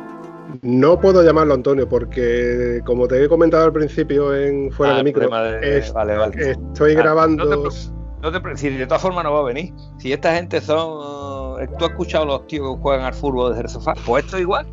No 0.61 0.99
puedo 0.99 1.21
llamarlo 1.21 1.53
Antonio 1.53 1.89
porque, 1.89 2.79
como 2.85 3.07
te 3.07 3.21
he 3.23 3.27
comentado 3.27 3.65
al 3.65 3.73
principio 3.73 4.33
en 4.33 4.71
fuera 4.71 4.93
Ah, 4.93 4.97
de 4.97 5.03
micro, 5.03 5.27
de- 5.29 5.77
es- 5.79 5.91
vale, 5.91 6.15
vale. 6.15 6.51
estoy 6.51 6.93
Ah, 6.93 6.97
grabando. 6.97 7.43
no 7.43 7.49
te 7.49 7.55
preocupes. 7.57 7.91
No 8.21 8.31
te 8.31 8.39
pre- 8.39 8.55
si 8.57 8.69
de 8.69 8.87
todas 8.87 9.01
formas 9.01 9.23
no 9.25 9.33
va 9.33 9.39
a 9.41 9.43
venir. 9.43 9.73
Si 9.97 10.13
esta 10.13 10.33
gente 10.33 10.61
son. 10.61 11.61
eh, 11.61 11.67
Tú 11.77 11.85
has 11.85 11.91
escuchado 11.91 12.25
los 12.25 12.47
tíos 12.47 12.75
que 12.75 12.81
juegan 12.81 13.05
al 13.05 13.13
fútbol 13.13 13.49
desde 13.49 13.63
el 13.63 13.69
sofá. 13.69 13.93
Pues 14.05 14.25
esto 14.25 14.37
igual. 14.39 14.65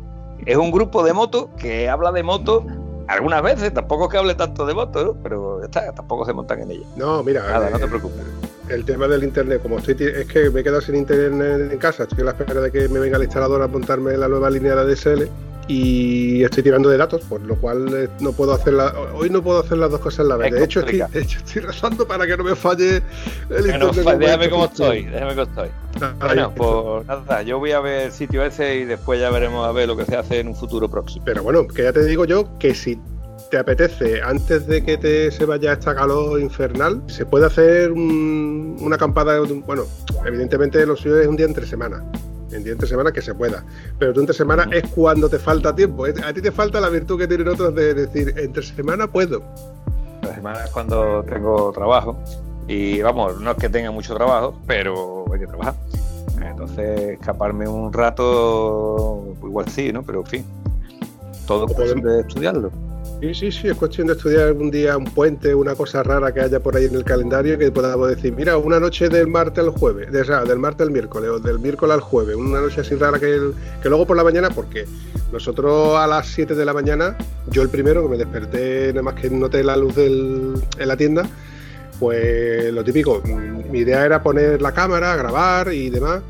Es 0.45 0.55
un 0.57 0.71
grupo 0.71 1.03
de 1.03 1.13
moto 1.13 1.49
que 1.57 1.89
habla 1.89 2.11
de 2.11 2.23
moto 2.23 2.65
algunas 3.07 3.41
veces. 3.41 3.73
Tampoco 3.73 4.05
es 4.05 4.11
que 4.11 4.17
hable 4.17 4.35
tanto 4.35 4.65
de 4.65 4.73
moto, 4.73 5.03
¿no? 5.03 5.13
pero 5.21 5.63
está, 5.63 5.91
tampoco 5.93 6.25
se 6.25 6.33
montan 6.33 6.61
en 6.61 6.71
ella. 6.71 6.85
No, 6.95 7.23
mira, 7.23 7.41
Nada, 7.43 7.69
no 7.69 7.77
eh, 7.77 7.79
te 7.79 7.87
preocupes. 7.87 8.21
el 8.69 8.85
tema 8.85 9.07
del 9.07 9.23
internet, 9.23 9.61
como 9.61 9.79
estoy, 9.79 9.95
es 9.99 10.27
que 10.27 10.49
me 10.49 10.61
he 10.61 10.63
quedado 10.63 10.81
sin 10.81 10.95
internet 10.95 11.71
en 11.71 11.77
casa, 11.77 12.03
estoy 12.03 12.21
a 12.21 12.25
la 12.25 12.31
espera 12.31 12.61
de 12.61 12.71
que 12.71 12.87
me 12.87 12.99
venga 12.99 13.17
el 13.17 13.23
instalador 13.23 13.61
a 13.61 13.67
montarme 13.67 14.15
la 14.17 14.27
nueva 14.27 14.49
línea 14.49 14.75
de 14.75 14.81
ADSL 14.93 15.29
y 15.67 16.43
estoy 16.43 16.63
tirando 16.63 16.89
de 16.89 16.97
datos, 16.97 17.21
por 17.21 17.41
lo 17.41 17.55
cual 17.55 17.87
eh, 17.93 18.09
no 18.19 18.31
puedo 18.33 18.53
hacer 18.53 18.73
la, 18.73 18.93
hoy 19.13 19.29
no 19.29 19.41
puedo 19.41 19.59
hacer 19.59 19.77
las 19.77 19.89
dos 19.91 19.99
cosas 20.01 20.21
a 20.21 20.23
la 20.29 20.37
vez. 20.37 20.51
Es 20.53 20.59
De 20.59 20.65
hecho, 20.65 20.79
estoy, 20.81 21.01
de 21.13 21.21
hecho, 21.21 21.39
estoy 21.39 21.61
rezando 21.61 22.07
para 22.07 22.27
que 22.27 22.35
no 22.37 22.43
me 22.43 22.55
falle 22.55 23.01
el 23.49 23.65
Que 23.65 23.77
no, 23.77 23.87
internet. 23.87 24.17
déjame 24.19 24.49
como 24.49 24.61
cómo 24.63 24.65
estoy, 24.73 25.03
déjame 25.05 25.31
cómo 25.35 25.43
estoy. 25.43 25.69
Ahí, 26.01 26.13
Bueno, 26.19 26.53
pues 26.55 27.07
nada, 27.07 27.41
yo 27.43 27.59
voy 27.59 27.71
a 27.71 27.79
ver 27.79 28.07
el 28.07 28.11
sitio 28.11 28.43
ese 28.43 28.75
y 28.77 28.85
después 28.85 29.19
ya 29.19 29.29
veremos 29.29 29.65
a 29.67 29.71
ver 29.71 29.87
lo 29.87 29.95
que 29.95 30.05
se 30.05 30.15
hace 30.15 30.39
en 30.39 30.47
un 30.49 30.55
futuro 30.55 30.89
próximo. 30.89 31.23
Pero 31.25 31.43
bueno, 31.43 31.67
que 31.67 31.83
ya 31.83 31.93
te 31.93 32.03
digo 32.05 32.25
yo 32.25 32.57
que 32.57 32.73
si 32.75 32.99
te 33.51 33.57
apetece, 33.59 34.19
antes 34.23 34.65
de 34.65 34.83
que 34.83 34.97
te 34.97 35.29
se 35.29 35.45
vaya 35.45 35.73
esta 35.73 35.93
calor 35.93 36.41
infernal, 36.41 37.03
se 37.07 37.25
puede 37.25 37.45
hacer 37.45 37.91
un- 37.91 38.77
una 38.81 38.95
acampada. 38.95 39.39
Bueno, 39.39 39.83
evidentemente 40.25 40.83
lo 40.87 40.95
suyo 40.95 41.19
es 41.19 41.27
un 41.27 41.35
día 41.35 41.45
entre 41.45 41.67
semana. 41.67 42.03
En 42.53 42.63
día 42.63 42.73
entre 42.73 42.87
semana 42.87 43.11
que 43.11 43.21
se 43.21 43.33
pueda. 43.33 43.63
Pero 43.99 44.13
tú 44.13 44.19
entre 44.21 44.35
semana 44.35 44.67
es 44.71 44.87
cuando 44.89 45.27
te 45.29 45.39
falta 45.39 45.75
tiempo. 45.75 46.05
A 46.05 46.33
ti 46.33 46.41
te 46.41 46.51
falta 46.51 46.79
la 46.79 46.89
virtud 46.89 47.17
que 47.19 47.27
tienen 47.27 47.47
otros 47.47 47.73
de 47.75 47.93
decir, 47.93 48.33
entre 48.37 48.61
semana 48.63 49.07
puedo. 49.07 49.41
La 50.21 50.35
semana 50.35 50.63
es 50.63 50.69
cuando 50.71 51.23
tengo 51.23 51.71
trabajo 51.73 52.17
y 52.67 53.01
vamos, 53.01 53.39
no 53.41 53.51
es 53.51 53.57
que 53.57 53.67
tenga 53.69 53.91
mucho 53.91 54.15
trabajo, 54.15 54.57
pero 54.67 55.25
hay 55.33 55.39
que 55.39 55.47
trabajar. 55.47 55.73
Entonces, 56.41 56.99
escaparme 57.19 57.67
un 57.67 57.91
rato, 57.91 59.35
igual 59.43 59.67
sí, 59.69 59.91
¿no? 59.91 60.03
Pero 60.03 60.19
en 60.21 60.25
fin, 60.25 60.45
todo 61.47 61.65
es 61.67 61.73
cuestión 61.73 62.01
podemos- 62.01 62.15
de 62.15 62.21
estudiarlo. 62.27 62.71
Sí, 63.23 63.33
sí, 63.33 63.51
sí, 63.53 63.67
es 63.69 63.77
cuestión 63.77 64.07
de 64.07 64.13
estudiar 64.13 64.47
algún 64.47 64.69
día 64.69 64.97
un 64.97 65.05
puente, 65.05 65.55
una 65.55 65.75
cosa 65.75 66.03
rara 66.03 66.33
que 66.33 66.41
haya 66.41 66.59
por 66.59 66.75
ahí 66.75 66.85
en 66.87 66.95
el 66.95 67.05
calendario 67.05 67.57
que 67.57 67.71
podamos 67.71 68.09
decir, 68.09 68.33
mira, 68.33 68.57
una 68.57 68.81
noche 68.81 69.07
del 69.07 69.27
martes 69.27 69.63
al 69.63 69.69
jueves, 69.69 70.11
de, 70.11 70.23
del 70.23 70.59
martes 70.59 70.85
al 70.85 70.91
miércoles 70.91 71.29
o 71.29 71.39
del 71.39 71.57
miércoles 71.59 71.93
al 71.93 72.01
jueves, 72.01 72.35
una 72.35 72.59
noche 72.59 72.81
así 72.81 72.95
rara 72.95 73.19
que, 73.19 73.33
el- 73.33 73.53
que 73.81 73.87
luego 73.87 74.05
por 74.05 74.17
la 74.17 74.25
mañana, 74.25 74.49
porque 74.49 74.85
nosotros 75.31 75.95
a 75.97 76.05
las 76.05 76.27
7 76.27 76.53
de 76.53 76.65
la 76.65 76.73
mañana, 76.73 77.17
yo 77.49 77.61
el 77.61 77.69
primero 77.69 78.03
que 78.03 78.09
me 78.09 78.17
desperté, 78.17 78.89
nada 78.89 79.03
más 79.03 79.13
que 79.13 79.29
noté 79.29 79.63
la 79.63 79.77
luz 79.77 79.95
del, 79.95 80.55
en 80.77 80.87
la 80.89 80.97
tienda, 80.97 81.23
pues 82.01 82.73
lo 82.73 82.83
típico, 82.83 83.21
mi 83.71 83.79
idea 83.79 84.05
era 84.05 84.21
poner 84.21 84.61
la 84.61 84.73
cámara, 84.73 85.15
grabar 85.15 85.71
y 85.73 85.89
demás. 85.89 86.21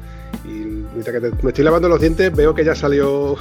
Mientras 0.94 1.16
que 1.16 1.30
te- 1.32 1.44
me 1.44 1.50
estoy 1.50 1.64
lavando 1.64 1.90
los 1.90 2.00
dientes, 2.00 2.36
veo 2.36 2.54
que 2.54 2.64
ya 2.64 2.76
salió 2.76 3.36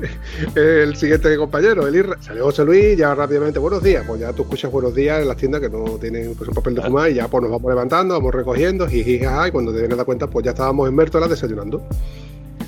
el 0.54 0.94
siguiente 0.96 1.36
compañero, 1.36 1.86
el 1.86 1.94
Irra. 1.96 2.16
Salió 2.20 2.44
José 2.44 2.64
Luis, 2.64 2.96
ya 2.96 3.14
rápidamente, 3.14 3.58
buenos 3.58 3.82
días. 3.82 4.04
Pues 4.06 4.20
ya 4.20 4.32
tú 4.32 4.42
escuchas 4.42 4.70
buenos 4.70 4.94
días 4.94 5.20
en 5.20 5.28
las 5.28 5.36
tiendas 5.36 5.60
que 5.60 5.68
no 5.68 5.84
tienen 6.00 6.34
pues, 6.34 6.48
un 6.48 6.54
papel 6.54 6.74
de 6.76 6.82
fumar 6.82 7.10
y 7.10 7.14
ya 7.14 7.28
pues 7.28 7.42
nos 7.42 7.50
vamos 7.50 7.68
levantando, 7.70 8.14
vamos 8.14 8.32
recogiendo, 8.34 8.86
jiji, 8.86 9.18
jaja, 9.20 9.48
y 9.48 9.50
cuando 9.50 9.72
te 9.72 9.78
vienes 9.80 10.02
cuenta, 10.04 10.26
pues 10.28 10.44
ya 10.44 10.52
estábamos 10.52 10.88
en 10.88 10.94
Mértola 10.94 11.26
desayunando. 11.28 11.82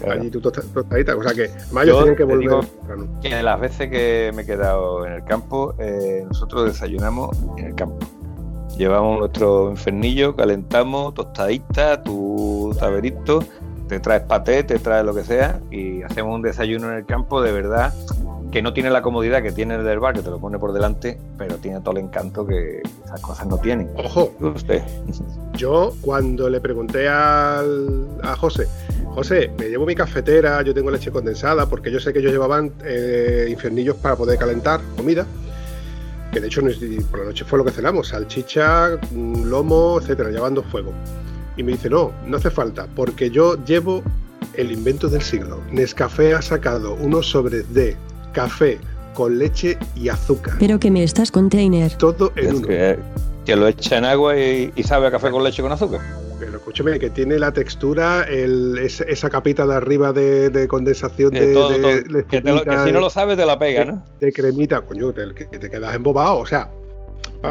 Claro. 0.01 0.21
Allí 0.21 0.31
tú 0.31 0.41
tosta- 0.41 0.63
tostadita, 0.75 1.17
o 1.17 1.23
sea 1.23 1.33
que 1.33 1.51
Mayo 1.73 1.93
Yo 1.93 1.99
tenían 2.01 2.17
que 2.17 2.25
volver. 2.25 2.67
Que 3.23 3.43
las 3.43 3.61
veces 3.61 3.89
que 3.91 4.33
me 4.35 4.43
he 4.43 4.47
quedado 4.47 5.07
en 5.07 5.13
el 5.15 5.25
campo, 5.25 5.75
eh, 5.79 6.25
nosotros 6.27 6.67
desayunamos 6.67 7.37
en 7.57 7.67
el 7.67 7.75
campo. 7.75 7.99
Llevamos 8.77 9.21
nuestro 9.21 9.71
infernillo, 9.71 10.35
calentamos, 10.35 11.15
tostadita, 11.15 12.03
tu 12.03 12.75
taberito, 12.79 13.45
te 13.89 14.01
traes 14.01 14.23
paté, 14.23 14.65
te 14.65 14.79
traes 14.79 15.05
lo 15.05 15.15
que 15.15 15.25
sea 15.25 15.61
y 15.71 16.03
hacemos 16.03 16.35
un 16.35 16.43
desayuno 16.43 16.91
en 16.91 16.99
el 16.99 17.07
campo 17.07 17.43
de 17.43 17.53
verdad 17.53 17.93
que 18.55 18.63
no 18.63 18.73
tiene 18.73 18.89
la 18.89 19.03
comodidad 19.03 19.43
que 19.43 19.51
tiene 19.51 19.75
el 19.75 19.85
del 19.85 19.99
bar, 19.99 20.15
que 20.15 20.23
te 20.23 20.31
lo 20.31 20.39
pone 20.39 20.61
por 20.61 20.73
delante, 20.73 21.19
pero 21.37 21.57
tiene 21.57 21.81
todo 21.81 21.91
el 21.97 22.05
encanto 22.05 22.47
que 22.47 22.83
esas 23.05 23.21
cosas 23.21 23.49
no 23.49 23.59
tienen. 23.59 23.91
Ojo, 23.97 24.33
Usted. 24.39 24.81
Yo 25.55 25.93
cuando 26.01 26.49
le 26.49 26.61
pregunté 26.61 27.09
al, 27.09 28.07
a 28.23 28.37
José, 28.37 28.69
José, 29.07 29.51
me 29.59 29.69
llevo 29.69 29.87
mi 29.87 29.97
cafetera, 29.97 30.63
yo 30.63 30.73
tengo 30.73 30.93
leche 30.93 31.11
condensada, 31.11 31.67
porque 31.67 31.91
yo 31.91 31.99
sé 31.99 32.13
que 32.13 32.21
ellos 32.21 32.31
llevaban 32.31 32.73
eh, 32.85 33.49
infernillos 33.51 33.97
para 33.97 34.15
poder 34.15 34.39
calentar 34.39 34.81
comida, 34.97 35.27
que 36.33 36.41
de 36.41 36.47
hecho 36.47 36.63
por 37.11 37.21
la 37.21 37.25
noche 37.27 37.45
fue 37.45 37.59
lo 37.59 37.65
que 37.65 37.73
cenamos, 37.73 38.09
salchicha, 38.09 39.01
mm, 39.11 39.47
lomo, 39.47 39.99
etcétera, 40.01 40.31
llevando 40.31 40.63
fuego. 40.63 40.93
Y 41.57 41.63
me 41.63 41.73
dice, 41.73 41.89
no, 41.91 42.13
no 42.27 42.37
hace 42.37 42.51
falta, 42.51 42.87
porque 42.95 43.31
yo 43.31 43.63
llevo 43.65 44.03
el 44.55 44.73
invento 44.73 45.09
del 45.09 45.23
siglo. 45.23 45.61
Nescafé 45.71 46.35
ha 46.35 46.43
sacado 46.43 46.95
unos 46.95 47.27
sobres 47.31 47.73
de 47.73 47.97
café 48.33 48.79
con 49.15 49.39
leche 49.39 49.79
y 49.95 50.09
azúcar. 50.09 50.57
Pero 50.59 50.79
que 50.81 50.91
me 50.91 51.03
estás 51.05 51.31
container. 51.31 51.93
Todo 51.95 52.33
en 52.37 52.47
Es 52.49 52.55
uno. 52.55 52.67
que, 52.67 52.99
que 53.47 53.57
lo 53.57 53.69
echa 53.69 53.99
en 53.99 54.05
agua 54.05 54.37
y, 54.39 54.73
y 54.75 54.83
sabe 54.83 55.07
a 55.07 55.11
café 55.13 55.31
con 55.31 55.45
leche 55.45 55.63
con 55.63 55.71
azúcar. 55.71 56.01
Pero 56.41 56.57
escúchame, 56.57 56.99
que 56.99 57.11
tiene 57.11 57.39
la 57.39 57.53
textura, 57.53 58.25
el, 58.25 58.77
es- 58.79 59.01
esa 59.03 59.31
capita 59.31 59.67
de 59.69 59.75
arriba 59.77 60.13
de, 60.13 60.51
de 60.51 60.67
condensación 60.67 61.31
de, 61.31 61.47
De 61.47 61.55
todo, 61.55 61.71
de- 61.71 61.79
todo. 61.79 61.91
de 62.19 62.25
Que, 62.25 62.41
te 62.41 62.49
lo- 62.51 62.55
que 62.65 62.71
espumita, 62.71 62.85
si 62.85 62.93
no 62.93 63.01
lo 63.01 63.09
sabes 63.11 63.37
te 63.37 63.47
la 63.47 63.57
pega, 63.59 63.85
¿no? 63.85 64.05
de 64.21 64.33
cremita, 64.33 64.81
coño, 64.83 65.13
te, 65.13 65.33
que 65.33 65.45
te 65.59 65.71
quedas 65.71 65.95
embobado. 65.95 66.39
O 66.39 66.47
sea, 66.47 66.69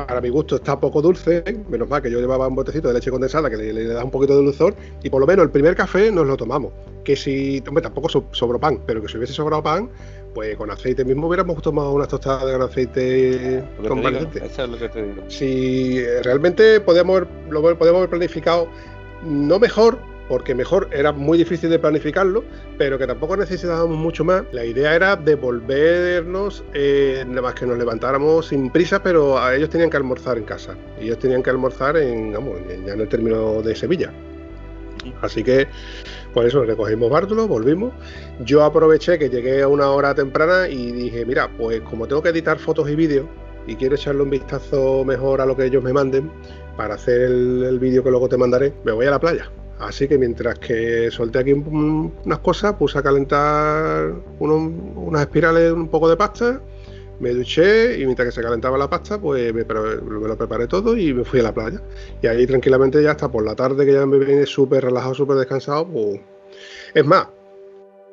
para 0.08 0.20
mi 0.22 0.30
gusto 0.30 0.56
está 0.56 0.80
poco 0.80 1.02
dulce, 1.02 1.44
menos 1.70 1.88
mal 1.88 2.02
que 2.02 2.10
yo 2.12 2.20
llevaba 2.20 2.48
un 2.48 2.56
botecito 2.56 2.88
de 2.88 2.96
leche 2.96 3.12
condensada 3.12 3.50
que 3.50 3.58
le, 3.58 3.72
le 3.74 3.86
da 3.88 4.04
un 4.04 4.12
poquito 4.12 4.36
de 4.38 4.44
dulzor, 4.44 4.76
y 5.04 5.10
por 5.10 5.22
lo 5.22 5.28
menos 5.28 5.44
el 5.46 5.52
primer 5.52 5.76
café 5.76 6.12
nos 6.12 6.26
lo 6.26 6.36
tomamos. 6.36 6.72
Que 7.04 7.16
si, 7.16 7.64
hombre, 7.68 7.82
tampoco 7.82 8.10
so- 8.10 8.26
sobró 8.32 8.60
pan, 8.60 8.80
pero 8.86 9.02
que 9.02 9.08
si 9.08 9.18
hubiese 9.18 9.34
sobrado 9.34 9.62
pan, 9.62 9.89
pues 10.34 10.58
con 10.58 10.72
aceite 10.72 11.06
mismo 11.06 11.28
hubiéramos 11.28 11.62
tomado 11.62 11.91
unas 11.91 12.08
tostadas 12.08 12.44
con 12.52 12.62
aceite 12.62 13.64
Lo 13.82 13.89
con 13.89 14.00
digo, 14.02 14.10
eso 14.44 14.64
es 14.64 14.70
lo 14.70 14.78
que 14.80 14.89
te 14.89 15.04
digo. 15.04 15.24
si 15.28 16.00
eh, 16.00 16.24
realmente 16.24 16.80
podíamos 16.82 17.18
haber- 17.18 17.28
lo 17.52 17.62
podíamos 17.62 17.98
haber 18.00 18.10
planificado 18.10 18.68
no 19.24 19.60
mejor, 19.60 20.00
porque 20.28 20.56
mejor 20.56 20.90
era 20.92 21.12
muy 21.12 21.38
difícil 21.38 21.70
de 21.70 21.80
planificarlo, 21.80 22.44
pero 22.78 22.98
que 22.98 23.08
tampoco 23.08 23.38
necesitábamos 23.38 23.98
mucho 23.98 24.24
más. 24.24 24.44
La 24.52 24.66
idea 24.66 24.96
era 24.96 25.16
devolvernos, 25.16 26.64
eh, 26.74 27.24
nada 27.28 27.42
más 27.42 27.56
que 27.56 27.66
nos 27.66 27.78
levantáramos 27.78 28.48
sin 28.48 28.70
prisa, 28.70 29.02
pero 29.04 29.38
ellos 29.52 29.70
tenían 29.70 29.90
que 29.90 29.98
almorzar 29.98 30.38
en 30.38 30.46
casa. 30.46 30.76
Ellos 31.00 31.20
tenían 31.20 31.44
que 31.44 31.50
almorzar 31.50 31.98
en, 31.98 32.34
vamos, 32.34 32.60
ya 32.86 32.94
en 32.94 33.02
el 33.02 33.08
término 33.08 33.62
de 33.62 33.76
Sevilla. 33.76 34.12
Así 35.22 35.44
que, 35.44 35.68
por 36.34 36.46
eso 36.46 36.64
recogimos 36.64 37.10
Bártulo, 37.10 37.48
volvimos. 37.48 37.94
Yo 38.46 38.64
aproveché 38.64 39.20
que 39.20 39.30
llegué 39.30 39.62
a 39.62 39.68
una 39.68 39.90
hora 39.90 40.16
temprana 40.16 40.70
y 40.70 40.92
dije, 40.92 41.26
mira, 41.26 41.50
pues 41.58 41.82
como 41.82 42.08
tengo 42.08 42.22
que 42.22 42.30
editar 42.30 42.58
fotos 42.58 42.90
y 42.90 42.96
vídeos 42.96 43.28
y 43.68 43.76
quiero 43.76 43.96
echarle 43.96 44.24
un 44.24 44.30
vistazo 44.30 45.04
mejor 45.06 45.42
a 45.42 45.46
lo 45.46 45.56
que 45.56 45.66
ellos 45.66 45.84
me 45.84 45.94
manden 45.94 46.32
para 46.78 46.96
hacer 46.96 47.22
el 47.22 47.80
vídeo 47.80 48.04
que 48.04 48.10
luego 48.10 48.28
te 48.28 48.38
mandaré, 48.38 48.74
me 48.84 48.92
voy 48.92 49.06
a 49.06 49.12
la 49.12 49.20
playa. 49.20 49.50
Así 49.80 50.08
que 50.08 50.18
mientras 50.18 50.60
que 50.60 51.10
solté 51.12 51.40
aquí 51.40 51.54
un- 51.54 52.14
unas 52.26 52.40
cosas, 52.40 52.74
puse 52.74 52.98
a 53.00 53.04
calentar 53.04 54.14
unas 54.40 55.22
espirales, 55.22 55.72
un 55.74 55.88
poco 55.90 56.10
de 56.10 56.16
pasta, 56.16 56.62
me 57.20 57.32
duché 57.32 58.00
y 58.00 58.06
mientras 58.06 58.28
que 58.28 58.32
se 58.32 58.42
calentaba 58.42 58.78
la 58.78 58.90
pasta, 58.90 59.20
pues 59.20 59.54
me, 59.54 59.64
lo 59.64 60.38
preparé 60.38 60.68
todo 60.68 60.98
y 60.98 61.14
me 61.14 61.24
fui 61.24 61.40
a 61.40 61.44
la 61.44 61.54
playa. 61.54 61.82
Y 62.22 62.28
ahí 62.28 62.46
tranquilamente 62.46 63.02
ya 63.02 63.12
hasta 63.12 63.32
por 63.32 63.44
la 63.46 63.56
tarde, 63.56 63.86
que 63.86 63.94
ya 63.94 64.06
me 64.06 64.18
viene 64.20 64.46
súper 64.46 64.84
relajado, 64.84 65.14
súper 65.14 65.38
descansado, 65.38 65.88
pues... 65.88 66.20
Es 66.94 67.06
más, 67.06 67.28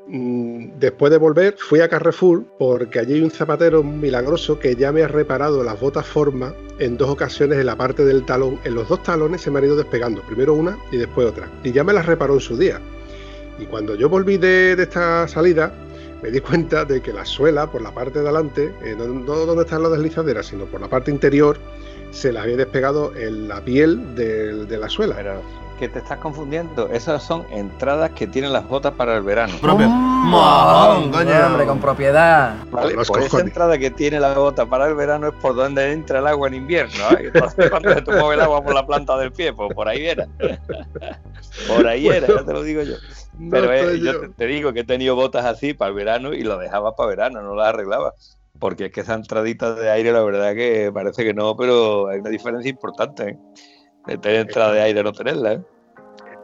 después 0.07 1.13
de 1.13 1.19
volver 1.19 1.57
fui 1.59 1.81
a 1.81 1.89
Carrefour 1.89 2.45
porque 2.59 2.99
allí 2.99 3.15
hay 3.15 3.23
un 3.23 3.31
zapatero 3.31 3.83
milagroso 3.83 4.59
que 4.59 4.75
ya 4.75 4.93
me 4.93 5.03
ha 5.03 5.09
reparado 5.09 5.63
las 5.63 5.79
botas 5.79 6.07
forma 6.07 6.55
en 6.79 6.97
dos 6.97 7.11
ocasiones 7.11 7.59
en 7.59 7.67
la 7.67 7.77
parte 7.77 8.05
del 8.05 8.25
talón. 8.25 8.59
En 8.65 8.75
los 8.75 8.89
dos 8.89 9.03
talones 9.03 9.43
se 9.43 9.51
me 9.51 9.59
han 9.59 9.67
ido 9.67 9.77
despegando, 9.77 10.23
primero 10.23 10.55
una 10.55 10.79
y 10.91 10.97
después 10.97 11.29
otra. 11.29 11.49
Y 11.63 11.73
ya 11.73 11.85
me 11.85 11.93
las 11.93 12.07
reparó 12.07 12.35
en 12.35 12.41
su 12.41 12.57
día. 12.57 12.81
Y 13.59 13.67
cuando 13.67 13.95
yo 13.95 14.09
volví 14.09 14.39
de, 14.39 14.73
esta 14.73 15.29
salida, 15.29 15.73
me 16.23 16.31
di 16.31 16.41
cuenta 16.41 16.85
de 16.85 17.01
que 17.01 17.13
la 17.13 17.25
suela, 17.25 17.71
por 17.71 17.83
la 17.83 17.93
parte 17.93 18.21
de 18.21 18.29
adelante, 18.29 18.73
eh, 18.83 18.97
no, 18.97 19.07
donde 19.07 19.63
están 19.63 19.83
las 19.83 19.93
deslizaderas, 19.93 20.47
sino 20.47 20.65
por 20.65 20.81
la 20.81 20.89
parte 20.89 21.11
interior, 21.11 21.59
se 22.11 22.33
las 22.33 22.45
había 22.45 22.57
despegado 22.57 23.15
en 23.15 23.47
la 23.49 23.61
piel 23.61 24.15
de, 24.17 24.77
la 24.79 24.89
suela. 24.89 25.41
Que 25.81 25.89
te 25.89 25.99
estás 25.99 26.19
confundiendo. 26.19 26.89
Esas 26.91 27.23
son 27.23 27.47
entradas 27.51 28.11
que 28.11 28.27
tienen 28.27 28.53
las 28.53 28.69
botas 28.69 28.93
para 28.93 29.17
el 29.17 29.23
verano. 29.23 29.55
Propio. 29.61 29.89
Coño. 29.89 31.47
Hombre, 31.47 31.67
con 31.67 31.81
propiedad. 31.81 32.55
¿vale? 32.71 32.93
Por 32.95 33.03
esa 33.03 33.13
cojones. 33.13 33.47
entrada 33.47 33.79
que 33.79 33.91
tiene 33.91 34.21
la 34.21 34.35
bota 34.35 34.67
para 34.67 34.87
el 34.87 34.95
verano 34.95 35.29
es 35.29 35.35
por 35.35 35.57
donde 35.57 35.91
entra 35.91 36.19
el 36.19 36.27
agua 36.27 36.49
en 36.49 36.55
invierno. 36.55 37.03
¿eh? 37.19 37.31
Entonces, 37.33 37.71
cuando 37.71 37.93
se 37.95 38.03
te 38.03 38.13
mueve 38.13 38.35
el 38.35 38.41
agua 38.43 38.63
por 38.63 38.75
la 38.75 38.87
planta 38.87 39.17
del 39.17 39.33
pie, 39.33 39.55
pues 39.55 39.75
por 39.75 39.89
ahí 39.89 40.07
era. 40.07 40.29
Por 41.67 41.87
ahí 41.87 42.07
era, 42.07 42.29
ya 42.29 42.45
te 42.45 42.53
lo 42.53 42.63
digo 42.63 42.83
yo. 42.83 42.95
No 43.39 43.51
Pero 43.51 43.73
eh, 43.73 43.99
yo 43.99 44.13
yo. 44.13 44.21
te, 44.21 44.29
te 44.29 44.47
digo 44.47 44.73
que 44.73 44.81
he 44.81 44.85
tenido 44.85 45.17
botas 45.17 45.45
así 45.45 45.75
para 45.75 45.89
el 45.89 45.97
verano 45.97 46.33
y 46.33 46.43
lo 46.43 46.59
dejaba 46.59 46.95
para 46.95 47.09
verano, 47.09 47.43
no 47.43 47.57
las 47.57 47.69
arreglaba. 47.69 48.15
Porque 48.59 48.87
es 48.87 48.93
que 48.93 49.01
esa 49.01 49.15
entradita 49.15 49.75
de 49.75 49.91
aire, 49.91 50.13
la 50.13 50.23
verdad 50.23 50.55
que 50.55 50.91
parece 50.95 51.25
que 51.25 51.35
no, 51.35 51.57
pero 51.57 52.09
hay 52.09 52.21
una 52.21 52.31
diferencia 52.31 52.71
importante. 52.71 53.31
¿eh? 53.31 53.39
De 54.07 54.19
tener 54.19 54.41
entrada 54.41 54.73
de 54.73 54.81
aire 54.81 55.03
no 55.03 55.13
tenerla. 55.13 55.53
¿eh? 55.55 55.63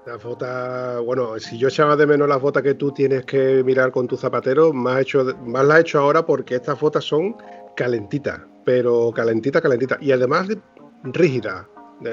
Las 0.06 0.22
botas, 0.22 1.00
bueno, 1.02 1.38
si 1.38 1.58
yo 1.58 1.68
echaba 1.68 1.96
de 1.96 2.06
menos 2.06 2.28
las 2.28 2.40
botas 2.40 2.62
que 2.62 2.74
tú 2.74 2.92
tienes 2.92 3.24
que 3.24 3.62
mirar 3.64 3.90
con 3.90 4.06
tu 4.06 4.16
zapatero, 4.16 4.72
más, 4.72 5.00
hecho, 5.00 5.24
más 5.44 5.64
las 5.64 5.78
he 5.78 5.80
hecho 5.80 5.98
ahora 5.98 6.24
porque 6.24 6.54
estas 6.56 6.78
botas 6.78 7.02
son 7.04 7.36
calentitas, 7.74 8.40
pero 8.64 9.10
calentitas, 9.14 9.60
calentitas. 9.62 9.98
Y 10.00 10.12
además 10.12 10.46
de- 10.48 10.58
rígidas, 11.02 11.66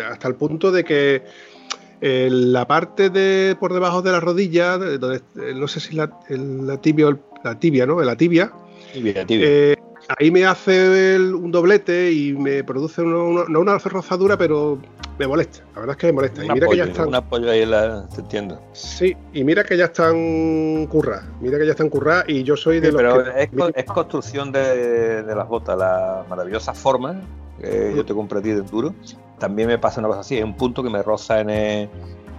hasta 0.09 0.27
el 0.27 0.35
punto 0.35 0.71
de 0.71 0.83
que 0.83 1.23
eh, 2.01 2.29
la 2.31 2.67
parte 2.67 3.09
de 3.09 3.55
por 3.59 3.73
debajo 3.73 4.01
de 4.01 4.11
la 4.11 4.19
rodilla, 4.19 4.77
de- 4.77 4.97
donde, 4.97 5.17
eh, 5.39 5.53
no 5.55 5.67
sé 5.67 5.79
si 5.79 5.95
la, 5.95 6.09
la 6.29 6.81
tibia 6.81 7.15
la 7.43 7.59
tibia, 7.59 7.85
¿no? 7.85 8.01
La 8.01 8.15
tibia. 8.15 8.51
Tibia, 8.93 9.25
tibia. 9.25 9.47
Eh, 9.49 9.75
ahí 10.20 10.32
me 10.32 10.45
hace 10.45 11.16
el- 11.16 11.34
un 11.36 11.51
doblete 11.51 12.12
y 12.12 12.34
me 12.34 12.64
produce 12.64 13.01
uno- 13.01 13.26
uno- 13.26 13.45
no 13.47 13.60
una 13.60 13.78
rozadura, 13.78 14.38
pero 14.38 14.78
me 15.18 15.28
molesta. 15.28 15.60
La 15.76 15.82
verdad 15.82 15.95
es 15.95 15.97
que 15.99 16.08
me 16.08 16.14
molesta. 16.14 16.45
Y 16.45 16.49
mira 16.49 16.68
que 16.68 16.78
ya 16.78 16.84
están. 16.86 17.08
un 17.10 17.16
apoyo 17.16 17.49
ahí 17.51 17.62
en 17.62 17.72
la. 17.72 18.08
Te 18.10 18.22
entiendo. 18.22 18.62
Sí, 18.74 19.16
y 19.34 19.43
mira 19.43 19.64
que 19.64 19.78
ya 19.78 19.86
están 19.86 20.86
curradas. 20.88 21.26
Mira 21.41 21.58
que 21.58 21.66
ya 21.66 21.72
están 21.72 21.89
curradas 21.89 22.26
y 22.28 22.43
yo 22.43 22.56
soy 22.58 22.80
de 22.80 22.88
Sí, 22.88 22.93
los 22.93 23.01
pero 23.01 23.24
que. 23.24 23.43
es, 23.43 23.49
co- 23.56 23.70
es 23.74 23.86
construcción 23.86 24.51
de, 24.51 25.24
de 25.24 25.36
las 25.36 25.47
botas, 25.47 25.78
la 25.78 26.26
maravillosa 26.30 26.74
forma 26.74 27.22
que 27.62 27.93
yo 27.95 28.04
te 28.06 28.14
compré 28.14 28.39
a 28.39 28.41
ti 28.41 28.49
de 28.51 28.62
duro. 28.62 28.93
También 29.39 29.68
me 29.68 29.78
pasa 29.78 29.99
una 29.99 30.08
cosa 30.10 30.22
así, 30.22 30.36
hay 30.38 30.43
un 30.43 30.56
punto 30.56 30.82
que 30.84 30.89
me 30.89 31.01
roza 31.04 31.39
en 31.41 31.49
eh, 31.49 31.89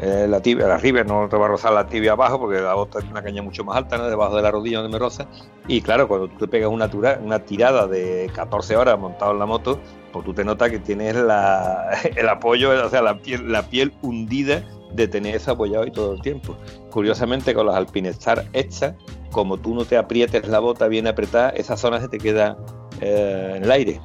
eh, 0.01 0.26
la 0.28 0.40
tibia, 0.40 0.66
la 0.66 0.76
ribia, 0.76 1.05
no 1.05 1.28
te 1.28 1.36
va 1.36 1.47
a 1.47 1.49
rozar 1.49 1.72
la 1.72 1.86
tibia 1.86 2.12
abajo 2.12 2.38
porque 2.38 2.61
la 2.61 2.74
bota 2.74 2.99
es 2.99 3.05
una 3.05 3.22
caña 3.22 3.42
mucho 3.42 3.64
más 3.64 3.76
alta, 3.76 3.97
¿no? 3.97 4.09
debajo 4.09 4.36
de 4.36 4.42
la 4.42 4.51
rodilla 4.51 4.80
donde 4.80 4.92
me 4.92 4.99
roza. 4.99 5.26
Y 5.68 5.80
claro, 5.82 6.09
cuando 6.09 6.28
tú 6.28 6.38
te 6.38 6.49
pegas 6.49 6.70
una, 6.70 7.38
tirada 7.45 7.86
de 7.86 8.30
14 8.34 8.76
horas 8.76 8.99
montado 8.99 9.32
en 9.32 9.38
la 9.38 9.47
moto, 9.47 9.78
pues 10.12 10.24
tú 10.24 10.34
te 10.34 10.45
notas 10.45 10.70
que 10.70 10.78
tienes 10.80 11.14
la, 11.16 11.90
el 12.16 12.28
apoyo, 12.28 12.70
o 12.84 12.88
sea, 12.88 13.03
la 13.03 13.18
piel, 13.18 13.51
la 13.51 13.62
piel 13.62 13.92
hundida 14.03 14.64
de 14.92 15.09
tener 15.09 15.36
eso 15.36 15.53
apoyado 15.53 15.86
y 15.86 15.90
todo 15.90 16.14
el 16.14 16.22
tiempo. 16.22 16.57
Curiosamente, 16.90 17.55
con 17.55 17.66
las 17.66 17.76
Alpinestar 17.76 18.45
hechas, 18.53 18.95
como 19.30 19.59
tú 19.59 19.74
no 19.74 19.84
te 19.84 19.97
aprietes 19.97 20.47
la 20.49 20.59
bota 20.61 20.88
bien 20.88 21.07
apretada, 21.07 21.51
esa 21.51 21.76
zona 21.76 22.01
se 22.01 22.09
te 22.09 22.18
queda 22.18 22.57
eh, 23.01 23.55
en 23.57 23.64
el 23.64 23.70
aire. 23.70 24.01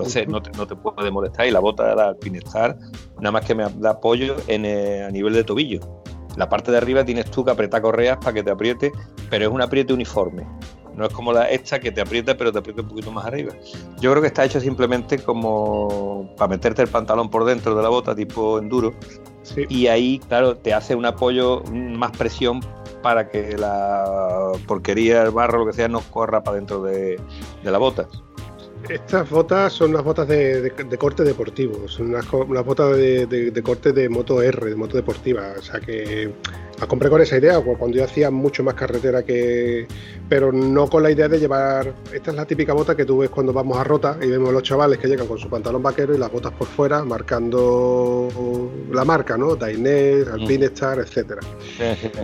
Entonces 0.00 0.28
no 0.28 0.42
te, 0.42 0.50
no 0.52 0.66
te 0.66 0.76
puede 0.76 1.10
molestar 1.10 1.46
y 1.46 1.50
la 1.50 1.60
bota 1.60 1.88
de 1.88 1.96
la 1.96 2.08
Alpinestar 2.08 2.76
nada 3.18 3.32
más 3.32 3.44
que 3.44 3.54
me 3.54 3.64
da 3.78 3.90
apoyo 3.90 4.36
en, 4.46 4.64
eh, 4.64 5.04
a 5.04 5.10
nivel 5.10 5.34
de 5.34 5.44
tobillo. 5.44 5.80
La 6.36 6.48
parte 6.48 6.70
de 6.70 6.78
arriba 6.78 7.04
tienes 7.04 7.30
tú 7.30 7.44
que 7.44 7.50
apretar 7.50 7.82
correas 7.82 8.16
para 8.18 8.32
que 8.32 8.42
te 8.42 8.50
apriete, 8.50 8.92
pero 9.28 9.46
es 9.46 9.50
un 9.50 9.60
apriete 9.62 9.92
uniforme. 9.92 10.46
No 10.94 11.06
es 11.06 11.12
como 11.12 11.32
la 11.32 11.48
esta 11.48 11.78
que 11.78 11.92
te 11.92 12.00
aprieta, 12.00 12.36
pero 12.36 12.52
te 12.52 12.58
aprieta 12.58 12.82
un 12.82 12.88
poquito 12.88 13.10
más 13.12 13.24
arriba. 13.24 13.52
Yo 14.00 14.10
creo 14.10 14.20
que 14.20 14.26
está 14.28 14.44
hecho 14.44 14.60
simplemente 14.60 15.18
como 15.18 16.34
para 16.36 16.48
meterte 16.48 16.82
el 16.82 16.88
pantalón 16.88 17.30
por 17.30 17.44
dentro 17.44 17.74
de 17.74 17.82
la 17.82 17.88
bota, 17.88 18.14
tipo 18.14 18.58
enduro, 18.58 18.92
Sí. 19.42 19.64
y 19.68 19.86
ahí, 19.86 20.18
claro, 20.28 20.56
te 20.56 20.74
hace 20.74 20.94
un 20.94 21.06
apoyo, 21.06 21.62
más 21.72 22.10
presión 22.16 22.60
para 23.02 23.28
que 23.30 23.56
la 23.56 24.52
porquería, 24.66 25.22
el 25.22 25.30
barro, 25.30 25.60
lo 25.60 25.66
que 25.66 25.72
sea, 25.72 25.88
no 25.88 26.00
corra 26.00 26.42
para 26.42 26.56
dentro 26.56 26.82
de, 26.82 27.18
de 27.64 27.70
la 27.70 27.78
bota. 27.78 28.06
Estas 28.88 29.28
botas 29.30 29.72
son 29.72 29.90
unas 29.90 30.02
botas 30.02 30.26
de, 30.26 30.62
de- 30.62 30.70
de 30.84 30.98
corte 30.98 31.22
deportivo, 31.22 31.86
son 31.86 32.08
unas, 32.08 32.28
botas 32.30 32.96
de, 32.96 33.60
corte 33.62 33.92
de 33.92 34.08
moto 34.08 34.42
R, 34.42 34.70
de 34.70 34.74
moto 34.74 34.96
deportiva. 34.96 35.52
O 35.58 35.62
sea 35.62 35.78
que 35.80 36.32
las 36.78 36.88
compré 36.88 37.08
con 37.10 37.20
esa 37.20 37.36
idea, 37.38 37.60
cu- 37.60 37.76
cuando 37.78 37.98
yo 37.98 38.04
hacía 38.04 38.30
mucho 38.30 38.64
más 38.64 38.74
carretera 38.74 39.22
que. 39.22 39.86
Pero 40.28 40.50
no 40.50 40.88
con 40.88 41.02
la 41.02 41.10
idea 41.10 41.28
de 41.28 41.38
llevar. 41.38 41.92
Esta 42.12 42.30
es 42.30 42.36
la 42.36 42.44
típica 42.46 42.72
bota 42.72 42.96
que 42.96 43.04
tú 43.04 43.18
ves 43.18 43.30
cuando 43.30 43.52
vamos 43.52 43.78
a 43.78 43.84
rota 43.84 44.16
y 44.20 44.26
vemos 44.28 44.48
a 44.48 44.52
los 44.52 44.62
chavales 44.62 44.98
que 44.98 45.06
llegan 45.08 45.26
con 45.26 45.38
su 45.38 45.48
pantalón 45.48 45.82
vaquero 45.82 46.14
y 46.14 46.18
las 46.18 46.32
botas 46.32 46.52
por 46.52 46.66
fuera, 46.66 47.04
marcando 47.04 48.28
la 48.92 49.04
marca, 49.04 49.36
¿no? 49.36 49.54
Dainese, 49.56 50.30
Alpinestar, 50.30 50.98
etcétera. 51.00 51.40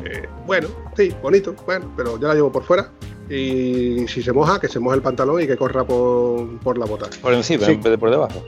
Eh, 0.05 0.27
bueno, 0.47 0.69
sí, 0.97 1.15
bonito, 1.23 1.55
bueno, 1.65 1.93
pero 1.97 2.19
yo 2.19 2.27
la 2.29 2.35
llevo 2.35 2.51
por 2.51 2.65
fuera. 2.65 2.91
Y 3.29 4.07
si 4.09 4.23
se 4.23 4.33
moja, 4.33 4.61
que 4.61 4.69
se 4.69 4.79
moje 4.79 4.97
el 4.97 5.03
pantalón 5.03 5.43
y 5.43 5.47
que 5.47 5.57
corra 5.57 5.85
por, 5.85 6.59
por 6.61 6.79
la 6.79 6.87
bota. 6.87 7.07
Por 7.21 7.33
encima, 7.35 7.67
Sí. 7.67 7.73
en 7.73 7.83
vez 7.83 7.91
de 7.91 7.99
por 7.99 8.11
debajo. 8.11 8.45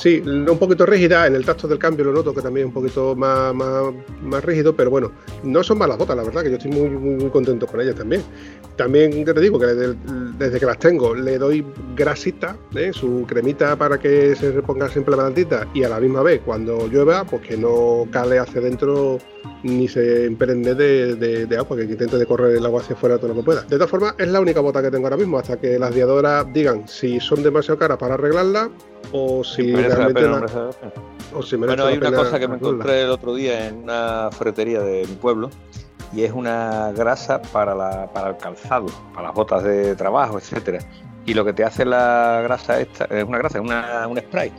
Sí, 0.00 0.18
un 0.24 0.58
poquito 0.58 0.86
rígida, 0.86 1.26
en 1.26 1.34
el 1.34 1.44
tacto 1.44 1.68
del 1.68 1.78
cambio 1.78 2.06
lo 2.06 2.12
noto 2.14 2.32
que 2.34 2.40
también 2.40 2.66
es 2.66 2.68
un 2.68 2.72
poquito 2.72 3.14
más, 3.14 3.54
más, 3.54 4.42
rígido, 4.42 4.74
pero 4.74 4.88
bueno, 4.88 5.12
no 5.42 5.62
son 5.62 5.76
malas 5.76 5.98
botas, 5.98 6.16
la 6.16 6.22
verdad, 6.22 6.42
que 6.42 6.48
yo 6.48 6.56
estoy 6.56 6.70
muy, 6.70 6.88
muy, 6.88 7.28
contento 7.28 7.66
con 7.66 7.82
ellas 7.82 7.96
también. 7.96 8.22
También 8.76 9.22
te 9.22 9.38
digo 9.38 9.58
que 9.58 9.66
desde, 9.66 9.94
desde 10.38 10.58
que 10.58 10.64
las 10.64 10.78
tengo 10.78 11.14
le 11.14 11.36
doy 11.36 11.66
grasita, 11.94 12.56
¿eh? 12.74 12.92
su 12.94 13.26
cremita 13.28 13.76
para 13.76 13.98
que 13.98 14.34
se 14.34 14.52
reponga 14.52 14.88
siempre 14.88 15.14
la 15.14 15.24
plantita 15.24 15.68
y 15.74 15.82
a 15.82 15.90
la 15.90 16.00
misma 16.00 16.22
vez 16.22 16.40
cuando 16.46 16.88
llueva, 16.88 17.24
pues 17.24 17.42
que 17.42 17.58
no 17.58 18.06
cale 18.10 18.38
hacia 18.38 18.62
adentro 18.62 19.18
ni 19.64 19.86
se 19.86 20.24
impregne 20.24 20.74
de, 20.74 21.14
de- 21.14 21.56
agua, 21.58 21.76
que 21.76 21.82
intente 21.82 22.16
de 22.16 22.24
correr 22.24 22.56
el 22.56 22.64
agua 22.64 22.80
hacia 22.80 22.96
afuera 22.96 23.18
todo 23.18 23.28
lo 23.28 23.34
que 23.34 23.42
pueda. 23.42 23.62
De 23.64 23.76
todas 23.76 23.90
formas, 23.90 24.14
es 24.16 24.28
la 24.28 24.40
única 24.40 24.60
bota 24.60 24.80
que 24.80 24.90
tengo 24.90 25.04
ahora 25.08 25.18
mismo, 25.18 25.38
hasta 25.38 25.60
que 25.60 25.78
las 25.78 25.94
guiadoras 25.94 26.50
digan 26.54 26.88
si 26.88 27.20
son 27.20 27.42
demasiado 27.42 27.78
caras 27.78 27.98
para 27.98 28.14
arreglarlas 28.14 28.70
o 29.12 29.42
si 29.44 29.62
merece 29.64 29.96
realmente 29.96 30.20
pena, 30.22 30.32
la- 30.32 30.40
merece 30.40 30.58
la 30.58 30.70
pena. 30.70 30.92
o 31.34 31.42
si 31.42 31.56
merece 31.56 31.76
Bueno, 31.82 31.84
hay 31.86 31.98
la 32.00 32.08
una 32.08 32.18
cosa 32.18 32.38
que 32.38 32.48
me 32.48 32.54
encontré 32.56 33.02
el 33.02 33.10
otro 33.10 33.34
día 33.34 33.66
en 33.68 33.82
una 33.84 34.28
ferretería 34.32 34.80
de 34.80 35.06
mi 35.08 35.14
pueblo 35.16 35.50
y 36.12 36.22
es 36.24 36.32
una 36.32 36.92
grasa 36.92 37.40
para, 37.40 37.74
la, 37.74 38.12
para 38.12 38.30
el 38.30 38.36
calzado, 38.36 38.86
para 39.14 39.28
las 39.28 39.34
botas 39.34 39.62
de 39.62 39.94
trabajo, 39.96 40.38
etcétera. 40.38 40.80
Y 41.26 41.34
lo 41.34 41.44
que 41.44 41.52
te 41.52 41.62
hace 41.64 41.84
la 41.84 42.40
grasa 42.42 42.80
esta, 42.80 43.04
es 43.04 43.24
una 43.24 43.38
grasa, 43.38 43.58
es 43.58 43.64
una, 43.64 44.06
un 44.08 44.18
spray. 44.18 44.50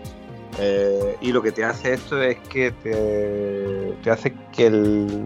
Eh, 0.59 1.15
y 1.21 1.31
lo 1.31 1.41
que 1.41 1.51
te 1.51 1.63
hace 1.65 1.93
esto 1.93 2.21
es 2.21 2.37
que 2.49 2.71
te, 2.71 3.93
te 4.03 4.11
hace 4.11 4.33
que 4.53 4.67
el, 4.67 5.25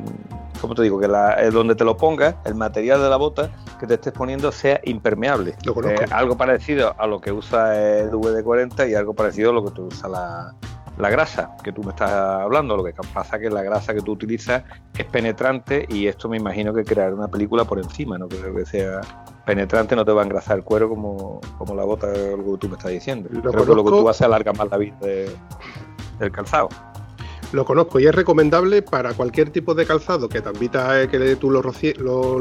¿cómo 0.65 0.75
te 0.75 0.83
digo? 0.83 0.99
Que 0.99 1.07
la, 1.07 1.33
el 1.33 1.51
donde 1.53 1.75
te 1.75 1.83
lo 1.85 1.95
pongas, 1.97 2.35
el 2.45 2.55
material 2.55 3.01
de 3.01 3.09
la 3.09 3.17
bota 3.17 3.49
que 3.79 3.87
te 3.87 3.93
estés 3.95 4.13
poniendo 4.13 4.51
sea 4.51 4.79
impermeable. 4.83 5.55
Lo 5.65 5.73
conozco. 5.73 6.01
Eh, 6.03 6.05
algo 6.11 6.35
parecido 6.37 6.93
a 6.97 7.07
lo 7.07 7.19
que 7.21 7.31
usa 7.31 7.79
el 7.99 8.11
VD40 8.11 8.89
y 8.89 8.95
algo 8.95 9.13
parecido 9.13 9.51
a 9.51 9.53
lo 9.53 9.63
que 9.65 9.71
tú 9.71 9.85
usa 9.87 10.09
la, 10.09 10.53
la 10.97 11.09
grasa 11.09 11.51
que 11.63 11.71
tú 11.71 11.83
me 11.83 11.89
estás 11.91 12.11
hablando. 12.11 12.75
Lo 12.77 12.83
que 12.83 12.93
pasa 13.13 13.37
que 13.39 13.49
la 13.49 13.61
grasa 13.63 13.93
que 13.93 14.01
tú 14.01 14.11
utilizas 14.13 14.63
es 14.97 15.05
penetrante 15.05 15.85
y 15.89 16.07
esto 16.07 16.29
me 16.29 16.37
imagino 16.37 16.73
que 16.73 16.83
crear 16.83 17.13
una 17.13 17.27
película 17.27 17.65
por 17.65 17.79
encima, 17.79 18.17
no 18.17 18.27
creo 18.27 18.55
que 18.55 18.65
sea 18.65 19.01
penetrante, 19.45 19.95
no 19.95 20.03
te 20.05 20.11
va 20.11 20.21
a 20.21 20.25
engrasar 20.25 20.57
el 20.57 20.63
cuero 20.63 20.89
como, 20.89 21.39
como 21.57 21.75
la 21.75 21.83
bota, 21.83 22.07
lo 22.07 22.37
que 22.53 22.57
tú 22.59 22.67
me 22.69 22.75
estás 22.77 22.91
diciendo. 22.91 23.29
Lo 23.31 23.51
creo 23.51 23.65
que 23.65 23.75
lo 23.75 23.83
que 23.83 23.91
tú 23.91 24.09
haces 24.09 24.21
alarga 24.23 24.53
más 24.53 24.69
la 24.71 24.77
vida 24.77 24.95
de- 25.01 25.35
del 26.19 26.31
calzado. 26.31 26.69
Lo 27.51 27.63
conozco 27.63 27.99
y 27.99 28.05
es 28.07 28.13
recomendable 28.13 28.81
para 28.81 29.13
cualquier 29.13 29.49
tipo 29.49 29.73
de 29.75 29.85
calzado 29.85 30.27
que 30.27 30.41
te 30.41 30.49
invita 30.49 30.91
a 31.01 31.07
que 31.07 31.17
le- 31.19 31.35
tú 31.37 31.51
lo, 31.51 31.61
rocie- 31.61 31.95
lo- 31.97 32.39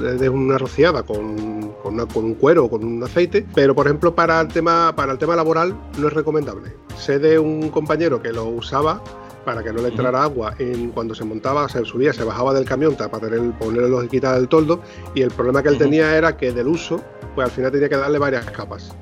le 0.00 0.12
des 0.14 0.28
una 0.28 0.58
rociada 0.58 1.02
con, 1.02 1.72
con, 1.82 1.94
una- 1.94 2.06
con 2.06 2.24
un 2.24 2.34
cuero 2.34 2.64
o 2.66 2.70
con 2.70 2.84
un 2.84 3.02
aceite, 3.02 3.44
pero 3.54 3.74
por 3.74 3.86
ejemplo 3.86 4.14
para 4.14 4.40
el 4.40 4.48
tema 4.48 4.94
para 4.94 5.12
el 5.12 5.18
tema 5.18 5.34
laboral 5.34 5.74
no 5.98 6.06
es 6.08 6.12
recomendable. 6.12 6.72
Sé 6.96 7.18
de 7.18 7.38
un 7.38 7.68
compañero 7.70 8.22
que 8.22 8.32
lo 8.32 8.44
usaba 8.44 9.02
para 9.44 9.62
que 9.62 9.72
no 9.72 9.82
le 9.82 9.88
entrara 9.88 10.22
agua 10.22 10.54
en 10.58 10.90
cuando 10.90 11.14
se 11.14 11.24
montaba, 11.24 11.68
se 11.68 11.84
subía, 11.84 12.12
se 12.12 12.24
bajaba 12.24 12.54
del 12.54 12.64
camión 12.64 12.94
para 12.96 13.18
tener, 13.18 13.40
ponerlo 13.58 14.02
y 14.04 14.08
quitar 14.08 14.38
el 14.38 14.48
toldo 14.48 14.80
y 15.14 15.22
el 15.22 15.30
problema 15.32 15.62
que 15.62 15.68
él 15.70 15.78
tenía 15.78 16.16
era 16.16 16.36
que 16.36 16.52
del 16.52 16.68
uso, 16.68 17.00
pues 17.34 17.46
al 17.46 17.50
final 17.50 17.70
tenía 17.72 17.88
que 17.88 17.96
darle 17.96 18.18
varias 18.18 18.46
capas 18.50 18.92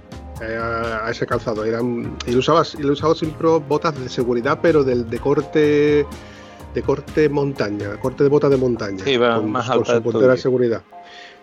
eh, 0.42 0.58
a, 0.58 1.10
ese 1.10 1.26
calzado. 1.26 1.64
Eran, 1.64 2.16
y 2.26 2.32
lo 2.32 2.38
usaba, 2.38 2.62
y 2.78 2.82
lo 2.82 2.92
usado 2.92 3.14
siempre 3.14 3.48
botas 3.48 3.98
de 3.98 4.08
seguridad, 4.08 4.58
pero 4.60 4.84
del 4.84 5.08
de 5.08 5.18
corte 5.18 6.06
de 6.74 6.82
corte 6.82 7.28
montaña, 7.28 7.98
corte 8.00 8.24
de 8.24 8.30
botas 8.30 8.50
de 8.50 8.56
montaña, 8.56 9.04
Sí, 9.04 9.16
va 9.18 9.36
con, 9.36 9.52
más 9.52 9.68
con 9.68 9.78
alta 9.78 9.96
su 9.96 10.02
puntera 10.02 10.32
de 10.32 10.38
seguridad. 10.38 10.82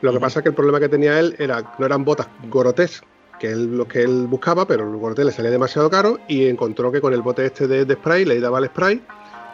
Lo 0.02 0.12
que 0.12 0.20
pasa 0.20 0.39
es 0.39 0.43
que 0.43 0.50
el 0.50 0.56
problema 0.56 0.80
que 0.80 0.89
tenía 0.89 1.20
él 1.20 1.36
era 1.38 1.76
no 1.78 1.86
eran 1.86 2.04
botas 2.04 2.28
gorotes, 2.50 3.02
que 3.39 3.52
es 3.52 3.58
lo 3.58 3.88
que 3.88 4.02
él 4.02 4.26
buscaba, 4.28 4.66
pero 4.66 4.89
el 4.89 4.97
gorote 4.97 5.24
le 5.24 5.32
salía 5.32 5.52
demasiado 5.52 5.89
caro 5.89 6.20
y 6.28 6.47
encontró 6.47 6.91
que 6.91 7.00
con 7.00 7.14
el 7.14 7.22
bote 7.22 7.45
este 7.45 7.68
de, 7.68 7.86
de 7.86 7.93
spray 7.93 8.26
le 8.26 8.39
daba 8.39 8.60
el 8.60 8.66
spray 8.66 9.02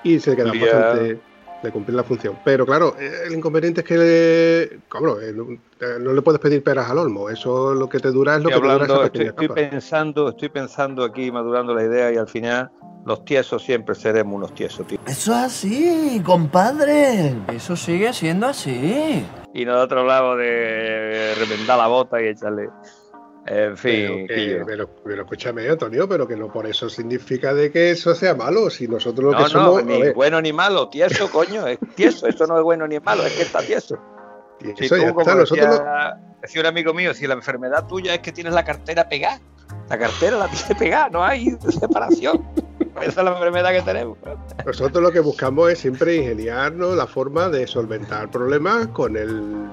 y 0.04 0.20
se 0.20 0.36
quedaba 0.36 0.58
bastante 0.58 1.20
de 1.66 1.72
cumplir 1.72 1.96
la 1.96 2.04
función. 2.04 2.38
Pero 2.46 2.66
claro, 2.66 2.96
eh, 3.00 3.12
el 3.28 3.34
inconveniente 3.34 3.82
es 3.82 3.88
que 3.88 3.98
le, 3.98 4.80
cabrón, 4.90 5.18
eh, 5.22 5.34
no, 5.34 5.52
eh, 5.52 6.00
no 6.00 6.14
le 6.14 6.22
puedes 6.22 6.40
pedir 6.40 6.64
peras 6.64 6.90
al 6.90 6.98
olmo. 7.00 7.30
Eso 7.30 7.74
lo 7.74 7.90
que 7.90 8.00
te 8.00 8.12
dura 8.12 8.36
es 8.38 8.44
lo 8.44 8.50
Estoy 8.50 8.62
que 8.62 8.68
te 8.68 8.74
dura 8.74 8.84
hablando, 8.84 8.96
esa 8.96 9.06
estoy, 9.08 9.26
estoy 9.28 9.48
capa. 9.48 9.70
pensando, 9.70 10.30
estoy 10.30 10.50
pensando 10.50 11.04
aquí, 11.04 11.32
madurando 11.32 11.74
la 11.74 11.84
idea 11.84 12.12
y 12.12 12.18
al 12.18 12.28
final 12.28 12.72
los 13.06 13.24
tiesos 13.24 13.64
siempre 13.64 13.94
seremos 13.94 14.34
unos 14.36 14.54
tiesos, 14.56 14.88
tío. 14.88 14.98
Eso 15.06 15.32
es 15.32 15.38
así, 15.38 16.22
compadre. 16.26 17.36
Eso 17.54 17.76
sigue 17.76 18.12
siendo 18.14 18.48
así. 18.48 19.24
Y 19.54 19.64
nosotros 19.66 20.02
hablamos 20.02 20.38
de 20.40 21.34
remendar 21.38 21.78
la 21.78 21.88
bota 21.88 22.22
y 22.22 22.28
echarle. 22.28 22.70
En 23.48 23.78
fin, 23.78 24.26
Pero, 24.28 24.28
que- 24.28 24.64
pero, 24.66 24.90
pero 25.04 25.22
escúchame, 25.22 25.70
Antonio, 25.70 26.10
pero 26.10 26.28
que 26.28 26.36
no 26.36 26.52
por 26.52 26.66
eso 26.66 26.90
significa 26.90 27.54
de 27.54 27.72
que 27.72 27.92
eso 27.92 28.16
sea 28.16 28.34
malo. 28.34 28.70
Si 28.72 28.88
nosotros 28.88 29.26
lo 29.26 29.32
No, 29.34 29.38
que 29.38 29.44
no, 29.44 29.50
somos. 29.50 29.80
a 29.82 29.84
ni 29.84 30.10
bueno 30.14 30.42
ni 30.42 30.52
malo, 30.52 30.90
tieso, 30.90 31.30
coño, 31.30 31.68
es 31.68 31.78
tieso, 31.96 32.26
eso 32.28 32.48
no 32.48 32.58
es 32.58 32.64
bueno 32.64 32.88
ni 32.88 33.00
malo, 33.00 33.24
es 33.24 33.34
que 33.34 33.44
está 33.44 33.60
tieso. 33.62 34.00
y 34.62 34.68
Si 34.82 34.90
tú, 34.90 34.96
ya 34.98 35.10
como 35.10 35.20
está, 35.22 35.36
nosotros 35.36 35.66
lo- 35.68 35.72
decía, 35.74 36.18
decía 36.42 36.62
un 36.62 36.68
amigo 36.68 36.94
mío, 36.94 37.14
si 37.14 37.28
la 37.28 37.36
enfermedad 37.36 37.86
tuya 37.88 38.16
es 38.16 38.22
que 38.22 38.32
tienes 38.32 38.54
la 38.54 38.64
cartera 38.66 39.08
pegada, 39.08 39.40
la 39.90 40.00
cartera 40.00 40.38
la 40.38 40.48
tienes 40.48 40.76
pegada, 40.80 41.10
no 41.10 41.24
hay 41.24 41.56
separación. 41.70 42.44
Esa 43.02 43.22
es 43.22 43.26
la 43.26 43.32
enfermedad 43.34 43.72
que 43.74 43.82
tenemos. 43.84 44.18
Nosotros 44.66 45.04
lo 45.04 45.12
que 45.12 45.20
buscamos 45.20 45.70
es 45.72 45.80
siempre 45.80 46.16
ingeniarnos 46.16 46.96
la 46.96 47.06
forma 47.06 47.50
de 47.50 47.68
solventar 47.68 48.32
problemas 48.32 48.88
con 48.88 49.18
el 49.18 49.68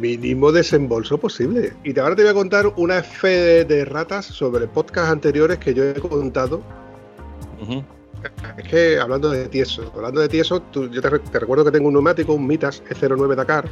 mínimo 0.00 0.52
desembolso 0.52 1.18
posible. 1.18 1.72
Y 1.84 1.98
ahora 1.98 2.14
te 2.16 2.22
voy 2.22 2.30
a 2.30 2.34
contar 2.34 2.72
una 2.76 3.02
fe 3.02 3.28
de, 3.28 3.64
de 3.64 3.84
ratas 3.84 4.26
sobre 4.26 4.66
podcasts 4.66 5.10
anteriores 5.12 5.58
que 5.58 5.72
yo 5.74 5.84
he 5.84 5.94
contado. 5.94 6.60
Es 8.58 8.68
que 8.68 8.98
hablando 8.98 9.30
de 9.30 9.48
tieso, 9.48 9.90
hablando 9.94 10.20
de 10.20 10.28
tieso, 10.28 10.60
tú- 10.62 10.88
yo 10.90 11.00
te, 11.02 11.18
te 11.18 11.38
recuerdo 11.38 11.64
que 11.64 11.70
tengo 11.70 11.88
un 11.88 11.94
neumático, 11.94 12.32
un 12.34 12.46
Mitas 12.46 12.82
E09 12.88 13.34
Dakar, 13.34 13.68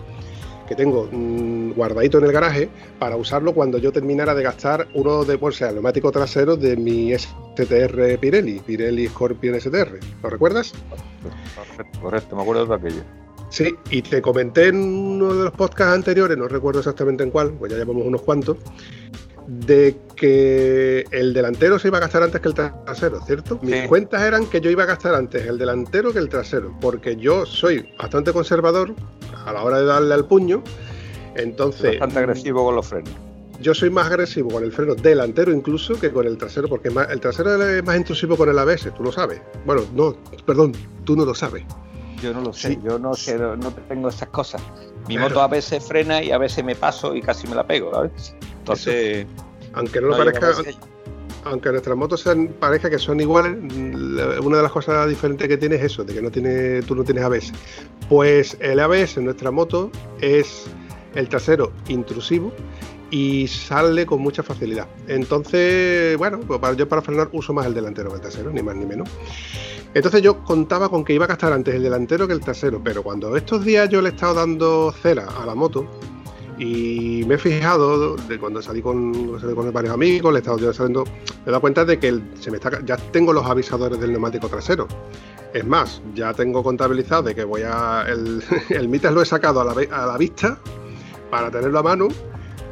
que 0.68 0.75
tengo 0.75 1.09
mm, 1.11 1.73
guardadito 1.73 2.18
en 2.18 2.25
el 2.25 2.33
garaje 2.33 2.68
para 2.99 3.16
usarlo 3.16 3.53
cuando 3.55 3.79
yo 3.79 3.93
terminara 3.93 4.35
de 4.35 4.43
gastar 4.43 4.89
uno 4.95 5.25
de, 5.25 5.39
pues, 5.39 5.57
sea, 5.57 5.68
el 5.68 5.75
neumático 5.77 6.11
trasero 6.12 6.57
de 6.57 6.77
mi 6.77 7.12
STR 7.16 8.18
Pirelli, 8.20 8.61
Pirelli 8.61 9.09
Scorpion 9.09 9.59
STR. 9.61 9.99
¿Lo 10.23 10.31
recuerdas? 10.31 10.73
Correcto, 11.57 12.01
correcto, 12.01 12.37
me 12.37 12.43
acuerdo 12.43 12.66
de 12.66 12.75
aquello. 12.75 13.03
Sí, 13.53 13.75
y 13.91 14.01
te 14.01 14.23
comenté 14.23 14.69
en 14.69 14.77
uno 14.77 15.35
de 15.35 15.45
los 15.45 15.53
podcasts 15.53 15.95
anteriores, 15.95 16.39
no 16.39 16.49
recuerdo 16.49 16.81
exactamente 16.81 17.23
en 17.23 17.31
cuál, 17.31 17.53
pues 17.53 17.71
ya 17.71 17.77
llevamos 17.77 18.07
unos 18.07 18.23
cuantos, 18.23 18.57
de 19.47 19.95
que 20.17 21.05
el 21.11 21.35
delantero 21.35 21.79
se 21.79 21.89
iba 21.89 21.99
a 21.99 22.01
gastar 22.01 22.23
antes 22.23 22.41
que 22.41 22.49
el 22.49 22.55
trasero, 22.55 23.21
¿cierto? 23.27 23.59
Mis 23.61 23.87
cuentas 23.89 24.23
eran 24.23 24.47
que 24.47 24.63
yo 24.63 24.71
iba 24.71 24.85
a 24.85 24.87
gastar 24.87 25.15
antes 25.15 25.47
el 25.47 25.59
delantero 25.59 26.15
que 26.15 26.19
el 26.21 26.31
trasero, 26.31 26.75
porque 26.81 27.17
yo 27.17 27.45
soy 27.45 27.87
bastante 27.99 28.33
conservador 28.33 28.95
a 29.45 29.53
la 29.53 29.63
hora 29.63 29.81
de 29.81 29.85
darle 29.85 30.15
al 30.15 30.25
puño, 30.25 30.63
entonces 31.35 32.01
Bastante 32.01 32.21
agresivo 32.21 32.65
con 32.65 32.75
los 32.77 32.87
frenos. 32.87 33.13
yo 33.61 33.75
soy 33.75 33.91
más 33.91 34.07
agresivo 34.07 34.49
con 34.49 34.65
el 34.65 34.73
freno 34.73 34.95
delantero 34.95 35.53
incluso 35.53 36.01
que 36.01 36.11
con 36.11 36.27
el 36.27 36.39
trasero, 36.39 36.69
porque 36.69 36.89
el 36.89 37.21
trasero 37.21 37.63
es 37.63 37.85
más 37.85 37.99
intrusivo 37.99 38.35
con 38.35 38.49
el 38.49 38.59
ABS, 38.59 38.95
tú 38.97 39.03
lo 39.03 39.13
sabes. 39.13 39.43
Bueno, 39.67 39.83
no, 39.95 40.17
perdón, 40.47 40.73
tú 41.05 41.17
no 41.17 41.27
lo 41.27 41.35
sabes. 41.35 41.65
Yo 42.23 42.33
no 42.33 42.41
lo 42.41 42.53
sé, 42.53 42.68
Sí. 42.68 42.79
yo 42.85 42.99
no 42.99 43.14
sé, 43.14 43.37
no, 43.37 43.57
tengo 43.89 44.09
esas 44.09 44.29
cosas. 44.29 44.62
Mi 45.09 45.16
Claro. 45.16 45.31
moto 45.31 45.43
a 45.43 45.49
veces 45.49 45.85
frena 45.85 46.23
y 46.23 46.31
a 46.31 46.39
veces 46.39 46.64
me 46.64 46.77
paso 46.77 47.14
y 47.16 47.20
casi 47.20 47.47
me 47.49 47.55
la 47.57 47.66
pego, 47.66 47.93
¿sabes? 47.93 48.35
Entonces, 48.59 49.27
Aunque 49.75 50.01
no, 50.01 50.09
lo 50.09 50.12
no, 50.12 50.18
yo 50.18 50.25
parezca, 50.25 50.47
a 50.47 50.59
veces- 50.62 50.79
aunque 51.45 51.70
nuestras 51.70 51.97
motos 51.97 52.20
sean, 52.20 52.49
parezca 52.61 52.89
que 52.89 52.99
son 52.99 53.18
iguales, 53.20 53.57
una 54.43 54.57
de 54.59 54.62
las 54.62 54.70
cosas 54.70 55.09
diferentes 55.09 55.49
que 55.49 55.57
tiene 55.57 55.75
es 55.77 55.83
eso, 55.83 56.05
de 56.05 56.14
que 56.14 56.23
no 56.23 56.31
tiene, 56.31 56.83
tú 56.83 56.95
no 56.95 57.03
tienes 57.03 57.25
ABS. 57.25 57.53
Pues 58.09 58.57
el 58.61 58.79
ABS 58.79 59.16
en 59.18 59.25
nuestra 59.25 59.51
moto 59.51 59.91
es 60.20 60.66
el 61.16 61.29
trasero 61.29 61.73
intrusivo 61.89 62.53
y 63.11 63.49
sale 63.49 64.07
con 64.07 64.20
mucha 64.20 64.43
facilidad. 64.45 64.87
Entonces, 65.09 66.16
bueno, 66.18 66.39
pues 66.41 66.61
yo 66.77 66.89
para 66.89 67.03
frenar 67.03 67.29
uso 67.33 67.53
más 67.53 67.66
el 67.66 67.75
delantero 67.75 68.11
que 68.11 68.16
el 68.16 68.20
trasero, 68.20 68.51
ni 68.51 68.62
más 68.62 68.77
ni 68.77 68.87
menos. 68.87 69.09
Entonces 69.95 70.22
yo 70.22 70.43
contaba 70.45 70.88
con 70.88 71.05
que 71.05 71.12
iba 71.12 71.24
a 71.26 71.28
gastar 71.28 71.53
antes 71.53 71.74
el 71.74 71.82
delantero 71.82 72.26
que 72.26 72.32
el 72.32 72.40
trasero, 72.40 72.80
pero 72.82 73.03
cuando 73.03 73.36
estos 73.36 73.64
días 73.64 73.88
yo 73.88 74.01
le 74.01 74.09
he 74.09 74.12
estado 74.12 74.34
dando 74.34 74.93
cera 74.93 75.26
a 75.40 75.45
la 75.45 75.55
moto, 75.55 75.86
y 76.59 77.24
me 77.26 77.34
he 77.34 77.38
fijado 77.38 78.16
de 78.16 78.38
cuando 78.38 78.62
salí 78.62 78.82
con, 78.82 79.12
varios 79.72 79.93
amigos, 79.93 80.32
le 80.32 80.38
he 80.38 80.43
estado 80.43 80.59
yo 80.59 80.72
saliendo, 80.72 81.05
me 81.05 81.11
he 81.47 81.51
dado 81.51 81.61
cuenta 81.61 81.84
de 81.84 81.99
que 81.99 82.20
se 82.38 82.51
me 82.51 82.59
está, 82.59 82.84
ya 82.84 82.97
tengo 82.97 83.32
los 83.32 83.45
avisadores 83.47 83.99
del 84.01 84.12
neumático 84.12 84.49
trasero. 84.49 84.86
Es 85.53 85.66
más, 85.66 86.01
ya 86.14 86.32
tengo 86.32 86.62
contabilizado 86.62 87.24
de 87.24 87.34
que 87.34 87.45
voy 87.45 87.62
a. 87.62 88.07
El, 88.09 88.43
el 88.70 89.14
lo 89.14 89.22
he 89.22 89.26
sacado 89.26 89.61
a 89.61 90.07
la 90.07 90.18
vista 90.18 90.59
para 91.30 91.51
tenerlo 91.51 91.78
a 91.78 91.82
mano, 91.82 92.09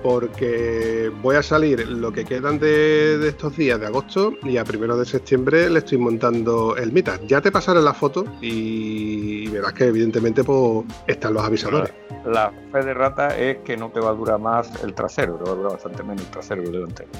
porque 0.02 1.10
voy 1.22 1.36
a 1.36 1.42
salir 1.42 1.86
lo 1.88 2.12
que 2.12 2.24
quedan 2.24 2.58
de, 2.58 3.18
de 3.18 3.28
estos 3.28 3.56
días 3.56 3.80
de 3.80 3.86
agosto 3.86 4.34
y 4.42 4.56
a 4.56 4.64
primero 4.64 4.96
de 4.96 5.04
septiembre 5.04 5.68
le 5.70 5.80
estoy 5.80 5.98
montando 5.98 6.76
el 6.76 6.92
mitas. 6.92 7.20
Ya 7.26 7.40
te 7.40 7.52
pasaré 7.52 7.80
la 7.80 7.94
foto 7.94 8.24
y 8.40 9.48
verás 9.48 9.72
que 9.72 9.84
evidentemente 9.84 10.44
pues, 10.44 10.84
están 11.06 11.34
los 11.34 11.44
avisadores. 11.44 11.92
la 12.24 12.52
fe 12.72 12.84
de 12.84 12.94
rata 12.94 13.36
es 13.38 13.58
que 13.58 13.76
no 13.76 13.90
te 13.90 14.00
va 14.00 14.10
a 14.10 14.14
durar 14.14 14.40
más 14.40 14.82
el 14.82 14.94
trasero, 14.94 15.36
te 15.36 15.44
va 15.44 15.52
a 15.52 15.54
durar 15.54 15.72
bastante 15.72 16.02
menos 16.02 16.22
el 16.22 16.30
trasero 16.30 16.62
que 16.62 16.68
el 16.68 16.74
delantero. 16.74 17.10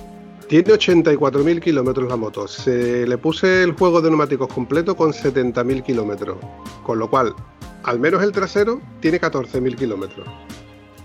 Tiene 0.48 0.72
84.000 0.72 1.60
kilómetros 1.60 2.08
la 2.08 2.16
moto. 2.16 2.48
Se 2.48 3.06
le 3.06 3.18
puse 3.18 3.62
el 3.62 3.72
juego 3.72 4.00
de 4.00 4.08
neumáticos 4.10 4.52
completo 4.52 4.96
con 4.96 5.12
70.000 5.12 5.84
kilómetros. 5.84 6.38
Con 6.82 6.98
lo 6.98 7.08
cual, 7.08 7.36
al 7.84 8.00
menos 8.00 8.20
el 8.24 8.32
trasero 8.32 8.80
tiene 8.98 9.20
14.000 9.20 9.76
kilómetros. 9.76 10.26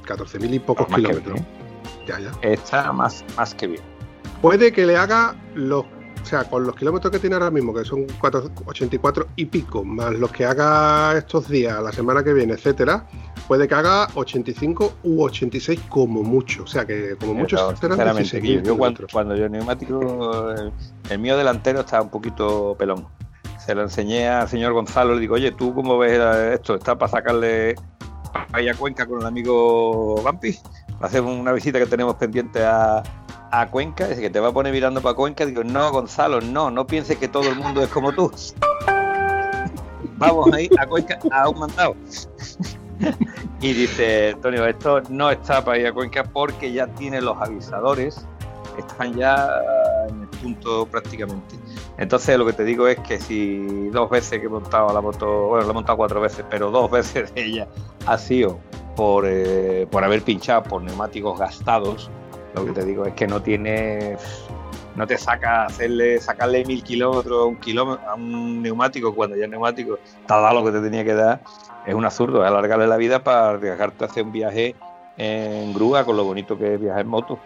14.000 0.07 0.51
y 0.51 0.59
pocos 0.59 0.87
que 0.87 0.95
kilómetros. 0.95 1.41
Bien. 2.05 2.23
Ya, 2.23 2.31
ya. 2.41 2.49
Está 2.49 2.91
más, 2.91 3.23
más 3.37 3.53
que 3.55 3.67
bien. 3.67 3.83
Puede 4.41 4.71
que 4.71 4.85
le 4.85 4.97
haga 4.97 5.35
los. 5.55 5.85
O 5.85 6.27
sea, 6.27 6.43
con 6.43 6.65
los 6.65 6.75
kilómetros 6.75 7.11
que 7.11 7.19
tiene 7.19 7.35
ahora 7.35 7.51
mismo, 7.51 7.71
que 7.71 7.85
son 7.85 8.07
4 8.19 8.49
84 8.65 9.27
y 9.35 9.45
pico, 9.45 9.83
más 9.83 10.11
los 10.13 10.31
que 10.31 10.43
haga 10.43 11.15
estos 11.15 11.47
días, 11.47 11.79
la 11.83 11.91
semana 11.91 12.23
que 12.23 12.33
viene, 12.33 12.53
etcétera, 12.53 13.05
puede 13.47 13.67
que 13.67 13.75
haga 13.75 14.07
85 14.15 14.93
u 15.03 15.21
86 15.23 15.81
como 15.87 16.23
mucho. 16.23 16.63
O 16.63 16.67
sea, 16.67 16.83
que 16.83 17.15
como 17.19 17.35
mucho 17.35 17.69
sinceramente, 17.69 18.23
16.000 18.23 18.41
Guillo, 18.41 18.61
yo 18.63 18.77
cuando, 18.77 19.05
cuando 19.11 19.35
yo 19.35 19.47
neumático, 19.47 20.51
el, 20.51 20.71
el 21.11 21.19
mío 21.19 21.37
delantero 21.37 21.81
estaba 21.81 22.01
un 22.01 22.09
poquito 22.09 22.75
pelón. 22.77 23.07
Se 23.63 23.75
lo 23.75 23.83
enseñé 23.83 24.27
al 24.27 24.47
señor 24.47 24.73
Gonzalo, 24.73 25.13
le 25.13 25.21
digo, 25.21 25.35
oye, 25.35 25.51
¿tú 25.51 25.75
cómo 25.75 25.97
ves 25.99 26.19
esto? 26.53 26.73
¿Está 26.73 26.97
para 26.97 27.11
sacarle 27.11 27.75
ahí 28.51 28.67
a 28.67 28.73
Cuenca 28.73 29.05
con 29.05 29.21
el 29.21 29.27
amigo 29.27 30.21
Vampi? 30.23 30.57
Hacemos 31.01 31.37
una 31.37 31.51
visita 31.51 31.79
que 31.79 31.85
tenemos 31.85 32.15
pendiente 32.15 32.63
a, 32.63 33.03
a 33.51 33.67
Cuenca, 33.69 34.07
dice 34.07 34.21
que 34.21 34.29
te 34.29 34.39
va 34.39 34.49
a 34.49 34.51
poner 34.51 34.73
mirando 34.73 35.01
para 35.01 35.15
Cuenca. 35.15 35.45
Digo, 35.45 35.63
no, 35.63 35.91
Gonzalo, 35.91 36.41
no, 36.41 36.71
no 36.71 36.87
pienses 36.87 37.17
que 37.17 37.27
todo 37.27 37.49
el 37.49 37.55
mundo 37.55 37.81
es 37.81 37.89
como 37.89 38.11
tú. 38.11 38.31
Vamos 40.17 40.51
ahí 40.53 40.69
a 40.77 40.85
Cuenca 40.87 41.19
a 41.31 41.49
un 41.49 41.59
mandado. 41.59 41.95
y 43.61 43.73
dice, 43.73 44.31
Antonio, 44.33 44.65
esto 44.65 45.01
no 45.09 45.29
está 45.29 45.63
para 45.63 45.77
ir 45.77 45.87
a 45.87 45.93
Cuenca 45.93 46.23
porque 46.23 46.71
ya 46.71 46.87
tiene 46.87 47.21
los 47.21 47.37
avisadores, 47.41 48.25
están 48.77 49.15
ya 49.15 49.49
en 50.09 50.21
el 50.21 50.27
punto 50.27 50.85
prácticamente. 50.85 51.55
Entonces 51.97 52.37
lo 52.37 52.45
que 52.45 52.53
te 52.53 52.63
digo 52.63 52.87
es 52.87 52.99
que 52.99 53.19
si 53.19 53.89
dos 53.89 54.09
veces 54.09 54.39
que 54.39 54.45
he 54.45 54.49
montado 54.49 54.93
la 54.93 55.01
moto, 55.01 55.47
bueno, 55.47 55.65
la 55.65 55.71
he 55.71 55.73
montado 55.73 55.97
cuatro 55.97 56.21
veces, 56.21 56.45
pero 56.49 56.71
dos 56.71 56.91
veces 56.91 57.31
ella 57.35 57.67
ha 58.05 58.17
sido 58.17 58.59
por, 58.95 59.25
eh, 59.27 59.87
por 59.89 60.03
haber 60.03 60.21
pinchado 60.21 60.63
por 60.63 60.81
neumáticos 60.81 61.39
gastados, 61.39 62.09
lo 62.53 62.65
que 62.65 62.71
te 62.71 62.85
digo 62.85 63.05
es 63.05 63.13
que 63.13 63.27
no 63.27 63.41
tiene 63.41 64.17
no 64.95 65.05
te 65.05 65.17
saca 65.17 65.65
hacerle 65.65 66.21
sacarle 66.21 66.63
mil 66.63 66.81
kilómetros 66.81 67.41
a 67.41 67.45
un 67.45 67.57
kilómetro 67.57 68.09
a 68.09 68.15
un 68.15 68.61
neumático 68.61 69.13
cuando 69.13 69.35
ya 69.35 69.43
el 69.43 69.51
neumático 69.51 69.99
te 70.25 70.33
ha 70.33 70.37
dado 70.37 70.61
lo 70.61 70.65
que 70.65 70.77
te 70.77 70.81
tenía 70.81 71.03
que 71.03 71.13
dar 71.13 71.41
es 71.85 71.93
un 71.93 72.05
absurdo 72.05 72.41
es 72.41 72.49
alargarle 72.49 72.87
la 72.87 72.95
vida 72.95 73.21
para 73.21 73.49
arriesgarte 73.49 74.05
a 74.05 74.07
hacer 74.07 74.23
un 74.23 74.31
viaje 74.31 74.73
en 75.17 75.73
grúa 75.73 76.03
con 76.05 76.17
lo 76.17 76.23
bonito 76.23 76.57
que 76.57 76.75
es 76.75 76.79
viajar 76.79 77.01
en 77.01 77.07
moto. 77.07 77.39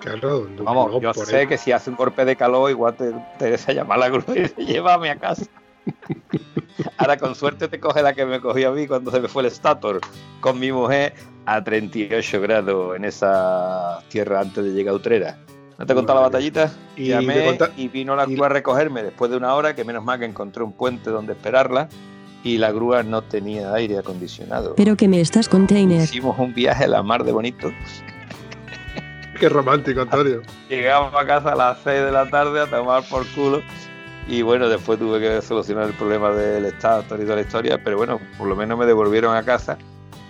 Claro, 0.00 0.48
vamos 0.58 1.00
yo 1.00 1.14
sé 1.14 1.36
ahí. 1.36 1.46
que 1.46 1.56
si 1.56 1.70
hace 1.70 1.90
un 1.90 1.96
golpe 1.96 2.24
de 2.24 2.34
calor 2.34 2.70
igual 2.70 2.94
te 2.94 3.10
interesa 3.10 3.72
llamar 3.72 3.98
a 3.98 4.00
la 4.00 4.08
grúa 4.08 4.36
y 4.36 4.40
dice, 4.40 4.64
llévame 4.64 5.10
a 5.12 5.16
casa 5.16 5.44
ahora 6.98 7.16
con 7.16 7.34
suerte 7.34 7.68
te 7.68 7.80
coge 7.80 8.02
la 8.02 8.14
que 8.14 8.24
me 8.26 8.40
cogió 8.40 8.70
a 8.70 8.72
mí 8.72 8.86
cuando 8.86 9.10
se 9.10 9.20
me 9.20 9.28
fue 9.28 9.42
el 9.44 9.50
Stator 9.50 10.00
con 10.40 10.58
mi 10.58 10.72
mujer 10.72 11.14
a 11.46 11.62
38 11.62 12.40
grados 12.40 12.96
en 12.96 13.04
esa 13.04 14.00
tierra 14.08 14.40
antes 14.40 14.64
de 14.64 14.70
llegar 14.72 14.92
a 14.94 14.96
Utrera 14.96 15.38
¿No 15.78 15.86
te 15.86 15.92
he 15.94 15.96
contado 15.96 16.20
la 16.20 16.26
batallita? 16.28 16.70
Y 16.96 17.08
Llamé 17.08 17.44
conta- 17.44 17.70
y 17.76 17.88
vino 17.88 18.14
la 18.14 18.24
y- 18.28 18.34
grúa 18.34 18.46
a 18.46 18.50
recogerme 18.50 19.02
después 19.02 19.30
de 19.32 19.36
una 19.36 19.54
hora, 19.54 19.74
que 19.74 19.84
menos 19.84 20.04
mal 20.04 20.20
que 20.20 20.26
encontré 20.26 20.62
un 20.62 20.72
puente 20.72 21.10
donde 21.10 21.32
esperarla 21.32 21.88
y 22.44 22.58
la 22.58 22.70
grúa 22.70 23.02
no 23.02 23.22
tenía 23.22 23.72
aire 23.74 23.98
acondicionado. 23.98 24.74
Pero 24.76 24.96
que 24.96 25.08
me 25.08 25.20
estás 25.20 25.48
container. 25.48 26.02
Hicimos 26.02 26.38
un 26.38 26.54
viaje 26.54 26.84
a 26.84 26.88
la 26.88 27.02
mar 27.02 27.24
de 27.24 27.32
bonito. 27.32 27.72
Qué 29.40 29.48
romántico, 29.48 30.02
Antonio. 30.02 30.42
Llegamos 30.68 31.14
a 31.14 31.26
casa 31.26 31.52
a 31.52 31.56
las 31.56 31.78
6 31.82 32.04
de 32.04 32.12
la 32.12 32.28
tarde 32.30 32.60
a 32.60 32.66
tomar 32.66 33.02
por 33.08 33.26
culo. 33.32 33.62
Y 34.28 34.42
bueno, 34.42 34.68
después 34.68 34.98
tuve 34.98 35.20
que 35.20 35.42
solucionar 35.42 35.88
el 35.88 35.94
problema 35.94 36.30
del 36.30 36.64
estado 36.66 37.02
y 37.16 37.22
toda 37.22 37.36
la 37.36 37.42
historia, 37.42 37.82
pero 37.82 37.96
bueno, 37.96 38.20
por 38.38 38.48
lo 38.48 38.56
menos 38.56 38.78
me 38.78 38.86
devolvieron 38.86 39.36
a 39.36 39.42
casa. 39.42 39.76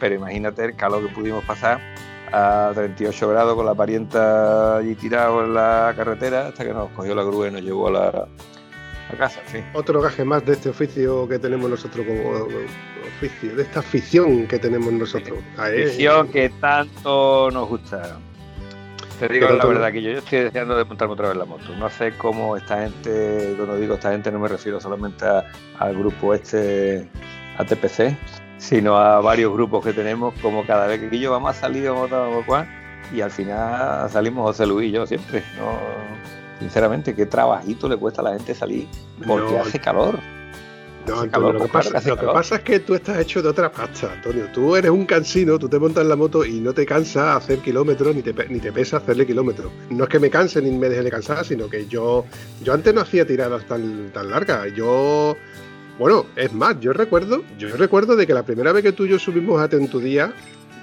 Pero 0.01 0.15
imagínate 0.15 0.65
el 0.65 0.75
calor 0.75 1.07
que 1.07 1.15
pudimos 1.15 1.45
pasar 1.45 1.81
a 2.33 2.73
38 2.75 3.29
grados 3.29 3.55
con 3.55 3.67
la 3.67 3.75
parienta 3.75 4.79
allí 4.79 4.95
tirado 4.95 5.45
en 5.45 5.55
la 5.55 5.93
carretera 5.95 6.49
hasta 6.49 6.65
que 6.65 6.73
nos 6.73 6.91
cogió 6.91 7.15
la 7.15 7.23
grúa 7.23 7.49
y 7.49 7.51
nos 7.51 7.63
llevó 7.63 7.89
a 7.89 7.91
la 7.91 8.29
a 9.13 9.17
casa, 9.17 9.41
fin. 9.45 9.65
Otro 9.75 10.01
gaje 10.01 10.25
más 10.25 10.45
de 10.47 10.55
este 10.55 10.71
oficio 10.71 11.29
que 11.29 11.39
tenemos 11.39 11.69
nosotros 11.69 12.07
como 12.07 12.47
oficio, 13.17 13.55
de 13.55 13.63
esta 13.63 13.81
afición 13.81 14.47
que 14.47 14.59
tenemos 14.59 14.93
nosotros. 14.93 15.39
Afición 15.59 16.29
que 16.29 16.49
tanto 16.61 17.51
nos 17.51 17.69
gusta. 17.69 18.19
Te 19.29 19.33
digo 19.35 19.49
la 19.51 19.65
verdad 19.67 19.93
que 19.93 20.03
yo, 20.03 20.11
yo 20.11 20.19
estoy 20.19 20.41
deseando 20.41 20.77
de 20.77 20.85
montarme 20.85 21.15
otra 21.15 21.29
vez 21.29 21.37
la 21.37 21.45
moto. 21.45 21.75
No 21.79 21.89
sé 21.89 22.13
cómo 22.19 22.57
esta 22.57 22.81
gente, 22.83 23.55
cuando 23.57 23.77
digo 23.77 23.95
esta 23.95 24.11
gente 24.11 24.33
no 24.33 24.39
me 24.41 24.49
refiero 24.49 24.81
solamente 24.81 25.25
a- 25.25 25.45
al 25.79 25.97
grupo 25.97 26.35
este 26.35 27.09
ATPC, 27.59 28.17
sino 28.59 28.97
a 28.97 29.21
varios 29.21 29.53
grupos 29.53 29.85
que 29.85 29.93
tenemos, 29.93 30.35
como 30.43 30.67
cada 30.67 30.87
vez 30.89 31.09
que 31.09 31.19
yo 31.19 31.31
vamos 31.31 31.51
a 31.51 31.61
salir, 31.61 31.89
vamos 31.89 32.11
a 32.11 32.19
vamos 32.19 32.43
a 32.43 32.47
cual, 32.47 32.69
y 33.13 33.21
al 33.21 33.31
final 33.31 34.11
salimos 34.11 34.43
José 34.45 34.67
Luis 34.67 34.89
y 34.89 34.93
yo 34.93 35.07
siempre. 35.07 35.45
No, 35.57 35.79
sinceramente, 36.59 37.15
qué 37.15 37.27
trabajito 37.27 37.89
le 37.89 37.97
cuesta 37.97 38.23
a 38.23 38.25
la 38.25 38.31
gente 38.33 38.55
salir 38.55 38.89
porque 39.27 39.55
No, 39.55 39.61
hace 39.61 39.79
calor. 39.79 40.19
No, 41.07 41.21
Antonio, 41.21 41.53
lo, 41.53 41.63
que 41.63 41.69
pasa, 41.69 41.91
lo 42.09 42.17
que 42.17 42.55
es 42.55 42.61
que 42.61 42.81
tú 42.81 42.95
estás 42.95 43.19
hecho 43.19 43.43
de 43.43 43.49
otra 43.49 43.73
pasta, 43.73 44.13
Antonio. 44.13 44.47
Tú 44.53 44.77
eres 44.77 44.91
un 44.91 45.05
cansino, 45.05 45.59
tú 45.59 45.69
te 45.69 45.79
montas 45.79 46.03
en 46.03 46.09
la 46.09 46.17
moto 46.17 46.45
y 46.45 46.61
no 46.61 46.73
te 46.73 46.87
cansa 46.87 47.37
hacer 47.37 47.59
kilómetros 47.59 48.15
ni 48.15 48.23
te, 48.23 48.33
ni 48.49 48.61
te 48.61 48.73
pesa 48.73 48.99
hacerle 48.99 49.27
kilómetros. 49.27 49.73
No 49.91 50.05
es 50.05 50.11
que 50.11 50.21
me 50.21 50.31
canse 50.31 50.63
ni 50.63 50.71
me 50.71 50.89
deje 50.89 51.03
de 51.03 51.11
cansar, 51.11 51.45
sino 51.45 51.69
que 51.69 51.87
yo, 51.87 52.25
yo 52.63 52.73
antes 52.73 52.95
no 52.95 53.01
hacía 53.01 53.27
tiradas 53.27 53.67
tan, 53.67 54.11
tan 54.13 54.31
largas. 54.31 54.73
Yo, 54.77 55.37
bueno, 55.99 56.27
es 56.37 56.53
más, 56.53 56.79
yo 56.79 56.93
recuerdo, 56.93 57.43
yo 57.59 57.77
recuerdo 57.77 58.15
de 58.15 58.27
que 58.27 58.35
la 58.35 58.45
primera 58.45 58.73
vez 58.73 58.85
que 58.85 58.93
tú 58.93 59.05
y 59.05 59.09
yo 59.09 59.19
subimos 59.19 59.61
a 59.61 59.69
Tentudía, 59.69 60.33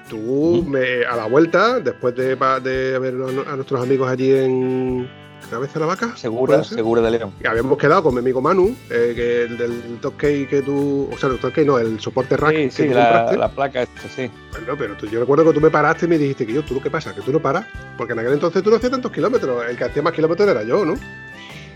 tú 0.09 0.65
me, 0.67 1.05
a 1.05 1.15
la 1.15 1.27
vuelta, 1.27 1.79
después 1.79 2.13
de, 2.15 2.35
de 2.35 2.99
ver 2.99 3.15
a 3.47 3.55
nuestros 3.55 3.81
amigos 3.81 4.09
allí 4.09 4.33
en 4.33 5.09
Cabeza 5.49 5.73
de 5.75 5.79
la 5.81 5.85
Vaca, 5.87 6.15
Segura, 6.15 6.63
segura 6.63 7.01
de 7.01 7.11
León. 7.11 7.33
Y 7.43 7.47
habíamos 7.47 7.77
quedado 7.77 8.03
con 8.03 8.13
mi 8.13 8.19
amigo 8.19 8.41
Manu, 8.41 8.75
eh, 8.89 9.13
que 9.15 9.43
el 9.43 9.57
del 9.57 9.97
Totkey 10.01 10.47
que 10.47 10.61
tú, 10.61 11.09
o 11.11 11.17
sea, 11.17 11.29
el 11.29 11.39
Totkey 11.39 11.65
no, 11.65 11.77
el 11.79 11.99
soporte 11.99 12.37
rack 12.37 12.51
Sí, 12.51 12.55
que 12.63 12.71
sí, 12.71 12.87
tú 12.87 12.93
la, 12.93 13.03
compraste. 13.03 13.37
la 13.37 13.49
placa 13.51 13.81
esta, 13.83 14.01
sí. 14.09 14.29
Bueno, 14.51 14.75
pero 14.77 14.95
tú- 14.95 15.07
yo 15.07 15.19
recuerdo 15.19 15.45
que 15.45 15.53
tú 15.53 15.61
me 15.61 15.69
paraste 15.71 16.05
y 16.05 16.09
me 16.09 16.17
dijiste 16.17 16.45
que 16.45 16.53
yo, 16.53 16.63
¿tú 16.63 16.79
qué 16.81 16.89
pasa? 16.91 17.13
Que 17.15 17.21
tú 17.21 17.31
no 17.31 17.39
paras, 17.39 17.65
porque 17.97 18.13
en 18.13 18.19
aquel 18.19 18.33
entonces 18.33 18.61
tú 18.63 18.69
no 18.69 18.75
hacías 18.75 18.91
tantos 18.91 19.11
kilómetros, 19.11 19.63
el 19.69 19.75
que 19.77 19.83
hacía 19.85 20.01
más 20.01 20.13
kilómetros 20.13 20.47
era 20.47 20.63
yo, 20.63 20.85
¿no? 20.85 20.93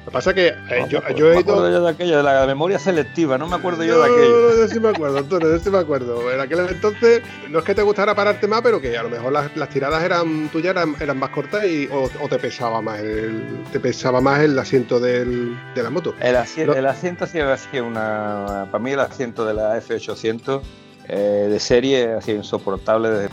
Lo 0.05 0.11
que 0.11 0.11
pasa 0.11 0.29
es 0.31 0.35
que 0.35 0.47
eh, 0.47 0.55
No, 0.81 0.87
yo, 0.89 0.97
acuerdo- 0.99 1.17
yo 1.17 1.27
he 1.31 1.33
me 1.35 1.39
acuerdo 1.39 1.69
ido... 1.69 1.77
yo 1.79 1.83
de 1.85 1.89
aquello, 1.91 2.17
de 2.17 2.23
la 2.23 2.45
memoria 2.45 2.77
selectiva, 2.77 3.37
no 3.37 3.47
me 3.47 3.55
acuerdo 3.55 3.83
yo 3.85 4.01
de 4.01 4.07
No, 4.09 4.13
aquello. 4.13 4.41
no, 4.41 4.49
no, 4.49 4.57
yo 4.57 4.67
sí 4.67 4.79
me 4.81 4.89
acuerdo, 4.89 5.17
Antonio, 5.17 5.49
yo 5.49 5.59
sí 5.59 5.69
me 5.69 5.77
acuerdo. 5.77 6.31
En 6.31 6.39
aquel 6.41 6.59
entonces, 6.69 7.21
no 7.49 7.59
es 7.59 7.65
que 7.65 7.73
te 7.73 7.81
gustara 7.83 8.13
pararte 8.13 8.45
más, 8.47 8.61
pero 8.61 8.81
que 8.81 8.97
a 8.97 9.03
lo 9.03 9.09
mejor 9.09 9.31
las, 9.31 9.55
las 9.55 9.69
tiradas 9.69 10.03
eran 10.03 10.49
tuyas 10.49 10.71
eran, 10.71 10.95
eran 10.99 11.17
más 11.17 11.29
cortas 11.29 11.63
y, 11.65 11.87
o, 11.91 12.09
o 12.21 12.27
te 12.27 12.37
pesaba 12.37 12.81
más 12.81 12.99
el, 12.99 13.63
te 13.71 13.79
pesaba 13.79 14.19
más 14.19 14.41
el 14.41 14.59
asiento 14.59 14.99
del, 14.99 15.57
de 15.73 15.83
la 15.83 15.89
moto. 15.89 16.13
El, 16.19 16.35
asi- 16.35 16.65
No. 16.65 16.73
el 16.73 16.85
asiento 16.85 17.25
sí 17.25 17.39
ha 17.39 17.55
sido 17.55 17.85
una. 17.87 18.67
Para 18.71 18.83
mí, 18.83 18.91
el 18.91 18.99
asiento 18.99 19.45
de 19.45 19.53
la 19.53 19.77
F800 19.79 20.61
eh, 21.07 21.47
de 21.49 21.59
serie 21.61 22.13
ha 22.13 22.21
sido 22.21 22.37
insoportable. 22.39 23.09
desde- 23.09 23.29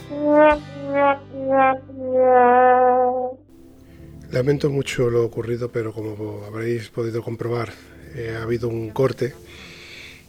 Lamento 4.32 4.70
mucho 4.70 5.10
lo 5.10 5.24
ocurrido, 5.24 5.72
pero 5.72 5.92
como 5.92 6.44
habréis 6.46 6.88
podido 6.88 7.20
comprobar, 7.20 7.72
eh, 8.14 8.36
ha 8.38 8.44
habido 8.44 8.68
un 8.68 8.90
corte. 8.90 9.34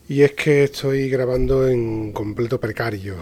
Y 0.10 0.24
es 0.24 0.32
que 0.32 0.64
estoy 0.64 1.08
grabando 1.08 1.68
en 1.68 2.12
completo 2.12 2.60
precario. 2.60 3.16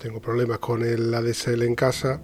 Tengo 0.00 0.18
problemas 0.18 0.58
con 0.58 0.82
el 0.82 1.12
ADSL 1.12 1.62
en 1.64 1.74
casa 1.74 2.22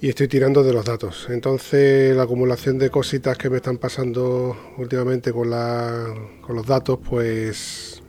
y 0.00 0.08
estoy 0.08 0.26
tirando 0.26 0.62
de 0.62 0.72
los 0.72 0.86
datos. 0.86 1.26
Entonces 1.28 2.16
la 2.16 2.22
acumulación 2.22 2.78
de 2.78 2.88
cositas 2.88 3.36
que 3.36 3.50
me 3.50 3.56
están 3.56 3.76
pasando 3.76 4.56
últimamente 4.78 5.32
con, 5.32 5.50
la, 5.50 6.14
con 6.40 6.56
los 6.56 6.66
datos, 6.66 6.98
pues 6.98 8.02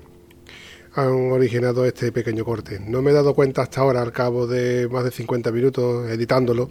han 0.93 1.31
originado 1.31 1.83
este 1.85 2.13
pequeño 2.13 2.45
corte. 2.45 2.79
No 2.79 3.01
me 3.01 3.11
he 3.11 3.13
dado 3.13 3.33
cuenta 3.33 3.63
hasta 3.63 3.81
ahora, 3.81 4.01
al 4.01 4.13
cabo 4.13 4.47
de 4.47 4.87
más 4.87 5.03
de 5.03 5.11
50 5.11 5.51
minutos 5.51 6.09
editándolo, 6.09 6.69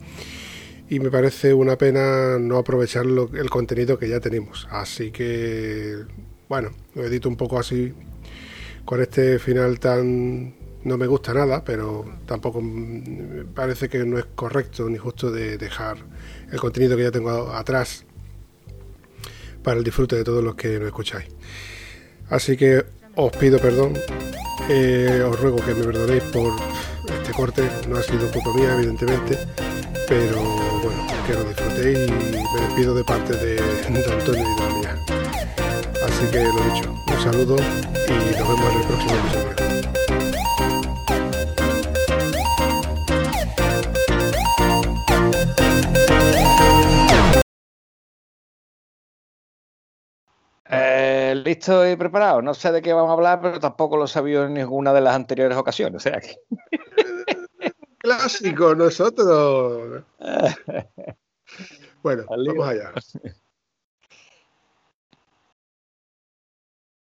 y 0.88 1.00
me 1.00 1.10
parece 1.10 1.54
una 1.54 1.76
pena 1.76 2.38
no 2.38 2.58
aprovechar 2.58 3.06
lo- 3.06 3.30
el 3.34 3.48
contenido 3.50 3.98
que 3.98 4.08
ya 4.08 4.20
tenemos. 4.20 4.66
Así 4.70 5.10
que, 5.10 5.96
bueno, 6.48 6.70
lo 6.94 7.04
edito 7.04 7.28
un 7.28 7.36
poco 7.36 7.58
así, 7.58 7.92
con 8.84 9.00
este 9.00 9.38
final 9.38 9.78
tan... 9.80 10.54
No 10.84 10.98
me 10.98 11.06
gusta 11.06 11.32
nada, 11.32 11.64
pero 11.64 12.04
tampoco 12.26 12.60
me 12.60 13.44
parece 13.46 13.88
que 13.88 14.04
no 14.04 14.18
es 14.18 14.26
correcto 14.34 14.86
ni 14.90 14.98
justo 14.98 15.30
de 15.30 15.56
dejar 15.56 15.96
el 16.52 16.60
contenido 16.60 16.94
que 16.94 17.04
ya 17.04 17.10
tengo 17.10 17.30
atrás 17.54 18.04
para 19.62 19.78
el 19.78 19.84
disfrute 19.84 20.16
de 20.16 20.24
todos 20.24 20.44
los 20.44 20.56
que 20.56 20.78
lo 20.78 20.86
escucháis. 20.86 21.24
Así 22.28 22.58
que 22.58 22.84
os 23.14 23.34
pido 23.34 23.58
perdón, 23.58 23.94
eh, 24.68 25.24
os 25.26 25.40
ruego 25.40 25.56
que 25.64 25.72
me 25.74 25.84
perdonéis 25.84 26.22
por 26.24 26.52
este 27.18 27.32
corte, 27.32 27.62
no 27.88 27.96
ha 27.96 28.02
sido 28.02 28.30
culpa 28.30 28.52
mía, 28.54 28.74
evidentemente, 28.76 29.38
pero 30.06 30.42
que 31.26 31.32
lo 31.32 31.44
disfrutéis 31.44 31.98
y 31.98 32.12
me 32.12 32.60
despido 32.66 32.94
de 32.94 33.02
parte 33.02 33.32
de, 33.34 33.54
de 33.54 34.12
Antonio 34.12 34.42
y 34.42 34.62
de 34.62 34.74
mía. 34.74 34.98
Así 36.04 36.26
que 36.30 36.44
lo 36.44 36.74
dicho, 36.74 36.92
un 36.92 37.22
saludo 37.22 37.56
y 37.56 38.38
nos 38.38 38.48
vemos 38.48 38.72
en 38.72 38.80
el 38.80 38.86
próximo 38.86 39.14
episodio. 39.14 39.54
Eh, 50.68 51.34
¿Listo 51.42 51.88
y 51.90 51.96
preparado? 51.96 52.42
No 52.42 52.52
sé 52.52 52.70
de 52.70 52.82
qué 52.82 52.92
vamos 52.92 53.10
a 53.10 53.14
hablar, 53.14 53.40
pero 53.40 53.58
tampoco 53.60 53.96
lo 53.96 54.06
sabía 54.06 54.44
en 54.44 54.54
ninguna 54.54 54.92
de 54.92 55.00
las 55.00 55.14
anteriores 55.14 55.56
ocasiones. 55.56 55.96
O 55.96 56.00
sea 56.00 56.20
que. 56.20 56.36
Clásico, 58.04 58.74
nosotros. 58.74 60.02
Bueno, 62.02 62.24
vamos 62.28 62.68
allá. 62.68 62.92